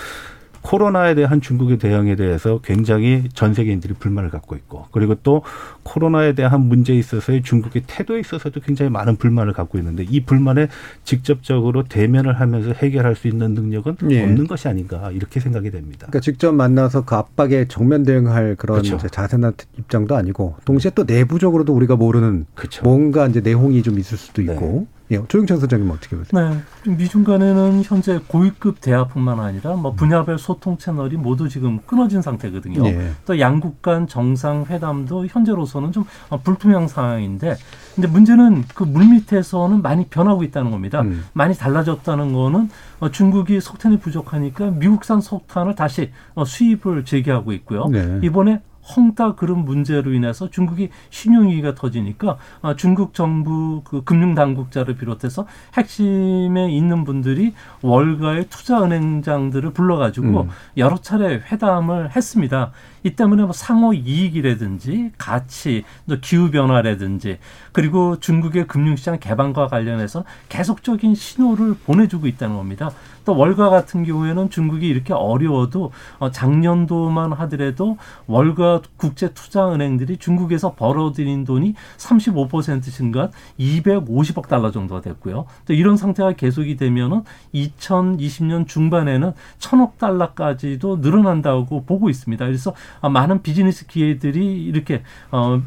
코로나에 0.66 1.14
대한 1.14 1.40
중국의 1.40 1.78
대응에 1.78 2.16
대해서 2.16 2.58
굉장히 2.60 3.28
전 3.34 3.54
세계인들이 3.54 3.94
불만을 3.94 4.30
갖고 4.30 4.56
있고 4.56 4.86
그리고 4.90 5.14
또 5.22 5.42
코로나에 5.84 6.32
대한 6.32 6.62
문제에 6.62 6.96
있어서의 6.96 7.42
중국의 7.42 7.84
태도에 7.86 8.18
있어서도 8.18 8.58
굉장히 8.60 8.90
많은 8.90 9.14
불만을 9.14 9.52
갖고 9.52 9.78
있는데 9.78 10.04
이 10.08 10.24
불만에 10.24 10.66
직접적으로 11.04 11.84
대면을 11.84 12.40
하면서 12.40 12.72
해결할 12.72 13.14
수 13.14 13.28
있는 13.28 13.54
능력은 13.54 13.96
예. 14.10 14.24
없는 14.24 14.48
것이 14.48 14.66
아닌가 14.66 15.12
이렇게 15.12 15.38
생각이 15.38 15.70
됩니다. 15.70 16.08
그러니까 16.08 16.18
직접 16.18 16.52
만나서 16.52 17.04
그 17.04 17.14
압박에 17.14 17.66
정면 17.68 18.02
대응할 18.02 18.56
그런 18.56 18.82
그렇죠. 18.82 18.98
자세나 19.06 19.52
입장도 19.78 20.16
아니고 20.16 20.56
동시에 20.64 20.90
또 20.96 21.04
내부적으로도 21.04 21.72
우리가 21.74 21.94
모르는 21.94 22.46
그렇죠. 22.56 22.82
뭔가 22.82 23.28
이제 23.28 23.40
내홍이 23.40 23.84
좀 23.84 24.00
있을 24.00 24.18
수도 24.18 24.42
있고 24.42 24.86
네. 24.90 24.95
예, 25.10 25.22
조영찬 25.28 25.58
소장님 25.58 25.88
어떻게 25.90 26.16
보세요? 26.16 26.50
네, 26.84 26.96
미중 26.96 27.22
간에는 27.22 27.82
현재 27.84 28.20
고위급 28.26 28.80
대화뿐만 28.80 29.38
아니라 29.38 29.76
뭐 29.76 29.92
분야별 29.92 30.38
소통 30.38 30.78
채널이 30.78 31.16
모두 31.16 31.48
지금 31.48 31.78
끊어진 31.86 32.22
상태거든요. 32.22 32.84
예. 32.86 33.12
또 33.24 33.38
양국 33.38 33.82
간 33.82 34.08
정상 34.08 34.64
회담도 34.68 35.26
현재로서는 35.26 35.92
좀 35.92 36.04
불투명 36.42 36.88
상황인데, 36.88 37.56
근데 37.94 38.08
문제는 38.08 38.64
그 38.74 38.82
물밑에서는 38.82 39.80
많이 39.80 40.06
변하고 40.06 40.42
있다는 40.42 40.70
겁니다. 40.70 41.02
음. 41.02 41.24
많이 41.32 41.54
달라졌다는 41.54 42.32
거는 42.32 42.68
어, 42.98 43.10
중국이 43.10 43.60
석탄이 43.60 43.98
부족하니까 43.98 44.72
미국산 44.72 45.20
석탄을 45.20 45.76
다시 45.76 46.10
어, 46.34 46.44
수입을 46.44 47.04
재개하고 47.04 47.52
있고요. 47.52 47.86
네. 47.88 48.20
이번에 48.22 48.60
헝다 48.94 49.34
그런 49.34 49.64
문제로 49.64 50.12
인해서 50.12 50.50
중국이 50.50 50.90
신용위기가 51.10 51.74
터지니까 51.74 52.38
아, 52.62 52.76
중국 52.76 53.14
정부 53.14 53.82
그 53.84 54.04
금융 54.04 54.34
당국자를 54.34 54.96
비롯해서 54.96 55.46
핵심에 55.74 56.70
있는 56.70 57.04
분들이 57.04 57.54
월가의 57.82 58.46
투자 58.48 58.82
은행장들을 58.82 59.70
불러가지고 59.70 60.42
음. 60.42 60.48
여러 60.76 60.96
차례 60.98 61.34
회담을 61.34 62.14
했습니다. 62.14 62.72
이 63.06 63.14
때문에 63.14 63.44
뭐 63.44 63.52
상호 63.52 63.94
이익이라든지 63.94 65.12
가치, 65.16 65.84
기후 66.22 66.50
변화라든지 66.50 67.38
그리고 67.70 68.18
중국의 68.18 68.66
금융시장 68.66 69.20
개방과 69.20 69.68
관련해서 69.68 70.24
계속적인 70.48 71.14
신호를 71.14 71.76
보내주고 71.86 72.26
있다는 72.26 72.56
겁니다. 72.56 72.90
또 73.24 73.36
월가 73.36 73.68
같은 73.70 74.04
경우에는 74.04 74.50
중국이 74.50 74.86
이렇게 74.86 75.12
어려워도 75.12 75.92
어, 76.18 76.30
작년도만 76.30 77.32
하더라도 77.32 77.98
월가 78.26 78.80
국제 78.96 79.34
투자 79.34 79.70
은행들이 79.70 80.16
중국에서 80.16 80.74
벌어들인 80.74 81.44
돈이 81.44 81.74
35% 81.98 82.82
증가한 82.84 83.32
250억 83.58 84.48
달러 84.48 84.70
정도가 84.70 85.00
됐고요. 85.00 85.46
또 85.66 85.74
이런 85.74 85.96
상태가 85.96 86.32
계속이 86.32 86.76
되면은 86.76 87.22
2020년 87.52 88.66
중반에는 88.66 89.32
천억 89.58 89.98
달러까지도 89.98 90.98
늘어난다고 90.98 91.84
보고 91.84 92.08
있습니다. 92.08 92.46
그래서 92.46 92.74
많은 93.02 93.42
비즈니스 93.42 93.86
기회들이 93.86 94.64
이렇게 94.64 95.02
어, 95.30 95.60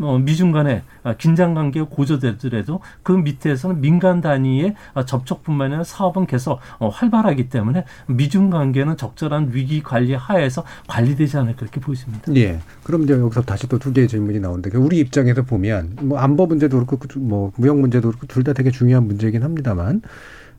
어, 0.00 0.18
미중 0.18 0.50
간의 0.50 0.82
긴장 1.18 1.54
관계가 1.54 1.86
고조되더라도 1.90 2.80
그 3.04 3.12
밑에서는 3.12 3.80
민간 3.80 4.20
단위의 4.20 4.74
접촉뿐만 5.06 5.66
아니라 5.66 5.84
사업은 5.84 6.26
계속 6.26 6.58
어, 6.78 6.88
활발하기 6.88 7.48
때문에 7.50 7.84
미중 8.08 8.50
관계는 8.50 8.96
적절한 8.96 9.50
위기 9.52 9.80
관리 9.80 10.14
하에서 10.14 10.64
관리되지 10.88 11.36
않을까 11.36 11.60
그렇게 11.60 11.80
보입니다. 11.80 12.34
예. 12.34 12.58
그럼 12.82 13.04
이제 13.04 13.12
여기서 13.12 13.42
다시 13.42 13.68
또 13.68 13.78
두 13.78 13.92
개의 13.92 14.08
질문이 14.08 14.40
나오는데 14.40 14.76
우리 14.76 14.98
입장에서 14.98 15.42
보면 15.42 15.96
뭐 16.02 16.18
안보 16.18 16.46
문제도 16.46 16.84
그렇고 16.84 16.98
뭐 17.20 17.52
무역 17.56 17.78
문제도 17.78 18.08
그렇고 18.08 18.26
둘 18.26 18.42
다 18.42 18.52
되게 18.52 18.70
중요한 18.72 19.06
문제이긴 19.06 19.42
합니다만 19.44 20.02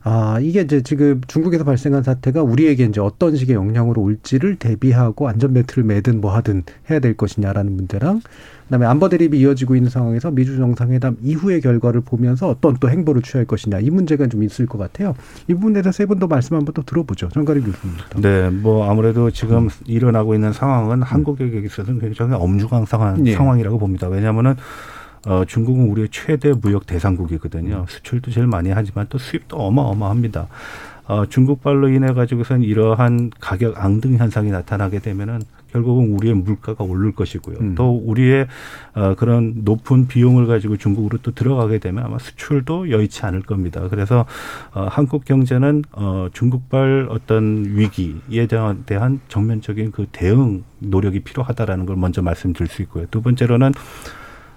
아, 0.03 0.39
이게 0.41 0.61
이제 0.61 0.81
지금 0.81 1.21
중국에서 1.27 1.63
발생한 1.63 2.01
사태가 2.01 2.41
우리에게 2.41 2.85
이제 2.85 2.99
어떤 2.99 3.35
식의 3.35 3.55
영향으로 3.55 4.01
올지를 4.01 4.55
대비하고 4.55 5.29
안전 5.29 5.53
벨트를 5.53 5.83
매든 5.83 6.21
뭐 6.21 6.33
하든 6.35 6.63
해야 6.89 6.99
될 6.99 7.15
것이냐라는 7.15 7.75
문제랑 7.75 8.21
그다음에 8.63 8.85
안보 8.87 9.09
대립이 9.09 9.37
이어지고 9.39 9.75
있는 9.75 9.89
상황에서 9.91 10.31
미주 10.31 10.57
정상회담 10.57 11.17
이후의 11.21 11.61
결과를 11.61 12.01
보면서 12.01 12.47
어떤 12.47 12.77
또 12.79 12.89
행보를 12.89 13.21
취할 13.21 13.45
것이냐 13.45 13.79
이 13.79 13.89
문제가 13.91 14.25
좀 14.27 14.41
있을 14.43 14.65
것 14.65 14.77
같아요. 14.79 15.13
이 15.47 15.53
부분에 15.53 15.73
대해서 15.73 15.91
세 15.91 16.05
분 16.05 16.17
더 16.19 16.27
말씀 16.27 16.55
한번 16.55 16.73
또 16.73 16.81
들어보죠. 16.83 17.29
정가리 17.29 17.61
교수님부터. 17.61 18.21
네, 18.21 18.49
뭐 18.49 18.89
아무래도 18.89 19.29
지금 19.29 19.65
음. 19.65 19.69
일어나고 19.85 20.33
있는 20.33 20.51
상황은 20.53 20.99
음. 20.99 21.03
한국에게 21.03 21.59
있어서는 21.59 21.99
굉장히 21.99 22.33
엄중한 22.35 22.85
상황, 22.85 23.27
예. 23.27 23.33
상황이라고 23.35 23.77
봅니다. 23.77 24.07
왜냐하면은 24.07 24.55
어, 25.25 25.43
중국은 25.45 25.89
우리의 25.89 26.09
최대 26.11 26.51
무역 26.51 26.85
대상국이거든요. 26.85 27.81
음. 27.81 27.85
수출도 27.87 28.31
제일 28.31 28.47
많이 28.47 28.71
하지만 28.71 29.05
또 29.09 29.17
수입도 29.17 29.57
어마어마합니다. 29.57 30.47
어, 31.07 31.25
중국발로 31.25 31.89
인해 31.89 32.13
가지고선 32.13 32.63
이러한 32.63 33.31
가격 33.39 33.83
앙등 33.83 34.17
현상이 34.17 34.49
나타나게 34.49 34.99
되면은 34.99 35.41
결국은 35.71 36.13
우리의 36.13 36.35
물가가 36.35 36.83
오를 36.83 37.13
것이고요. 37.13 37.57
음. 37.59 37.75
또 37.75 38.01
우리의 38.05 38.47
어, 38.93 39.15
그런 39.15 39.53
높은 39.63 40.07
비용을 40.07 40.47
가지고 40.47 40.77
중국으로 40.77 41.19
또 41.21 41.33
들어가게 41.33 41.79
되면 41.79 42.03
아마 42.03 42.17
수출도 42.17 42.91
여의치 42.91 43.25
않을 43.25 43.41
겁니다. 43.41 43.87
그래서 43.89 44.25
어, 44.73 44.87
한국 44.89 45.25
경제는 45.25 45.83
어, 45.93 46.27
중국발 46.33 47.07
어떤 47.09 47.65
위기에 47.65 48.47
대한, 48.47 48.83
대한 48.85 49.21
정면적인 49.27 49.91
그 49.91 50.07
대응 50.11 50.63
노력이 50.79 51.21
필요하다라는 51.21 51.85
걸 51.85 51.95
먼저 51.95 52.21
말씀드릴 52.21 52.67
수 52.67 52.81
있고요. 52.83 53.05
두 53.09 53.21
번째로는 53.21 53.71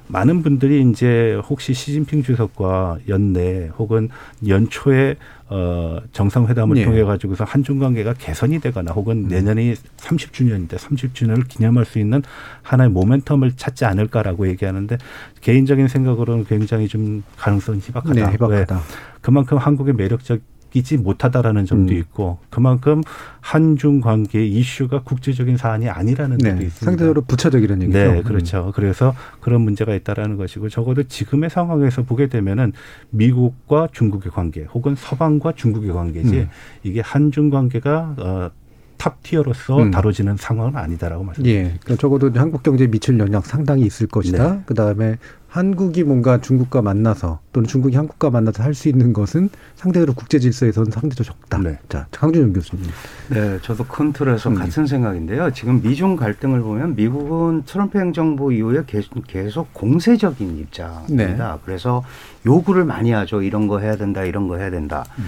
많은 0.07 0.43
분들이 0.43 0.83
이제 0.91 1.41
혹시 1.49 1.73
시진핑 1.73 2.23
주석과 2.23 2.99
연내 3.09 3.71
혹은 3.79 4.09
연초에 4.47 5.17
어 5.49 5.99
정상회담을 6.13 6.75
네. 6.77 6.85
통해 6.85 7.03
가지고서 7.03 7.45
한중 7.45 7.79
관계가 7.79 8.15
개선이 8.15 8.61
되거나 8.61 8.93
혹은 8.93 9.25
음. 9.25 9.29
내년이 9.29 9.75
30주년인데 9.75 10.77
30주년을 10.77 11.49
기념할 11.49 11.85
수 11.85 11.99
있는 11.99 12.23
하나의 12.63 12.91
모멘텀을 12.91 13.53
찾지 13.57 13.85
않을까라고 13.85 14.49
얘기하는데 14.49 14.97
개인적인 15.43 15.89
생각으로는 15.89 16.45
굉장히 16.45 16.89
좀 16.89 17.23
가능성이 17.37 17.81
희박하다. 17.81 18.15
네, 18.15 18.33
희박하다. 18.33 18.81
그만큼 19.21 19.59
한국의 19.59 19.95
매력적 19.95 20.41
이지 20.75 20.97
못하다라는 20.99 21.66
점도 21.66 21.95
음. 21.95 21.99
있고 21.99 22.39
그만큼 22.51 23.01
한중 23.41 24.01
관계 24.01 24.45
이슈가 24.45 25.03
국제적인 25.03 25.57
사안이 25.57 25.89
아니라는 25.89 26.39
네. 26.39 26.51
점도 26.51 26.64
있습니다. 26.64 26.85
상대적으로 26.85 27.22
부차적이라는 27.22 27.83
얘기죠. 27.85 27.99
네, 27.99 28.22
그렇죠. 28.22 28.66
음. 28.66 28.72
그래서 28.75 29.14
그런 29.41 29.62
문제가 29.62 29.95
있다라는 29.95 30.37
것이고 30.37 30.68
적어도 30.68 31.05
지금의 31.05 31.51
상황에서 31.51 32.03
보게 32.03 32.29
되면은 32.29 32.72
미국과 33.11 33.89
중국의 33.93 34.33
관계 34.33 34.64
혹은 34.64 34.95
서방과 34.97 35.53
중국의 35.53 35.93
관계지 35.93 36.37
음. 36.41 36.49
이게 36.83 37.01
한중 37.01 37.51
관계가 37.51 38.14
어, 38.18 38.51
top 38.97 39.23
tier로서 39.23 39.79
음. 39.79 39.91
다뤄지는 39.91 40.37
상황은 40.37 40.77
아니다라고 40.77 41.25
말씀드립니다. 41.25 41.75
예. 41.75 41.79
그러니까 41.83 42.01
적어도 42.01 42.31
한국 42.35 42.62
경제에 42.62 42.87
미칠 42.87 43.18
영향 43.18 43.43
상당히 43.43 43.83
있을 43.83 44.07
것이다. 44.07 44.53
네. 44.55 44.61
그다음에 44.66 45.18
한국이 45.59 46.03
뭔가 46.03 46.41
중국과 46.41 46.83
만나서 46.83 47.39
또는 47.53 47.69
중국이 47.69 47.95
한국과 47.95 48.29
만나서 48.29 48.65
할 48.65 48.75
수 48.75 48.89
있는 48.89 49.13
것은 49.13 49.51
상대적으로 49.77 50.13
국제 50.15 50.41
질서에서는 50.41 50.91
상대적으로 50.91 51.33
적다. 51.33 51.59
네. 51.59 51.79
자, 51.89 52.09
강준영 52.11 52.53
교수님. 52.55 52.85
네, 53.31 53.61
저도 53.63 53.85
큰 53.85 54.13
틀에서 54.13 54.51
음. 54.51 54.57
같은 54.57 54.85
생각인데요. 54.85 55.53
지금 55.53 55.81
미중 55.81 56.17
갈등을 56.17 56.61
보면 56.61 56.97
미국은 56.97 57.63
트럼프 57.67 58.01
행정부 58.01 58.53
이후에 58.53 58.83
계속, 58.89 59.25
계속 59.29 59.73
공세적인 59.73 60.59
입장입니다. 60.59 61.53
네. 61.53 61.61
그래서 61.65 62.03
요구를 62.45 62.85
많이 62.85 63.13
하죠. 63.13 63.41
이런 63.41 63.69
거 63.69 63.79
해야 63.79 63.95
된다, 63.95 64.25
이런 64.25 64.49
거 64.49 64.57
해야 64.57 64.73
된다. 64.73 65.05
음. 65.21 65.25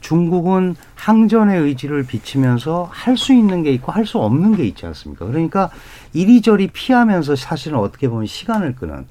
중국은 0.00 0.74
항전의 0.94 1.60
의지를 1.60 2.04
비치면서 2.06 2.88
할 2.90 3.18
수 3.18 3.34
있는 3.34 3.62
게 3.62 3.72
있고 3.72 3.92
할 3.92 4.06
수 4.06 4.16
없는 4.20 4.56
게 4.56 4.64
있지 4.64 4.86
않습니까? 4.86 5.26
그러니까 5.26 5.68
이리저리 6.14 6.68
피하면서 6.68 7.36
사실은 7.36 7.76
어떻게 7.78 8.08
보면 8.08 8.24
시간을 8.24 8.76
끄는 8.76 9.04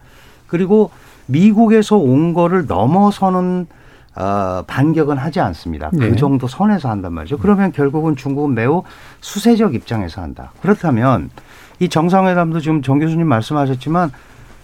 그리고 0.47 0.91
미국에서 1.27 1.97
온 1.97 2.33
거를 2.33 2.65
넘어서는 2.65 3.67
어, 4.15 4.63
반격은 4.65 5.17
하지 5.17 5.41
않습니다. 5.41 5.89
네. 5.91 6.09
그 6.09 6.15
정도 6.15 6.47
선에서 6.47 6.89
한단 6.89 7.13
말이죠. 7.13 7.37
그러면 7.37 7.71
결국은 7.71 8.15
중국은 8.15 8.53
매우 8.53 8.83
수세적 9.19 9.75
입장에서 9.75 10.21
한다. 10.21 10.53
그렇다면 10.61 11.29
이 11.79 11.89
정상회담도 11.89 12.61
지금 12.61 12.81
정 12.81 12.99
교수님 12.99 13.27
말씀하셨지만 13.27 14.11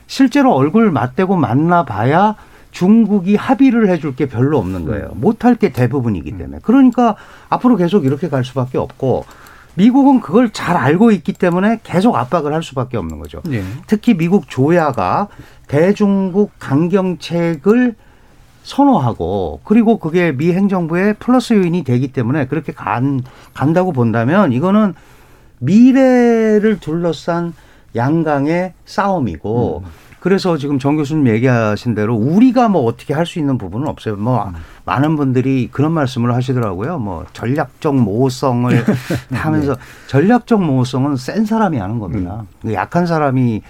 실제로 0.07 0.53
얼굴 0.53 0.91
맞대고 0.91 1.36
만나봐야 1.36 2.36
중국이 2.71 3.36
합의를 3.36 3.89
해줄 3.89 4.15
게 4.15 4.27
별로 4.27 4.57
없는 4.57 4.86
거예요. 4.86 5.09
못할 5.15 5.55
게 5.55 5.73
대부분이기 5.73 6.38
때문에. 6.38 6.59
그러니까 6.61 7.17
앞으로 7.49 7.75
계속 7.75 8.05
이렇게 8.05 8.29
갈 8.29 8.45
수밖에 8.45 8.77
없고 8.77 9.25
미국은 9.75 10.21
그걸 10.21 10.51
잘 10.51 10.77
알고 10.77 11.11
있기 11.11 11.34
때문에 11.34 11.79
계속 11.84 12.15
압박을 12.15 12.53
할 12.53 12.63
수밖에 12.63 12.97
없는 12.97 13.19
거죠. 13.19 13.41
예. 13.51 13.63
특히 13.88 14.15
미국 14.15 14.49
조야가 14.49 15.27
대중국 15.72 16.51
강경책을 16.59 17.95
선호하고 18.63 19.61
그리고 19.63 19.99
그게 19.99 20.34
미 20.34 20.51
행정부의 20.51 21.13
플러스 21.13 21.53
요인이 21.53 21.86
되기 21.86 22.09
때문에 22.09 22.47
그렇게 22.47 22.74
간, 22.74 23.22
간다고 23.53 23.93
본다면 23.93 24.51
이거는 24.51 24.93
미래를 25.59 26.82
둘러싼 26.82 27.53
양강의 27.95 28.74
싸움이고 28.84 29.84
그래서 30.19 30.57
지금 30.57 30.78
정 30.78 30.97
교수님 30.97 31.28
얘기하신 31.30 31.95
대로 31.95 32.15
우리가 32.15 32.67
뭐 32.67 32.84
어떻게 32.84 33.13
할 33.13 33.26
수 33.26 33.39
있는 33.39 33.57
부분은 33.57 33.88
없어요. 33.88 34.17
뭐 34.17 34.51
많은 34.84 35.15
분들이 35.15 35.69
그런 35.72 35.93
말씀을 35.93 36.36
하시더라고요. 36.36 36.99
뭐 36.99 37.26
전략적 37.32 37.95
모호성을 37.95 38.86
하면서 39.32 39.78
전략적 40.07 40.61
모호성은 40.61 41.15
센 41.15 41.45
사람이 41.45 41.78
하는 41.78 41.97
겁니다. 41.99 42.43
약한 42.74 43.07
사람이 43.07 43.61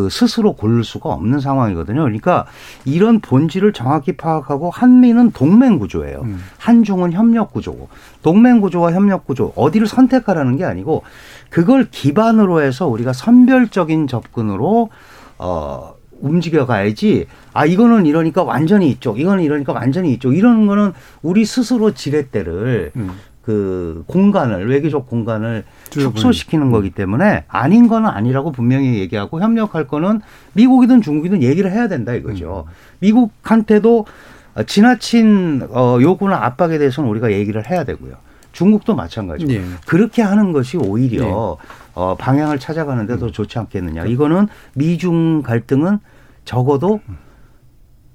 그 0.00 0.08
스스로 0.08 0.54
고를 0.54 0.82
수가 0.82 1.10
없는 1.10 1.40
상황이거든요. 1.40 2.00
그러니까 2.00 2.46
이런 2.86 3.20
본질을 3.20 3.74
정확히 3.74 4.12
파악하고 4.16 4.70
한미는 4.70 5.32
동맹 5.32 5.78
구조예요. 5.78 6.24
한중은 6.56 7.12
협력 7.12 7.52
구조고 7.52 7.88
동맹 8.22 8.62
구조와 8.62 8.92
협력 8.92 9.26
구조 9.26 9.52
어디를 9.56 9.86
선택하라는 9.86 10.56
게 10.56 10.64
아니고 10.64 11.02
그걸 11.50 11.88
기반으로 11.90 12.62
해서 12.62 12.86
우리가 12.86 13.12
선별적인 13.12 14.06
접근으로 14.06 14.88
어 15.36 15.94
움직여 16.22 16.64
가야지. 16.64 17.26
아 17.52 17.66
이거는 17.66 18.06
이러니까 18.06 18.42
완전히 18.42 18.90
이쪽, 18.90 19.20
이거는 19.20 19.42
이러니까 19.42 19.72
완전히 19.74 20.12
이쪽. 20.12 20.34
이러는 20.34 20.66
거는 20.66 20.92
우리 21.22 21.44
스스로 21.44 21.92
지렛대를 21.92 22.92
그 23.42 24.04
공간을 24.06 24.68
외교적 24.68 25.08
공간을 25.08 25.64
축소시키는 25.90 26.70
거기 26.70 26.90
때문에 26.90 27.44
아닌 27.48 27.88
거는 27.88 28.08
아니라고 28.08 28.52
분명히 28.52 28.98
얘기하고 28.98 29.40
협력할 29.40 29.86
거는 29.86 30.20
미국이든 30.52 31.00
중국이든 31.00 31.42
얘기를 31.42 31.72
해야 31.72 31.88
된다 31.88 32.12
이거죠. 32.14 32.66
미국한테도 33.00 34.06
지나친 34.66 35.66
어 35.70 35.98
요구나 36.00 36.44
압박에 36.44 36.78
대해서는 36.78 37.08
우리가 37.08 37.32
얘기를 37.32 37.68
해야 37.68 37.84
되고요. 37.84 38.14
중국도 38.52 38.94
마찬가지고 38.94 39.52
예. 39.52 39.62
그렇게 39.86 40.22
하는 40.22 40.52
것이 40.52 40.76
오히려 40.76 41.24
예. 41.24 41.70
어, 41.94 42.16
방향을 42.16 42.58
찾아가는데 42.58 43.18
더 43.18 43.30
좋지 43.30 43.58
않겠느냐. 43.58 44.06
이거는 44.06 44.48
미중 44.74 45.42
갈등은 45.42 45.98
적어도 46.44 47.00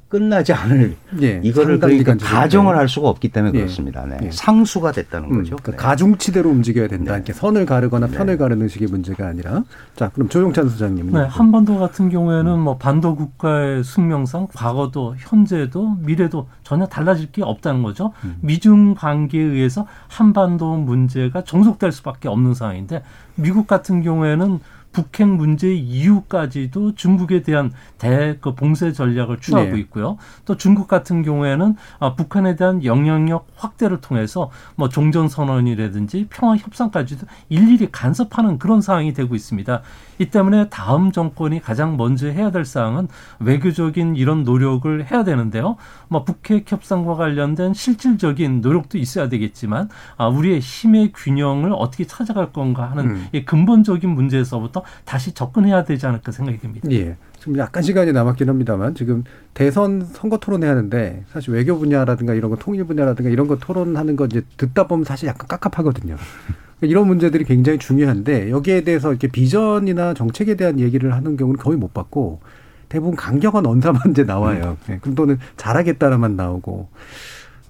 끝나지 0.07 0.53
않을 0.53 0.95
예. 1.21 1.41
이거를 1.43 1.79
그러니까 1.79 2.15
가정을 2.15 2.73
네. 2.73 2.77
할 2.77 2.87
수가 2.87 3.09
없기 3.09 3.29
때문에 3.29 3.53
예. 3.55 3.63
그렇습니다. 3.63 4.05
네. 4.05 4.17
예. 4.23 4.31
상수가 4.31 4.91
됐다는 4.91 5.31
음, 5.31 5.37
거죠. 5.37 5.55
그러니까 5.55 5.71
네. 5.71 5.77
가중치대로 5.77 6.49
움직여야 6.49 6.87
된다. 6.87 7.15
이렇게 7.15 7.33
선을 7.33 7.65
가르거나 7.65 8.07
편을 8.07 8.37
가르는 8.37 8.67
식의 8.67 8.87
문제가 8.89 9.27
아니라. 9.27 9.63
자, 9.95 10.09
그럼 10.09 10.29
조용찬 10.29 10.69
소장님. 10.69 11.11
네, 11.11 11.21
한반도 11.21 11.79
같은 11.79 12.09
경우에는 12.09 12.59
뭐 12.59 12.77
반도 12.77 13.15
국가의 13.15 13.83
숙명상 13.83 14.47
과거도 14.53 15.15
현재도 15.17 15.97
미래도 16.01 16.47
전혀 16.63 16.85
달라질 16.85 17.31
게 17.31 17.43
없다는 17.43 17.81
거죠. 17.81 18.13
미중 18.41 18.93
관계에 18.95 19.41
의해서 19.41 19.87
한반도 20.07 20.77
문제가 20.77 21.43
종속될 21.43 21.91
수밖에 21.91 22.29
없는 22.29 22.53
상황인데 22.53 23.03
미국 23.35 23.67
같은 23.67 24.01
경우에는 24.01 24.59
북핵 24.95 25.27
문제 25.27 25.73
이후까지도 25.73 26.95
중국에 26.95 27.41
대한 27.41 27.73
대 27.97 28.37
그 28.39 28.55
봉쇄 28.55 28.93
전략을 28.93 29.39
취하고 29.39 29.71
네. 29.71 29.79
있고요. 29.79 30.17
또 30.45 30.55
중국 30.55 30.87
같은 30.87 31.21
경우에는 31.21 31.75
아, 31.99 32.15
북한에 32.15 32.55
대한 32.55 32.83
영향력 32.83 33.47
확대를 33.55 34.01
통해서 34.01 34.51
뭐 34.75 34.87
종전 34.87 35.27
선언이라든지 35.27 36.27
평화 36.29 36.55
협상까지도 36.55 37.27
일일이 37.49 37.89
간섭하는 37.91 38.57
그런 38.57 38.81
상황이 38.81 39.13
되고 39.13 39.35
있습니다. 39.35 39.81
이 40.17 40.25
때문에 40.25 40.69
다음 40.69 41.11
정권이 41.11 41.61
가장 41.61 41.97
먼저 41.97 42.27
해야 42.27 42.51
될 42.51 42.65
사항은 42.65 43.07
외교적인 43.39 44.15
이런 44.15 44.43
노력을 44.43 45.11
해야 45.11 45.23
되는데요. 45.23 45.77
뭐 46.07 46.23
북핵 46.23 46.71
협상과 46.71 47.15
관련된 47.15 47.73
실질적인 47.73 48.61
노력도 48.61 48.97
있어야 48.97 49.29
되겠지만 49.29 49.89
아, 50.17 50.27
우리의 50.27 50.59
힘의 50.59 51.11
균형을 51.13 51.73
어떻게 51.73 52.05
찾아갈 52.05 52.51
건가 52.53 52.89
하는 52.89 53.05
음. 53.05 53.27
이 53.31 53.45
근본적인 53.45 54.09
문제에서부터 54.09 54.83
다시 55.03 55.33
접근해야 55.33 55.83
되지 55.83 56.05
않을까 56.07 56.31
생각이 56.31 56.59
듭니다. 56.59 56.89
예. 56.91 57.17
지금 57.45 57.59
약간 57.59 57.83
시간이 57.83 58.11
남았긴 58.11 58.49
합니다만 58.49 58.95
지금 58.95 59.23
대선 59.53 60.03
선거 60.03 60.37
토론회 60.37 60.67
하는데 60.67 61.23
사실 61.31 61.53
외교 61.53 61.77
분야라든가 61.77 62.33
이런 62.33 62.49
거 62.49 62.57
통일 62.57 62.85
분야라든가 62.85 63.29
이런 63.29 63.47
거 63.47 63.55
토론하는 63.57 64.15
거 64.15 64.25
이제 64.25 64.41
듣다 64.57 64.87
보면 64.87 65.05
사실 65.05 65.29
약간 65.29 65.47
깝깝하거든요. 65.47 66.15
그러니까 66.15 66.87
이런 66.87 67.05
문제들이 67.05 67.43
굉장히 67.43 67.77
중요한데 67.77 68.49
여기에 68.49 68.81
대해서 68.81 69.11
이렇게 69.11 69.27
비전이나 69.27 70.15
정책에 70.15 70.55
대한 70.55 70.79
얘기를 70.79 71.13
하는 71.13 71.37
경우는 71.37 71.59
거의 71.59 71.77
못 71.77 71.93
봤고 71.93 72.39
대부분 72.89 73.15
강경한 73.15 73.63
언사만 73.63 74.01
이제 74.09 74.23
나와요. 74.23 74.77
예, 74.89 74.97
그럼 74.97 75.13
또는 75.13 75.37
잘하겠다라만 75.55 76.35
나오고 76.35 76.89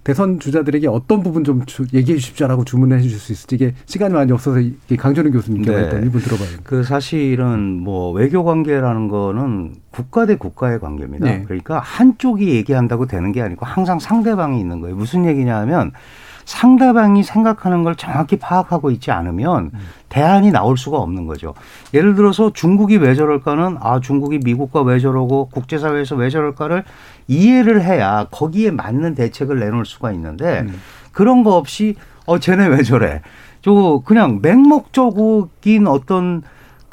대선 0.06 0.40
주자들에게 0.40 0.88
어떤 0.88 1.24
부분 1.24 1.44
좀 1.44 1.66
주- 1.66 1.88
얘기해 1.92 2.20
주십시오라고 2.20 2.64
주문해 2.64 3.02
주실 3.02 3.18
수 3.18 3.32
있을지 3.34 3.56
이게 3.56 3.74
시간이 3.88 4.14
많이 4.14 4.32
없어서 4.32 4.60
강준호 5.00 5.32
교수님께 5.32 5.72
네. 5.72 5.82
일단 5.82 6.04
일분 6.04 6.22
들어봐요. 6.22 6.48
그 6.64 6.84
사실은 6.84 7.80
뭐 7.82 8.12
외교 8.12 8.44
관계라는 8.44 9.08
거는 9.08 9.74
국가 9.90 10.28
대 10.28 10.36
국가의 10.36 10.80
관계입니다. 10.80 11.26
네. 11.26 11.44
그러니까 11.46 11.80
한쪽이 11.80 12.50
얘기한다고 12.50 13.08
되는 13.08 13.32
게 13.32 13.42
아니고 13.42 13.66
항상 13.66 13.98
상대방이 13.98 14.60
있는 14.60 14.80
거예요. 14.80 14.96
무슨 14.96 15.26
얘기냐 15.26 15.58
하면 15.62 15.92
상대방이 16.46 17.24
생각하는 17.24 17.84
걸 17.84 17.96
정확히 17.96 18.38
파악하고 18.38 18.92
있지 18.92 19.12
않으면 19.12 19.72
대안이 20.10 20.52
나올 20.52 20.78
수가 20.78 20.98
없는 21.00 21.26
거죠. 21.26 21.54
예를 21.94 22.16
들어서 22.16 22.54
중국이 22.54 22.98
왜 22.98 23.16
저럴까는 23.16 23.78
아 23.82 24.00
중국이 24.00 24.40
미국과 24.44 24.82
왜 24.84 25.00
저러고 25.00 25.50
국제사회에서 25.50 26.16
왜 26.16 26.30
저럴까를 26.30 26.84
이해를 27.28 27.84
해야 27.84 28.28
거기에 28.32 28.72
맞는 28.72 29.16
대책을 29.16 29.60
내놓을 29.60 29.86
수가 29.86 30.12
있는데 30.14 30.66
그런 31.12 31.44
거 31.44 31.56
없이 31.56 31.96
어 32.26 32.40
쟤네 32.40 32.68
왜 32.68 32.84
저래? 32.84 33.22
저 33.62 34.02
그냥 34.06 34.40
맹목적인 34.42 35.88
어떤 35.88 36.44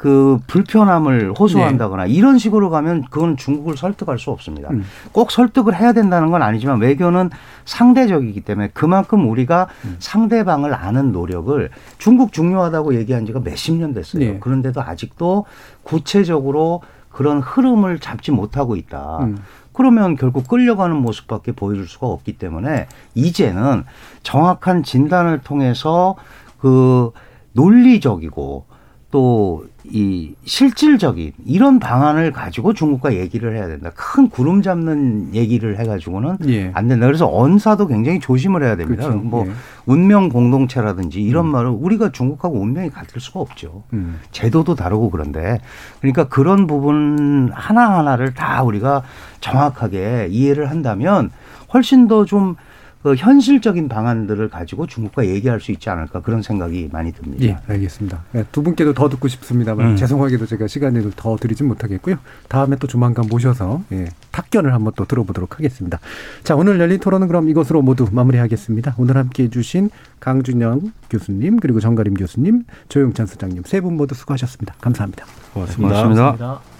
그 0.03 0.37
불편함을 0.47 1.31
호소한다거나 1.39 2.07
이런 2.07 2.37
식으로 2.37 2.69
가면 2.69 3.05
그건 3.09 3.37
중국을 3.37 3.77
설득할 3.77 4.19
수 4.19 4.31
없습니다. 4.31 4.69
음. 4.69 4.83
꼭 5.13 5.31
설득을 5.31 5.79
해야 5.79 5.93
된다는 5.93 6.29
건 6.29 6.41
아니지만 6.41 6.81
외교는 6.81 7.29
상대적이기 7.63 8.41
때문에 8.41 8.71
그만큼 8.73 9.29
우리가 9.29 9.67
음. 9.85 9.95
상대방을 9.99 10.73
아는 10.73 11.13
노력을 11.13 11.69
중국 11.99 12.33
중요하다고 12.33 12.95
얘기한 12.95 13.25
지가 13.25 13.39
몇십 13.39 13.75
년 13.75 13.93
됐어요. 13.93 14.19
네. 14.19 14.39
그런데도 14.41 14.81
아직도 14.81 15.45
구체적으로 15.83 16.81
그런 17.07 17.39
흐름을 17.39 17.99
잡지 17.99 18.31
못하고 18.31 18.75
있다. 18.75 19.19
음. 19.21 19.37
그러면 19.71 20.17
결국 20.17 20.49
끌려가는 20.49 20.97
모습밖에 20.97 21.53
보여줄 21.53 21.87
수가 21.87 22.07
없기 22.07 22.33
때문에 22.33 22.87
이제는 23.15 23.85
정확한 24.21 24.83
진단을 24.83 25.39
통해서 25.43 26.15
그 26.59 27.11
논리적이고 27.53 28.65
또 29.11 29.63
이 29.95 30.33
실질적인 30.43 31.33
이런 31.45 31.79
방안을 31.79 32.31
가지고 32.31 32.73
중국과 32.73 33.13
얘기를 33.13 33.55
해야 33.55 33.67
된다. 33.67 33.91
큰 33.93 34.27
구름 34.27 34.63
잡는 34.63 35.35
얘기를 35.35 35.77
해가지고는 35.77 36.37
예. 36.47 36.71
안 36.73 36.87
된다. 36.87 37.05
그래서 37.05 37.29
언사도 37.31 37.85
굉장히 37.85 38.19
조심을 38.19 38.63
해야 38.63 38.75
됩니다. 38.75 39.03
그렇죠. 39.03 39.19
뭐 39.19 39.45
예. 39.45 39.51
운명 39.85 40.29
공동체라든지 40.29 41.21
이런 41.21 41.45
말을 41.45 41.69
우리가 41.69 42.11
중국하고 42.11 42.59
운명이 42.59 42.89
같을 42.89 43.21
수가 43.21 43.39
없죠. 43.39 43.83
음. 43.93 44.19
제도도 44.31 44.73
다르고 44.73 45.11
그런데 45.11 45.59
그러니까 45.99 46.27
그런 46.27 46.65
부분 46.65 47.51
하나 47.53 47.99
하나를 47.99 48.33
다 48.33 48.63
우리가 48.63 49.03
정확하게 49.41 50.29
이해를 50.31 50.71
한다면 50.71 51.29
훨씬 51.71 52.07
더좀 52.07 52.55
그 53.03 53.15
현실적인 53.15 53.89
방안들을 53.89 54.47
가지고 54.49 54.87
중국과 54.87 55.25
얘기할 55.27 55.59
수 55.59 55.71
있지 55.73 55.89
않을까 55.89 56.21
그런 56.21 56.41
생각이 56.41 56.89
많이 56.91 57.11
듭니다. 57.11 57.43
예, 57.43 57.57
알겠습니다. 57.67 58.23
예, 58.35 58.45
두 58.51 58.63
분께도 58.63 58.93
더 58.93 59.09
듣고 59.09 59.27
싶습니다만 59.27 59.87
음. 59.91 59.95
죄송하게도 59.97 60.45
제가 60.45 60.67
시간을 60.67 61.11
더 61.17 61.35
드리진 61.35 61.67
못하겠고요. 61.67 62.15
다음에 62.47 62.77
또 62.77 62.87
조만간 62.87 63.27
모셔서 63.27 63.83
예, 63.91 64.07
탁견을 64.31 64.73
한번 64.73 64.93
또 64.95 65.03
들어보도록 65.05 65.55
하겠습니다. 65.55 65.99
자, 66.43 66.55
오늘 66.55 66.79
열린 66.79 66.99
토론은 66.99 67.27
그럼 67.27 67.49
이것으로 67.49 67.81
모두 67.81 68.07
마무리하겠습니다. 68.09 68.95
오늘 68.97 69.17
함께해 69.17 69.49
주신 69.49 69.89
강준영 70.21 70.93
교수님 71.09 71.59
그리고 71.59 71.81
정가림 71.81 72.13
교수님, 72.13 72.63
조영찬 72.87 73.25
소장님 73.27 73.63
세 73.65 73.81
분 73.81 73.97
모두 73.97 74.15
수고하셨습니다. 74.15 74.75
감사합니다. 74.79 75.25
고맙습니다. 75.53 75.89
고맙습니다. 75.89 76.21
고맙습니다. 76.37 76.72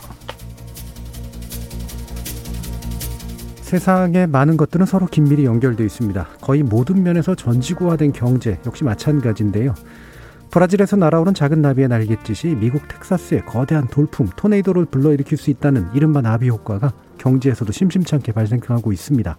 세상의 3.74 4.28
많은 4.28 4.56
것들은 4.56 4.86
서로 4.86 5.08
긴밀히 5.08 5.46
연결되어 5.46 5.84
있습니다. 5.84 6.28
거의 6.42 6.62
모든 6.62 7.02
면에서 7.02 7.34
전지구화된 7.34 8.12
경제 8.12 8.60
역시 8.68 8.84
마찬가지인데요. 8.84 9.74
브라질에서 10.52 10.96
날아오는 10.96 11.34
작은 11.34 11.60
나비의 11.64 11.88
날갯짓이 11.88 12.54
미국 12.54 12.88
텍사스의 12.88 13.48
거대한 13.48 13.88
돌풍 13.88 14.28
토네이도를 14.28 14.86
불러일으킬 14.86 15.40
수 15.40 15.50
있다는 15.50 15.88
이른바 15.96 16.22
나비 16.22 16.50
효과가 16.50 16.94
경제에서도 17.18 17.72
심심찮게 17.72 18.34
발생하고 18.34 18.92
있습니다. 18.92 19.38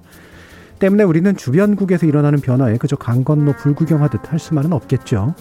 때문에 0.80 1.04
우리는 1.04 1.36
주변국에서 1.36 2.06
일어나는 2.06 2.40
변화에 2.40 2.76
그저 2.78 2.96
강 2.96 3.22
건너 3.22 3.52
불구경하듯 3.52 4.32
할 4.32 4.40
수만은 4.40 4.72
없겠죠. 4.72 5.36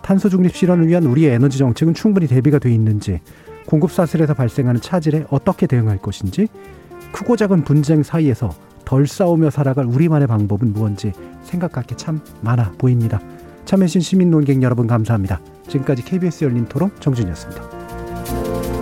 탄소 0.00 0.30
중립 0.30 0.56
실현을 0.56 0.88
위한 0.88 1.04
우리의 1.04 1.34
에너지 1.34 1.58
정책은 1.58 1.92
충분히 1.92 2.26
대비가 2.26 2.58
돼 2.58 2.72
있는지, 2.72 3.20
공급 3.66 3.92
사슬에서 3.92 4.32
발생하는 4.32 4.80
차질에 4.80 5.26
어떻게 5.28 5.66
대응할 5.66 5.98
것인지, 5.98 6.48
크고 7.12 7.36
작은 7.36 7.64
분쟁 7.64 8.02
사이에서 8.02 8.50
덜 8.84 9.06
싸우며 9.06 9.50
살아갈 9.50 9.84
우리만의 9.86 10.26
방법은 10.28 10.72
무언지 10.72 11.12
생각할 11.42 11.84
게 11.84 11.94
참 11.94 12.20
많아 12.40 12.72
보입니다. 12.78 13.20
참여해주신 13.64 14.00
시민 14.00 14.30
논객 14.30 14.62
여러분 14.62 14.86
감사합니다. 14.86 15.40
지금까지 15.68 16.02
KBS 16.04 16.44
열린 16.44 16.66
토론 16.66 16.90
정준이었습니다. 17.00 18.77